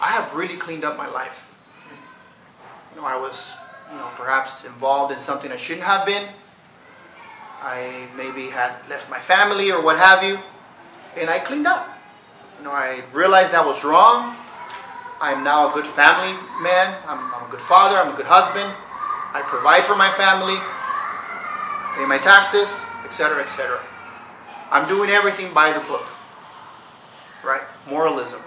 I 0.00 0.08
have 0.08 0.34
really 0.34 0.56
cleaned 0.56 0.84
up 0.84 0.96
my 0.96 1.08
life. 1.08 1.54
You 2.94 3.00
know, 3.00 3.06
I 3.06 3.16
was, 3.16 3.54
you 3.90 3.96
know, 3.96 4.08
perhaps 4.16 4.64
involved 4.64 5.12
in 5.12 5.18
something 5.18 5.50
I 5.50 5.56
shouldn't 5.56 5.86
have 5.86 6.04
been. 6.04 6.28
I 7.62 8.06
maybe 8.16 8.50
had 8.50 8.72
left 8.88 9.08
my 9.08 9.20
family 9.20 9.70
or 9.72 9.82
what 9.82 9.98
have 9.98 10.22
you, 10.22 10.38
and 11.18 11.30
I 11.30 11.38
cleaned 11.38 11.66
up. 11.66 11.88
You 12.58 12.64
know, 12.64 12.72
I 12.72 13.02
realized 13.12 13.52
that 13.52 13.64
was 13.64 13.82
wrong. 13.84 14.36
I'm 15.20 15.44
now 15.44 15.70
a 15.70 15.74
good 15.74 15.86
family 15.86 16.36
man. 16.62 16.96
I'm, 17.06 17.32
I'm 17.34 17.46
a 17.46 17.50
good 17.50 17.60
father. 17.60 17.96
I'm 17.96 18.12
a 18.12 18.16
good 18.16 18.26
husband. 18.26 18.72
I 19.34 19.42
provide 19.42 19.82
for 19.82 19.96
my 19.96 20.10
family, 20.10 20.54
pay 21.96 22.06
my 22.06 22.18
taxes, 22.18 22.80
etc., 23.04 23.42
etc. 23.42 23.80
I'm 24.70 24.88
doing 24.88 25.10
everything 25.10 25.52
by 25.52 25.72
the 25.72 25.80
book. 25.80 26.06
Right? 27.44 27.62
Moralism. 27.88 28.40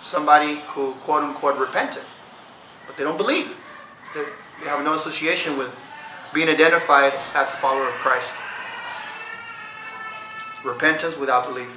Somebody 0.00 0.60
who, 0.68 0.92
quote 1.04 1.24
unquote, 1.24 1.58
repented, 1.58 2.04
but 2.86 2.96
they 2.96 3.02
don't 3.02 3.16
believe. 3.16 3.56
They, 4.14 4.24
they 4.62 4.68
have 4.68 4.84
no 4.84 4.94
association 4.94 5.58
with 5.58 5.80
being 6.32 6.48
identified 6.48 7.12
as 7.34 7.52
a 7.52 7.56
follower 7.56 7.88
of 7.88 7.94
Christ. 7.94 8.30
Repentance 10.64 11.18
without 11.18 11.44
belief. 11.46 11.70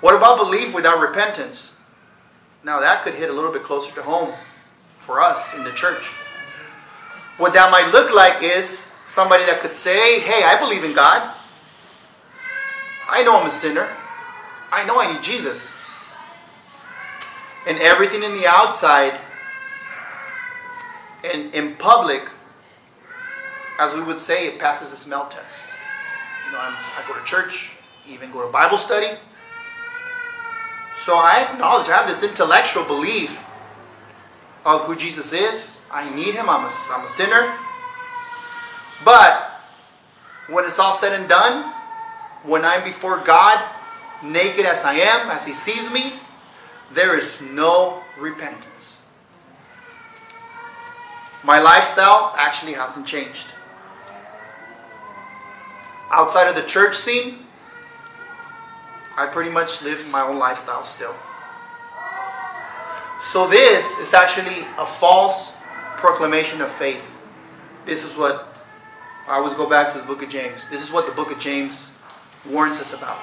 What 0.00 0.14
about 0.14 0.38
belief 0.38 0.74
without 0.74 1.00
repentance? 1.00 1.72
Now, 2.64 2.80
that 2.80 3.04
could 3.04 3.14
hit 3.14 3.30
a 3.30 3.32
little 3.32 3.52
bit 3.52 3.62
closer 3.62 3.94
to 3.94 4.02
home 4.02 4.34
for 4.98 5.20
us 5.20 5.54
in 5.54 5.64
the 5.64 5.72
church. 5.72 6.08
What 7.38 7.54
that 7.54 7.70
might 7.70 7.90
look 7.92 8.14
like 8.14 8.42
is 8.42 8.90
somebody 9.06 9.44
that 9.46 9.60
could 9.60 9.74
say, 9.74 10.20
Hey, 10.20 10.44
I 10.44 10.58
believe 10.60 10.84
in 10.84 10.92
God. 10.92 11.34
I 13.08 13.22
know 13.22 13.40
I'm 13.40 13.46
a 13.46 13.50
sinner. 13.50 13.88
I 14.70 14.84
know 14.86 15.00
I 15.00 15.12
need 15.12 15.22
Jesus. 15.22 15.70
And 17.66 17.78
everything 17.78 18.22
in 18.22 18.34
the 18.34 18.46
outside 18.46 19.18
and 21.24 21.54
in 21.54 21.76
public 21.76 22.30
as 23.80 23.94
we 23.94 24.02
would 24.02 24.18
say, 24.18 24.46
it 24.46 24.58
passes 24.58 24.90
the 24.90 24.96
smell 24.96 25.26
test. 25.28 25.64
You 26.46 26.52
know, 26.52 26.58
I'm, 26.60 26.74
i 26.74 27.02
go 27.08 27.18
to 27.18 27.24
church, 27.24 27.78
even 28.06 28.30
go 28.30 28.44
to 28.44 28.52
Bible 28.52 28.76
study. 28.76 29.16
So 31.10 31.16
I 31.16 31.42
acknowledge 31.42 31.88
I 31.88 31.96
have 31.96 32.06
this 32.06 32.22
intellectual 32.22 32.84
belief 32.84 33.44
of 34.64 34.82
who 34.82 34.94
Jesus 34.94 35.32
is. 35.32 35.76
I 35.90 36.08
need 36.14 36.36
him. 36.36 36.48
I'm 36.48 36.64
a, 36.64 36.70
I'm 36.92 37.04
a 37.04 37.08
sinner. 37.08 37.52
But 39.04 39.50
when 40.48 40.66
it's 40.66 40.78
all 40.78 40.92
said 40.92 41.18
and 41.18 41.28
done, 41.28 41.74
when 42.44 42.64
I'm 42.64 42.84
before 42.84 43.18
God, 43.26 43.60
naked 44.22 44.64
as 44.64 44.84
I 44.84 44.94
am, 44.94 45.30
as 45.30 45.44
He 45.44 45.52
sees 45.52 45.92
me, 45.92 46.12
there 46.92 47.18
is 47.18 47.40
no 47.40 48.04
repentance. 48.16 49.00
My 51.42 51.60
lifestyle 51.60 52.32
actually 52.38 52.74
hasn't 52.74 53.08
changed 53.08 53.48
outside 56.12 56.46
of 56.46 56.54
the 56.54 56.68
church 56.68 56.96
scene, 56.96 57.39
I 59.20 59.26
pretty 59.26 59.50
much 59.50 59.82
live 59.82 60.08
my 60.08 60.22
own 60.22 60.38
lifestyle 60.38 60.82
still. 60.82 61.14
So 63.22 63.46
this 63.46 63.98
is 63.98 64.14
actually 64.14 64.66
a 64.78 64.86
false 64.86 65.52
proclamation 65.98 66.62
of 66.62 66.70
faith. 66.70 67.22
This 67.84 68.02
is 68.02 68.16
what 68.16 68.56
I 69.28 69.34
always 69.36 69.52
go 69.52 69.68
back 69.68 69.92
to 69.92 69.98
the 69.98 70.04
book 70.04 70.22
of 70.22 70.30
James. 70.30 70.66
This 70.70 70.82
is 70.82 70.90
what 70.90 71.06
the 71.06 71.12
book 71.12 71.30
of 71.30 71.38
James 71.38 71.92
warns 72.48 72.80
us 72.80 72.94
about. 72.94 73.18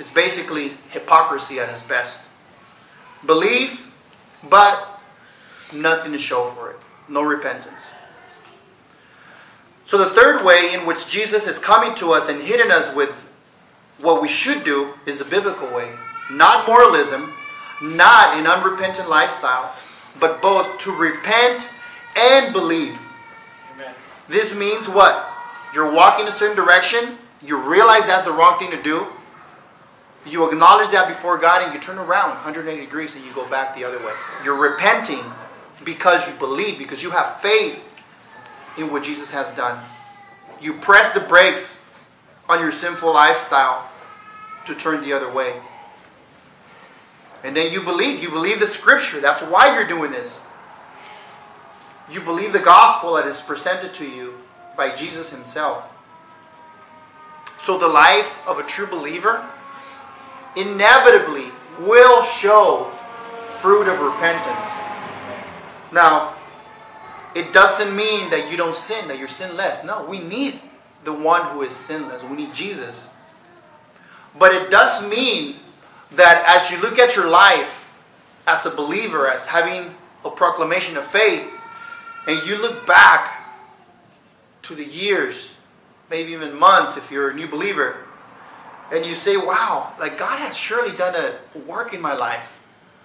It's 0.00 0.10
basically 0.10 0.72
hypocrisy 0.90 1.60
at 1.60 1.68
its 1.68 1.84
best. 1.84 2.20
Believe, 3.24 3.88
but 4.50 5.00
nothing 5.72 6.10
to 6.10 6.18
show 6.18 6.46
for 6.46 6.72
it. 6.72 6.76
No 7.08 7.22
repentance. 7.22 7.86
So, 9.84 9.96
the 9.96 10.10
third 10.10 10.44
way 10.44 10.74
in 10.74 10.86
which 10.86 11.08
Jesus 11.08 11.46
is 11.46 11.60
coming 11.60 11.94
to 11.94 12.10
us 12.10 12.28
and 12.28 12.42
hitting 12.42 12.72
us 12.72 12.92
with 12.96 13.27
what 14.00 14.22
we 14.22 14.28
should 14.28 14.64
do 14.64 14.94
is 15.06 15.18
the 15.18 15.24
biblical 15.24 15.68
way. 15.74 15.90
Not 16.30 16.66
moralism, 16.66 17.32
not 17.82 18.36
an 18.36 18.46
unrepentant 18.46 19.08
lifestyle, 19.08 19.74
but 20.20 20.42
both 20.42 20.78
to 20.78 20.92
repent 20.94 21.70
and 22.16 22.52
believe. 22.52 23.04
Amen. 23.74 23.94
This 24.28 24.54
means 24.54 24.88
what? 24.88 25.28
You're 25.74 25.92
walking 25.92 26.26
a 26.26 26.32
certain 26.32 26.56
direction, 26.56 27.18
you 27.42 27.58
realize 27.58 28.06
that's 28.06 28.24
the 28.24 28.32
wrong 28.32 28.58
thing 28.58 28.70
to 28.70 28.82
do, 28.82 29.06
you 30.26 30.48
acknowledge 30.50 30.90
that 30.90 31.08
before 31.08 31.38
God, 31.38 31.62
and 31.62 31.72
you 31.72 31.80
turn 31.80 31.98
around 31.98 32.30
180 32.30 32.80
degrees 32.80 33.14
and 33.14 33.24
you 33.24 33.32
go 33.32 33.48
back 33.48 33.76
the 33.76 33.84
other 33.84 33.98
way. 33.98 34.12
You're 34.44 34.58
repenting 34.58 35.22
because 35.84 36.26
you 36.26 36.34
believe, 36.34 36.78
because 36.78 37.02
you 37.02 37.10
have 37.10 37.40
faith 37.40 37.84
in 38.76 38.90
what 38.90 39.02
Jesus 39.02 39.30
has 39.30 39.50
done. 39.52 39.82
You 40.60 40.74
press 40.74 41.12
the 41.12 41.20
brakes 41.20 41.77
on 42.48 42.60
your 42.60 42.72
sinful 42.72 43.12
lifestyle 43.12 43.88
to 44.66 44.74
turn 44.74 45.02
the 45.02 45.12
other 45.12 45.30
way. 45.32 45.60
And 47.44 47.56
then 47.56 47.72
you 47.72 47.82
believe. 47.82 48.22
You 48.22 48.30
believe 48.30 48.60
the 48.60 48.66
scripture. 48.66 49.20
That's 49.20 49.42
why 49.42 49.74
you're 49.74 49.86
doing 49.86 50.10
this. 50.10 50.40
You 52.10 52.20
believe 52.20 52.52
the 52.52 52.58
gospel 52.58 53.14
that 53.14 53.26
is 53.26 53.40
presented 53.40 53.92
to 53.94 54.08
you 54.08 54.38
by 54.76 54.94
Jesus 54.94 55.30
himself. 55.30 55.94
So 57.58 57.78
the 57.78 57.88
life 57.88 58.34
of 58.46 58.58
a 58.58 58.62
true 58.62 58.86
believer 58.86 59.46
inevitably 60.56 61.46
will 61.78 62.22
show 62.22 62.90
fruit 63.44 63.88
of 63.88 64.00
repentance. 64.00 64.68
Now, 65.92 66.34
it 67.34 67.52
doesn't 67.52 67.94
mean 67.94 68.30
that 68.30 68.50
you 68.50 68.56
don't 68.56 68.74
sin, 68.74 69.06
that 69.08 69.18
you're 69.18 69.28
sinless. 69.28 69.84
No, 69.84 70.04
we 70.04 70.20
need 70.20 70.60
the 71.08 71.14
one 71.14 71.40
who 71.52 71.62
is 71.62 71.74
sinless. 71.74 72.22
We 72.22 72.36
need 72.36 72.52
Jesus. 72.52 73.06
But 74.38 74.54
it 74.54 74.70
does 74.70 75.08
mean 75.08 75.56
that 76.12 76.44
as 76.46 76.70
you 76.70 76.78
look 76.82 76.98
at 76.98 77.16
your 77.16 77.28
life 77.28 77.90
as 78.46 78.66
a 78.66 78.70
believer, 78.70 79.26
as 79.26 79.46
having 79.46 79.94
a 80.22 80.30
proclamation 80.30 80.98
of 80.98 81.06
faith, 81.06 81.50
and 82.26 82.46
you 82.46 82.60
look 82.60 82.86
back 82.86 83.42
to 84.62 84.74
the 84.74 84.84
years, 84.84 85.54
maybe 86.10 86.32
even 86.32 86.54
months 86.58 86.98
if 86.98 87.10
you're 87.10 87.30
a 87.30 87.34
new 87.34 87.48
believer, 87.48 88.04
and 88.92 89.06
you 89.06 89.14
say, 89.14 89.38
wow, 89.38 89.94
like 89.98 90.18
God 90.18 90.38
has 90.38 90.54
surely 90.54 90.94
done 90.94 91.14
a 91.14 91.58
work 91.60 91.94
in 91.94 92.02
my 92.02 92.14
life. 92.14 92.60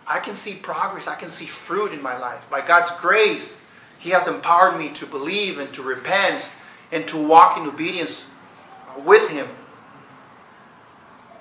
I 0.06 0.20
can 0.20 0.36
see 0.36 0.56
progress, 0.56 1.08
I 1.08 1.16
can 1.16 1.30
see 1.30 1.46
fruit 1.46 1.94
in 1.94 2.02
my 2.02 2.18
life. 2.18 2.50
By 2.50 2.60
God's 2.68 2.92
grace, 3.00 3.58
He 3.98 4.10
has 4.10 4.28
empowered 4.28 4.78
me 4.78 4.90
to 4.96 5.06
believe 5.06 5.58
and 5.58 5.70
to 5.74 5.82
repent 5.82 6.50
and 6.94 7.08
to 7.08 7.28
walk 7.28 7.58
in 7.58 7.68
obedience 7.68 8.26
with 9.04 9.28
Him. 9.30 9.48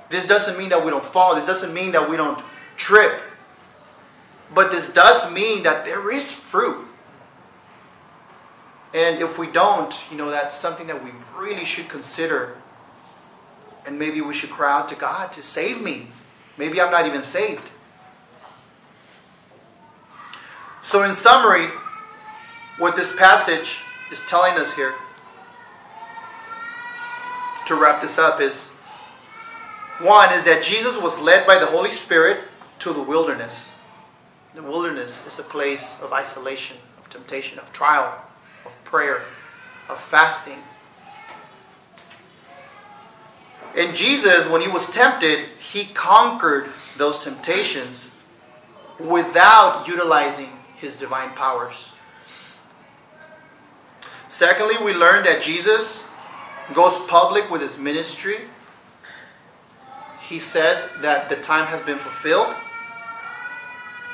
This 0.09 0.26
doesn't 0.26 0.59
mean 0.59 0.70
that 0.70 0.84
we 0.84 0.90
don't 0.90 1.05
fall. 1.05 1.34
This 1.34 1.46
doesn't 1.46 1.72
mean 1.72 1.92
that 1.92 2.09
we 2.09 2.16
don't 2.16 2.42
trip. 2.76 3.20
But 4.55 4.70
this 4.70 4.92
does 4.92 5.30
mean 5.32 5.62
that 5.62 5.84
there 5.84 6.11
is 6.11 6.30
fruit. 6.30 6.86
And 8.94 9.22
if 9.22 9.38
we 9.38 9.46
don't, 9.46 9.98
you 10.11 10.16
know, 10.16 10.30
that's 10.30 10.55
something 10.55 10.86
that 10.86 11.03
we 11.03 11.11
really 11.36 11.64
should 11.64 11.88
consider. 11.88 12.57
And 13.86 13.98
maybe 13.98 14.20
we 14.20 14.34
should 14.34 14.50
cry 14.50 14.80
out 14.80 14.88
to 14.88 14.94
God 14.94 15.32
to 15.32 15.42
save 15.42 15.82
me. 15.82 16.09
Maybe 16.59 16.80
I'm 16.80 16.90
not 16.90 17.07
even 17.07 17.22
saved. 17.22 17.66
So, 20.82 21.05
in 21.05 21.14
summary, 21.14 21.68
what 22.78 22.96
this 22.96 23.14
passage 23.16 23.80
is 24.11 24.20
telling 24.26 24.55
us 24.59 24.74
here, 24.74 24.92
to 27.74 27.80
wrap 27.80 28.02
this 28.02 28.18
up, 28.18 28.40
is 28.40 28.68
one 30.00 30.32
is 30.32 30.44
that 30.44 30.62
Jesus 30.62 31.00
was 31.00 31.20
led 31.20 31.46
by 31.46 31.58
the 31.58 31.66
Holy 31.66 31.90
Spirit 31.90 32.44
to 32.80 32.92
the 32.92 33.02
wilderness. 33.02 33.70
The 34.54 34.62
wilderness 34.62 35.26
is 35.26 35.38
a 35.38 35.42
place 35.42 35.98
of 36.02 36.12
isolation, 36.12 36.76
of 36.98 37.08
temptation, 37.08 37.58
of 37.58 37.72
trial, 37.72 38.22
of 38.66 38.84
prayer, 38.84 39.22
of 39.88 39.98
fasting. 40.00 40.58
And 43.76 43.94
Jesus, 43.94 44.46
when 44.48 44.60
he 44.60 44.68
was 44.68 44.90
tempted, 44.90 45.46
he 45.58 45.86
conquered 45.86 46.68
those 46.98 47.18
temptations 47.20 48.14
without 48.98 49.88
utilizing 49.88 50.50
his 50.76 50.98
divine 50.98 51.30
powers. 51.30 51.92
Secondly, 54.28 54.74
we 54.84 54.92
learn 54.92 55.24
that 55.24 55.40
Jesus 55.40 56.04
goes 56.74 56.98
public 57.06 57.50
with 57.50 57.60
his 57.60 57.78
ministry 57.78 58.38
he 60.32 60.38
says 60.38 60.88
that 61.00 61.28
the 61.28 61.36
time 61.36 61.66
has 61.66 61.82
been 61.82 61.98
fulfilled. 61.98 62.54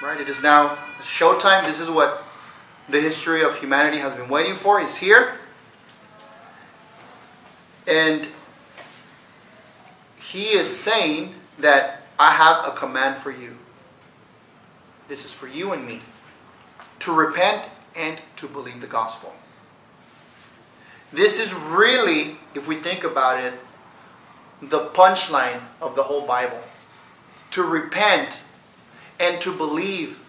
Right? 0.02 0.20
It 0.20 0.28
is 0.28 0.42
now 0.42 0.76
showtime. 1.00 1.64
This 1.64 1.78
is 1.78 1.88
what 1.88 2.24
the 2.88 3.00
history 3.00 3.44
of 3.44 3.56
humanity 3.56 3.98
has 3.98 4.16
been 4.16 4.28
waiting 4.28 4.56
for. 4.56 4.80
Is 4.80 4.96
here. 4.96 5.34
And 7.86 8.26
he 10.16 10.46
is 10.46 10.68
saying 10.68 11.34
that 11.60 12.02
I 12.18 12.32
have 12.32 12.66
a 12.66 12.76
command 12.76 13.18
for 13.18 13.30
you. 13.30 13.56
This 15.08 15.24
is 15.24 15.32
for 15.32 15.46
you 15.46 15.72
and 15.72 15.86
me 15.86 16.00
to 16.98 17.12
repent 17.12 17.68
and 17.94 18.18
to 18.36 18.48
believe 18.48 18.80
the 18.80 18.88
gospel. 18.88 19.32
This 21.12 21.40
is 21.40 21.52
really, 21.54 22.36
if 22.54 22.68
we 22.68 22.76
think 22.76 23.04
about 23.04 23.42
it, 23.42 23.54
the 24.60 24.86
punchline 24.88 25.60
of 25.80 25.96
the 25.96 26.02
whole 26.02 26.26
Bible. 26.26 26.62
To 27.52 27.62
repent 27.62 28.40
and 29.18 29.40
to 29.40 29.56
believe, 29.56 30.20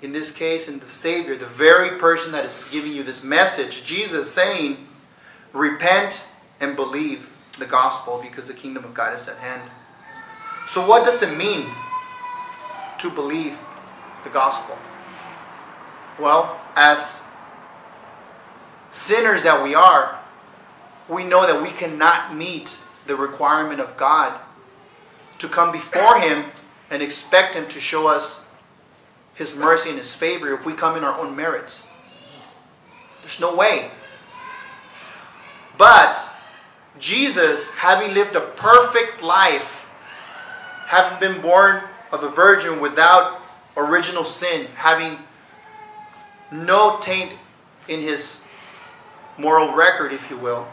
in 0.00 0.12
this 0.12 0.32
case, 0.32 0.68
in 0.68 0.78
the 0.80 0.86
Savior, 0.86 1.36
the 1.36 1.46
very 1.46 1.98
person 1.98 2.32
that 2.32 2.44
is 2.44 2.66
giving 2.70 2.92
you 2.92 3.02
this 3.02 3.22
message, 3.22 3.84
Jesus 3.84 4.32
saying, 4.32 4.88
Repent 5.52 6.24
and 6.60 6.74
believe 6.74 7.36
the 7.58 7.66
gospel 7.66 8.20
because 8.22 8.48
the 8.48 8.54
kingdom 8.54 8.84
of 8.84 8.94
God 8.94 9.14
is 9.14 9.28
at 9.28 9.36
hand. 9.36 9.70
So, 10.68 10.86
what 10.86 11.04
does 11.04 11.22
it 11.22 11.36
mean 11.36 11.66
to 12.98 13.10
believe 13.10 13.58
the 14.24 14.30
gospel? 14.30 14.78
Well, 16.18 16.60
as 16.76 17.21
sinners 18.92 19.42
that 19.42 19.62
we 19.62 19.74
are, 19.74 20.18
we 21.08 21.24
know 21.24 21.46
that 21.46 21.60
we 21.60 21.70
cannot 21.70 22.36
meet 22.36 22.78
the 23.06 23.16
requirement 23.16 23.80
of 23.80 23.96
God 23.96 24.38
to 25.38 25.48
come 25.48 25.72
before 25.72 26.20
Him 26.20 26.44
and 26.90 27.02
expect 27.02 27.56
Him 27.56 27.66
to 27.68 27.80
show 27.80 28.06
us 28.06 28.46
His 29.34 29.56
mercy 29.56 29.88
and 29.88 29.98
His 29.98 30.14
favor 30.14 30.54
if 30.54 30.64
we 30.64 30.74
come 30.74 30.96
in 30.96 31.02
our 31.02 31.18
own 31.18 31.34
merits. 31.34 31.88
There's 33.22 33.40
no 33.40 33.56
way. 33.56 33.90
But 35.76 36.20
Jesus, 36.98 37.70
having 37.72 38.14
lived 38.14 38.36
a 38.36 38.40
perfect 38.40 39.22
life, 39.22 39.88
having 40.86 41.18
been 41.18 41.40
born 41.40 41.82
of 42.12 42.22
a 42.22 42.28
virgin 42.28 42.80
without 42.80 43.40
original 43.76 44.24
sin, 44.24 44.66
having 44.74 45.18
no 46.52 46.98
taint 47.00 47.32
in 47.88 48.00
his 48.00 48.41
moral 49.38 49.74
record, 49.74 50.12
if 50.12 50.30
you 50.30 50.36
will, 50.36 50.68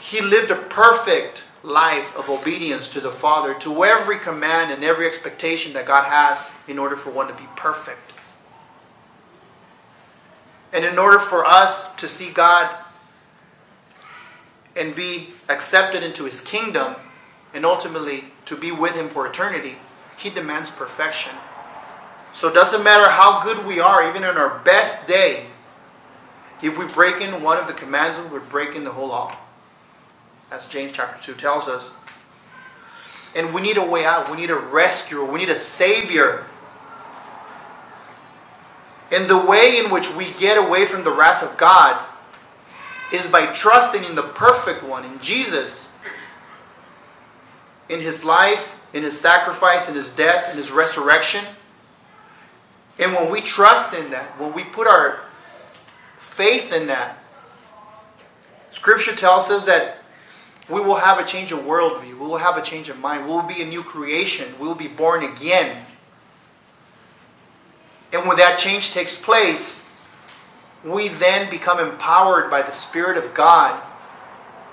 he 0.00 0.20
lived 0.20 0.50
a 0.50 0.56
perfect 0.56 1.44
life 1.62 2.16
of 2.16 2.28
obedience 2.28 2.88
to 2.90 3.00
the 3.00 3.10
Father, 3.10 3.54
to 3.54 3.84
every 3.84 4.18
command 4.18 4.72
and 4.72 4.84
every 4.84 5.06
expectation 5.06 5.72
that 5.72 5.86
God 5.86 6.04
has 6.04 6.52
in 6.68 6.78
order 6.78 6.96
for 6.96 7.10
one 7.10 7.28
to 7.28 7.34
be 7.34 7.48
perfect. 7.56 8.12
And 10.72 10.84
in 10.84 10.98
order 10.98 11.18
for 11.18 11.44
us 11.44 11.92
to 11.96 12.08
see 12.08 12.30
God 12.30 12.70
and 14.76 14.94
be 14.94 15.28
accepted 15.48 16.02
into 16.02 16.24
his 16.24 16.40
kingdom 16.40 16.96
and 17.54 17.64
ultimately 17.64 18.24
to 18.44 18.56
be 18.56 18.70
with 18.70 18.94
him 18.94 19.08
for 19.08 19.26
eternity, 19.26 19.76
he 20.18 20.30
demands 20.30 20.70
perfection. 20.70 21.32
So 22.32 22.48
it 22.48 22.54
doesn't 22.54 22.84
matter 22.84 23.10
how 23.10 23.42
good 23.42 23.66
we 23.66 23.80
are, 23.80 24.06
even 24.08 24.22
in 24.22 24.36
our 24.36 24.58
best 24.58 25.08
day, 25.08 25.46
if 26.62 26.78
we 26.78 26.86
break 26.86 27.20
in 27.20 27.42
one 27.42 27.58
of 27.58 27.66
the 27.66 27.74
commands, 27.74 28.18
we're 28.30 28.40
breaking 28.40 28.84
the 28.84 28.92
whole 28.92 29.08
law 29.08 29.36
as 30.50 30.66
James 30.66 30.92
chapter 30.92 31.32
2 31.32 31.38
tells 31.38 31.68
us. 31.68 31.90
And 33.34 33.52
we 33.52 33.60
need 33.60 33.76
a 33.76 33.84
way 33.84 34.04
out. 34.04 34.30
We 34.30 34.36
need 34.36 34.50
a 34.50 34.56
rescuer. 34.56 35.24
We 35.24 35.40
need 35.40 35.50
a 35.50 35.56
savior. 35.56 36.46
And 39.12 39.28
the 39.28 39.38
way 39.38 39.78
in 39.84 39.90
which 39.90 40.14
we 40.14 40.32
get 40.32 40.56
away 40.56 40.86
from 40.86 41.04
the 41.04 41.12
wrath 41.12 41.42
of 41.42 41.56
God 41.56 42.02
is 43.12 43.26
by 43.26 43.46
trusting 43.46 44.04
in 44.04 44.14
the 44.14 44.22
perfect 44.22 44.82
one, 44.82 45.04
in 45.04 45.20
Jesus, 45.20 45.90
in 47.88 48.00
his 48.00 48.24
life, 48.24 48.80
in 48.92 49.02
his 49.02 49.18
sacrifice, 49.20 49.88
in 49.88 49.94
his 49.94 50.10
death, 50.10 50.50
in 50.50 50.56
his 50.56 50.72
resurrection. 50.72 51.44
And 52.98 53.12
when 53.12 53.30
we 53.30 53.42
trust 53.42 53.94
in 53.94 54.10
that, 54.10 54.40
when 54.40 54.54
we 54.54 54.64
put 54.64 54.86
our 54.86 55.20
faith 56.36 56.70
in 56.72 56.86
that, 56.86 57.18
Scripture 58.70 59.16
tells 59.16 59.50
us 59.50 59.64
that 59.64 59.98
we 60.68 60.80
will 60.80 60.96
have 60.96 61.18
a 61.18 61.24
change 61.24 61.50
of 61.50 61.60
worldview, 61.60 62.18
we 62.18 62.26
will 62.26 62.36
have 62.36 62.58
a 62.58 62.62
change 62.62 62.90
of 62.90 62.98
mind, 62.98 63.24
we 63.24 63.30
will 63.30 63.42
be 63.42 63.62
a 63.62 63.66
new 63.66 63.82
creation, 63.82 64.52
we 64.60 64.66
will 64.66 64.74
be 64.74 64.88
born 64.88 65.24
again. 65.24 65.86
And 68.12 68.28
when 68.28 68.36
that 68.36 68.58
change 68.58 68.92
takes 68.92 69.16
place, 69.16 69.82
we 70.84 71.08
then 71.08 71.48
become 71.50 71.80
empowered 71.80 72.50
by 72.50 72.62
the 72.62 72.70
Spirit 72.70 73.16
of 73.16 73.32
God 73.32 73.82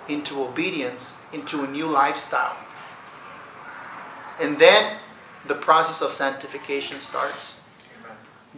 into 0.09 0.43
obedience, 0.43 1.17
into 1.31 1.63
a 1.63 1.67
new 1.67 1.87
lifestyle. 1.87 2.57
And 4.39 4.59
then 4.59 4.97
the 5.47 5.55
process 5.55 6.01
of 6.01 6.11
sanctification 6.11 6.99
starts. 6.99 7.55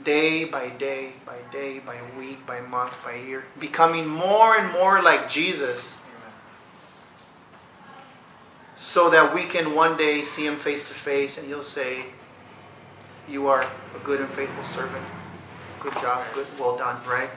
Day 0.03 0.45
by 0.45 0.69
day, 0.69 1.13
by 1.25 1.37
day, 1.51 1.79
by 1.79 1.97
week, 2.17 2.45
by 2.45 2.59
month, 2.59 3.01
by 3.03 3.15
year, 3.15 3.45
becoming 3.59 4.07
more 4.07 4.57
and 4.57 4.71
more 4.73 5.01
like 5.01 5.29
Jesus 5.29 5.97
so 8.75 9.09
that 9.09 9.33
we 9.33 9.43
can 9.43 9.73
one 9.73 9.97
day 9.97 10.21
see 10.21 10.45
him 10.45 10.57
face 10.57 10.87
to 10.87 10.93
face 10.93 11.37
and 11.37 11.47
he'll 11.47 11.63
say, 11.63 12.03
You 13.27 13.47
are 13.47 13.61
a 13.61 13.99
good 14.03 14.19
and 14.19 14.29
faithful 14.29 14.63
servant. 14.63 15.05
Good 15.79 15.93
job, 15.93 16.23
good, 16.33 16.47
well 16.59 16.77
done, 16.77 16.97
right? 17.07 17.29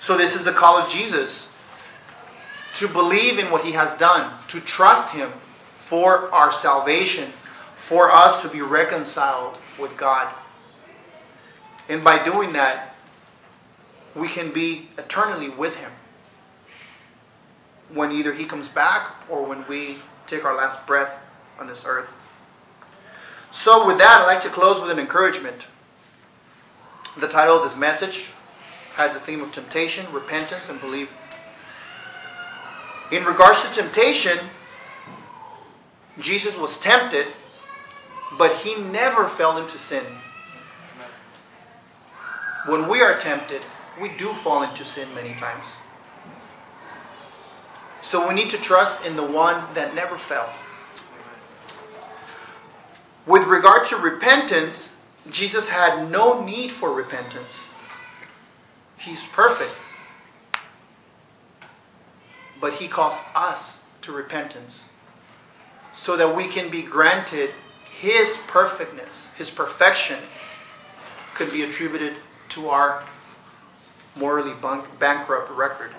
So, 0.00 0.16
this 0.16 0.34
is 0.34 0.44
the 0.44 0.52
call 0.52 0.76
of 0.76 0.88
Jesus 0.88 1.54
to 2.74 2.88
believe 2.88 3.38
in 3.38 3.50
what 3.50 3.64
he 3.64 3.72
has 3.72 3.96
done, 3.98 4.30
to 4.48 4.60
trust 4.60 5.14
him 5.14 5.32
for 5.78 6.32
our 6.32 6.52
salvation, 6.52 7.30
for 7.76 8.12
us 8.12 8.40
to 8.42 8.48
be 8.48 8.60
reconciled 8.60 9.58
with 9.78 9.96
God. 9.96 10.32
And 11.88 12.04
by 12.04 12.22
doing 12.22 12.52
that, 12.52 12.94
we 14.14 14.28
can 14.28 14.52
be 14.52 14.88
eternally 14.98 15.48
with 15.48 15.76
him 15.76 15.92
when 17.92 18.12
either 18.12 18.34
he 18.34 18.44
comes 18.44 18.68
back 18.68 19.14
or 19.30 19.44
when 19.44 19.66
we 19.68 19.96
take 20.26 20.44
our 20.44 20.56
last 20.56 20.86
breath 20.86 21.22
on 21.58 21.66
this 21.66 21.84
earth. 21.86 22.12
So, 23.50 23.86
with 23.86 23.98
that, 23.98 24.20
I'd 24.20 24.26
like 24.26 24.42
to 24.42 24.50
close 24.50 24.80
with 24.80 24.90
an 24.90 24.98
encouragement. 24.98 25.66
The 27.16 27.28
title 27.28 27.56
of 27.56 27.64
this 27.64 27.76
message 27.76 28.30
had 28.94 29.14
the 29.14 29.20
theme 29.20 29.40
of 29.40 29.52
temptation, 29.52 30.06
repentance, 30.12 30.68
and 30.68 30.80
belief. 30.80 31.16
In 33.10 33.24
regards 33.24 33.66
to 33.66 33.74
temptation, 33.74 34.38
Jesus 36.20 36.58
was 36.58 36.78
tempted, 36.78 37.28
but 38.36 38.56
he 38.56 38.76
never 38.76 39.26
fell 39.26 39.56
into 39.56 39.78
sin. 39.78 40.04
When 42.66 42.88
we 42.88 43.00
are 43.00 43.16
tempted, 43.18 43.62
we 44.00 44.10
do 44.16 44.28
fall 44.28 44.62
into 44.62 44.84
sin 44.84 45.08
many 45.14 45.34
times. 45.34 45.64
So 48.02 48.26
we 48.26 48.34
need 48.34 48.50
to 48.50 48.58
trust 48.58 49.04
in 49.04 49.16
the 49.16 49.24
one 49.24 49.62
that 49.74 49.94
never 49.94 50.16
fell. 50.16 50.52
With 53.26 53.46
regard 53.46 53.86
to 53.88 53.96
repentance, 53.96 54.96
Jesus 55.30 55.68
had 55.68 56.10
no 56.10 56.42
need 56.42 56.70
for 56.70 56.92
repentance. 56.92 57.64
He's 58.96 59.26
perfect. 59.26 59.74
But 62.60 62.74
he 62.74 62.88
calls 62.88 63.20
us 63.34 63.82
to 64.02 64.12
repentance 64.12 64.86
so 65.94 66.16
that 66.16 66.34
we 66.34 66.48
can 66.48 66.70
be 66.70 66.82
granted 66.82 67.50
his 67.98 68.38
perfectness, 68.46 69.30
his 69.36 69.50
perfection 69.50 70.18
could 71.34 71.52
be 71.52 71.62
attributed 71.62 72.14
to 72.58 72.68
our 72.68 73.04
morally 74.16 74.54
bankrupt 74.98 75.50
record. 75.50 75.92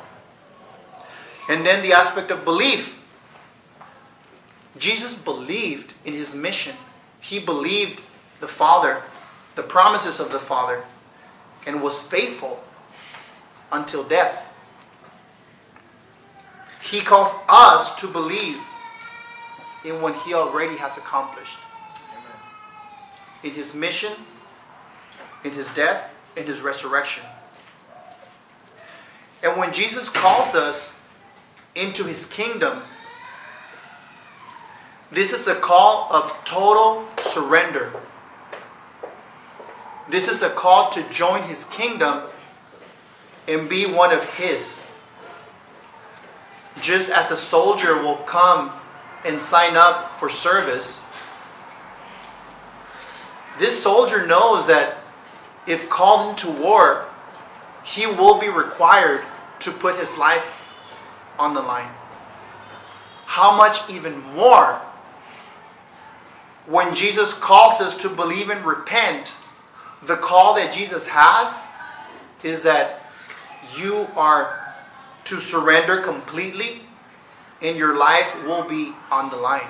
And 1.47 1.65
then 1.65 1.81
the 1.81 1.93
aspect 1.93 2.31
of 2.31 2.43
belief. 2.43 2.95
Jesus 4.77 5.15
believed 5.15 5.93
in 6.05 6.13
his 6.13 6.35
mission. 6.35 6.75
He 7.19 7.39
believed 7.39 8.01
the 8.39 8.47
Father, 8.47 9.01
the 9.55 9.63
promises 9.63 10.19
of 10.19 10.31
the 10.31 10.39
Father, 10.39 10.83
and 11.65 11.81
was 11.81 12.01
faithful 12.01 12.61
until 13.71 14.03
death. 14.03 14.53
He 16.81 17.01
calls 17.01 17.35
us 17.47 17.95
to 17.95 18.07
believe 18.07 18.59
in 19.85 20.01
what 20.01 20.15
he 20.17 20.33
already 20.33 20.77
has 20.77 20.97
accomplished. 20.97 21.57
In 23.43 23.51
his 23.51 23.73
mission, 23.73 24.13
in 25.43 25.51
his 25.51 25.67
death, 25.69 26.13
in 26.39 26.45
his 26.45 26.61
resurrection. 26.61 27.23
And 29.43 29.57
when 29.57 29.73
Jesus 29.73 30.07
calls 30.09 30.55
us 30.55 30.97
into 31.75 32.05
his 32.05 32.25
kingdom, 32.25 32.81
this 35.11 35.33
is 35.33 35.47
a 35.47 35.55
call 35.55 36.11
of 36.13 36.31
total 36.45 37.05
surrender. 37.19 37.91
This 40.09 40.27
is 40.27 40.41
a 40.41 40.49
call 40.49 40.89
to 40.91 41.03
join 41.11 41.43
his 41.43 41.65
kingdom 41.65 42.23
and 43.47 43.67
be 43.67 43.85
one 43.85 44.13
of 44.13 44.23
his. 44.35 44.83
Just 46.81 47.11
as 47.11 47.31
a 47.31 47.37
soldier 47.37 47.95
will 47.95 48.17
come 48.17 48.71
and 49.25 49.39
sign 49.39 49.75
up 49.75 50.17
for 50.17 50.29
service, 50.29 51.01
this 53.57 53.81
soldier 53.81 54.25
knows 54.25 54.67
that 54.67 54.98
if 55.69 55.89
called 55.89 56.31
into 56.31 56.49
war, 56.49 57.05
he 57.83 58.05
will 58.05 58.39
be 58.39 58.49
required 58.49 59.23
to 59.59 59.71
put 59.71 59.97
his 59.99 60.17
life 60.17 60.55
on 61.37 61.53
the 61.53 61.61
line. 61.61 61.91
How 63.25 63.55
much 63.55 63.89
even 63.89 64.19
more 64.33 64.81
when 66.65 66.93
Jesus 66.93 67.33
calls 67.33 67.81
us 67.81 67.95
to 68.01 68.09
believe 68.09 68.49
and 68.49 68.65
repent, 68.65 69.33
the 70.03 70.15
call 70.17 70.55
that 70.55 70.73
Jesus 70.73 71.07
has 71.07 71.65
is 72.43 72.63
that 72.63 73.01
you 73.77 74.07
are 74.15 74.73
to 75.25 75.35
surrender 75.35 76.01
completely 76.01 76.81
and 77.61 77.77
your 77.77 77.97
life 77.97 78.43
will 78.45 78.63
be 78.63 78.93
on 79.11 79.29
the 79.29 79.35
line. 79.35 79.67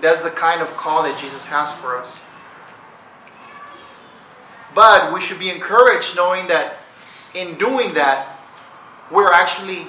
That's 0.00 0.22
the 0.22 0.30
kind 0.30 0.60
of 0.60 0.68
call 0.76 1.02
that 1.04 1.18
Jesus 1.18 1.44
has 1.46 1.72
for 1.72 1.96
us. 1.96 2.16
But 4.76 5.10
we 5.10 5.22
should 5.22 5.38
be 5.38 5.48
encouraged 5.48 6.16
knowing 6.16 6.48
that 6.48 6.76
in 7.34 7.54
doing 7.56 7.94
that, 7.94 8.38
we're 9.10 9.32
actually 9.32 9.86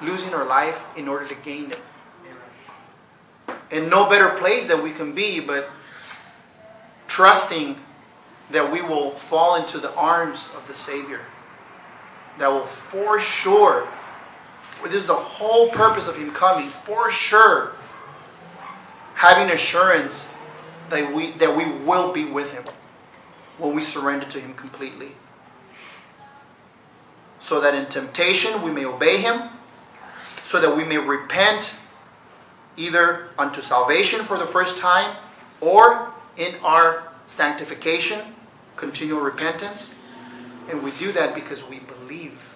losing 0.00 0.32
our 0.32 0.44
life 0.44 0.84
in 0.96 1.08
order 1.08 1.26
to 1.26 1.34
gain 1.34 1.72
it. 1.72 1.80
And 3.72 3.90
no 3.90 4.08
better 4.08 4.28
place 4.28 4.68
that 4.68 4.80
we 4.80 4.92
can 4.92 5.16
be, 5.16 5.40
but 5.40 5.68
trusting 7.08 7.76
that 8.52 8.70
we 8.70 8.82
will 8.82 9.10
fall 9.10 9.56
into 9.56 9.78
the 9.78 9.92
arms 9.96 10.48
of 10.56 10.64
the 10.68 10.74
Savior. 10.74 11.22
That 12.38 12.46
will 12.52 12.66
for 12.66 13.18
sure, 13.18 13.88
for 14.62 14.86
this 14.86 14.98
is 14.98 15.06
the 15.08 15.14
whole 15.14 15.70
purpose 15.70 16.06
of 16.06 16.16
Him 16.16 16.30
coming, 16.30 16.68
for 16.68 17.10
sure, 17.10 17.72
having 19.14 19.52
assurance 19.52 20.28
that 20.90 21.12
we, 21.12 21.32
that 21.32 21.56
we 21.56 21.68
will 21.84 22.12
be 22.12 22.26
with 22.26 22.52
Him 22.52 22.62
when 23.58 23.74
we 23.74 23.82
surrender 23.82 24.26
to 24.26 24.40
Him 24.40 24.54
completely. 24.54 25.12
So 27.40 27.60
that 27.60 27.74
in 27.74 27.86
temptation 27.86 28.62
we 28.62 28.70
may 28.70 28.84
obey 28.84 29.18
Him 29.18 29.50
so 30.44 30.60
that 30.60 30.76
we 30.76 30.84
may 30.84 30.98
repent 30.98 31.74
either 32.76 33.28
unto 33.38 33.62
salvation 33.62 34.20
for 34.20 34.38
the 34.38 34.46
first 34.46 34.78
time 34.78 35.16
or 35.60 36.12
in 36.36 36.54
our 36.62 37.08
sanctification, 37.26 38.20
continual 38.76 39.20
repentance. 39.20 39.90
And 40.70 40.82
we 40.82 40.90
do 40.92 41.12
that 41.12 41.34
because 41.34 41.66
we 41.68 41.80
believe 41.80 42.54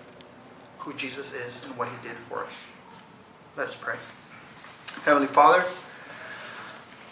who 0.78 0.92
Jesus 0.94 1.32
is 1.32 1.64
and 1.64 1.76
what 1.76 1.88
he 1.88 2.08
did 2.08 2.16
for 2.16 2.44
us. 2.44 2.52
Let 3.56 3.68
us 3.68 3.76
pray. 3.78 3.96
Heavenly 5.04 5.28
Father, 5.28 5.64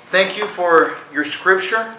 thank 0.09 0.39
you 0.39 0.47
for 0.47 0.97
your 1.13 1.25
scripture. 1.25 1.97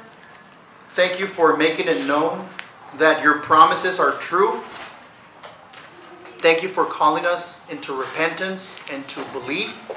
Thank 0.97 1.19
you 1.19 1.27
for 1.27 1.55
making 1.55 1.87
it 1.87 2.07
known 2.07 2.49
that 2.97 3.21
your 3.21 3.39
promises 3.39 3.99
are 3.99 4.13
true 4.13 4.61
Thank 6.39 6.61
you 6.61 6.69
for 6.69 6.85
calling 6.85 7.25
us 7.25 7.59
into 7.71 7.97
repentance 7.97 8.79
and 8.91 9.07
to 9.07 9.23
belief 9.33 9.89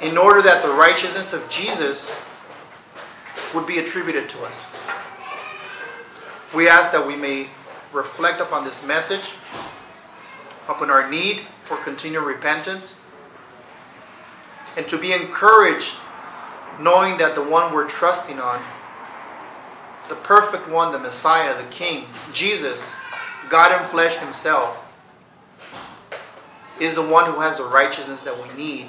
in 0.00 0.16
order 0.16 0.40
that 0.40 0.62
the 0.62 0.70
righteousness 0.70 1.34
of 1.34 1.46
Jesus 1.50 2.18
would 3.54 3.66
be 3.66 3.78
attributed 3.78 4.30
to 4.30 4.42
us. 4.44 4.66
We 6.54 6.70
ask 6.70 6.90
that 6.92 7.06
we 7.06 7.16
may 7.16 7.48
reflect 7.92 8.40
upon 8.40 8.64
this 8.64 8.86
message, 8.86 9.32
upon 10.70 10.88
our 10.88 11.08
need 11.10 11.40
for 11.64 11.76
continued 11.76 12.24
repentance, 12.24 12.94
and 14.74 14.88
to 14.88 14.98
be 14.98 15.12
encouraged 15.12 15.96
knowing 16.80 17.18
that 17.18 17.34
the 17.34 17.42
one 17.42 17.74
we're 17.74 17.88
trusting 17.88 18.40
on, 18.40 18.62
the 20.08 20.14
perfect 20.16 20.68
one, 20.68 20.92
the 20.92 20.98
Messiah, 20.98 21.56
the 21.56 21.68
King, 21.70 22.04
Jesus, 22.32 22.90
God 23.48 23.78
in 23.80 23.86
flesh 23.86 24.16
Himself, 24.18 24.82
is 26.80 26.94
the 26.94 27.02
one 27.02 27.30
who 27.32 27.40
has 27.40 27.56
the 27.56 27.64
righteousness 27.64 28.24
that 28.24 28.36
we 28.36 28.54
need, 28.56 28.86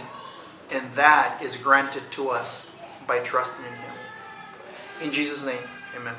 and 0.72 0.92
that 0.94 1.40
is 1.42 1.56
granted 1.56 2.04
to 2.12 2.30
us 2.30 2.68
by 3.08 3.20
trusting 3.20 3.66
in 3.66 3.72
Him. 3.72 3.94
In 5.04 5.12
Jesus' 5.12 5.44
name, 5.44 5.62
amen. 5.96 6.16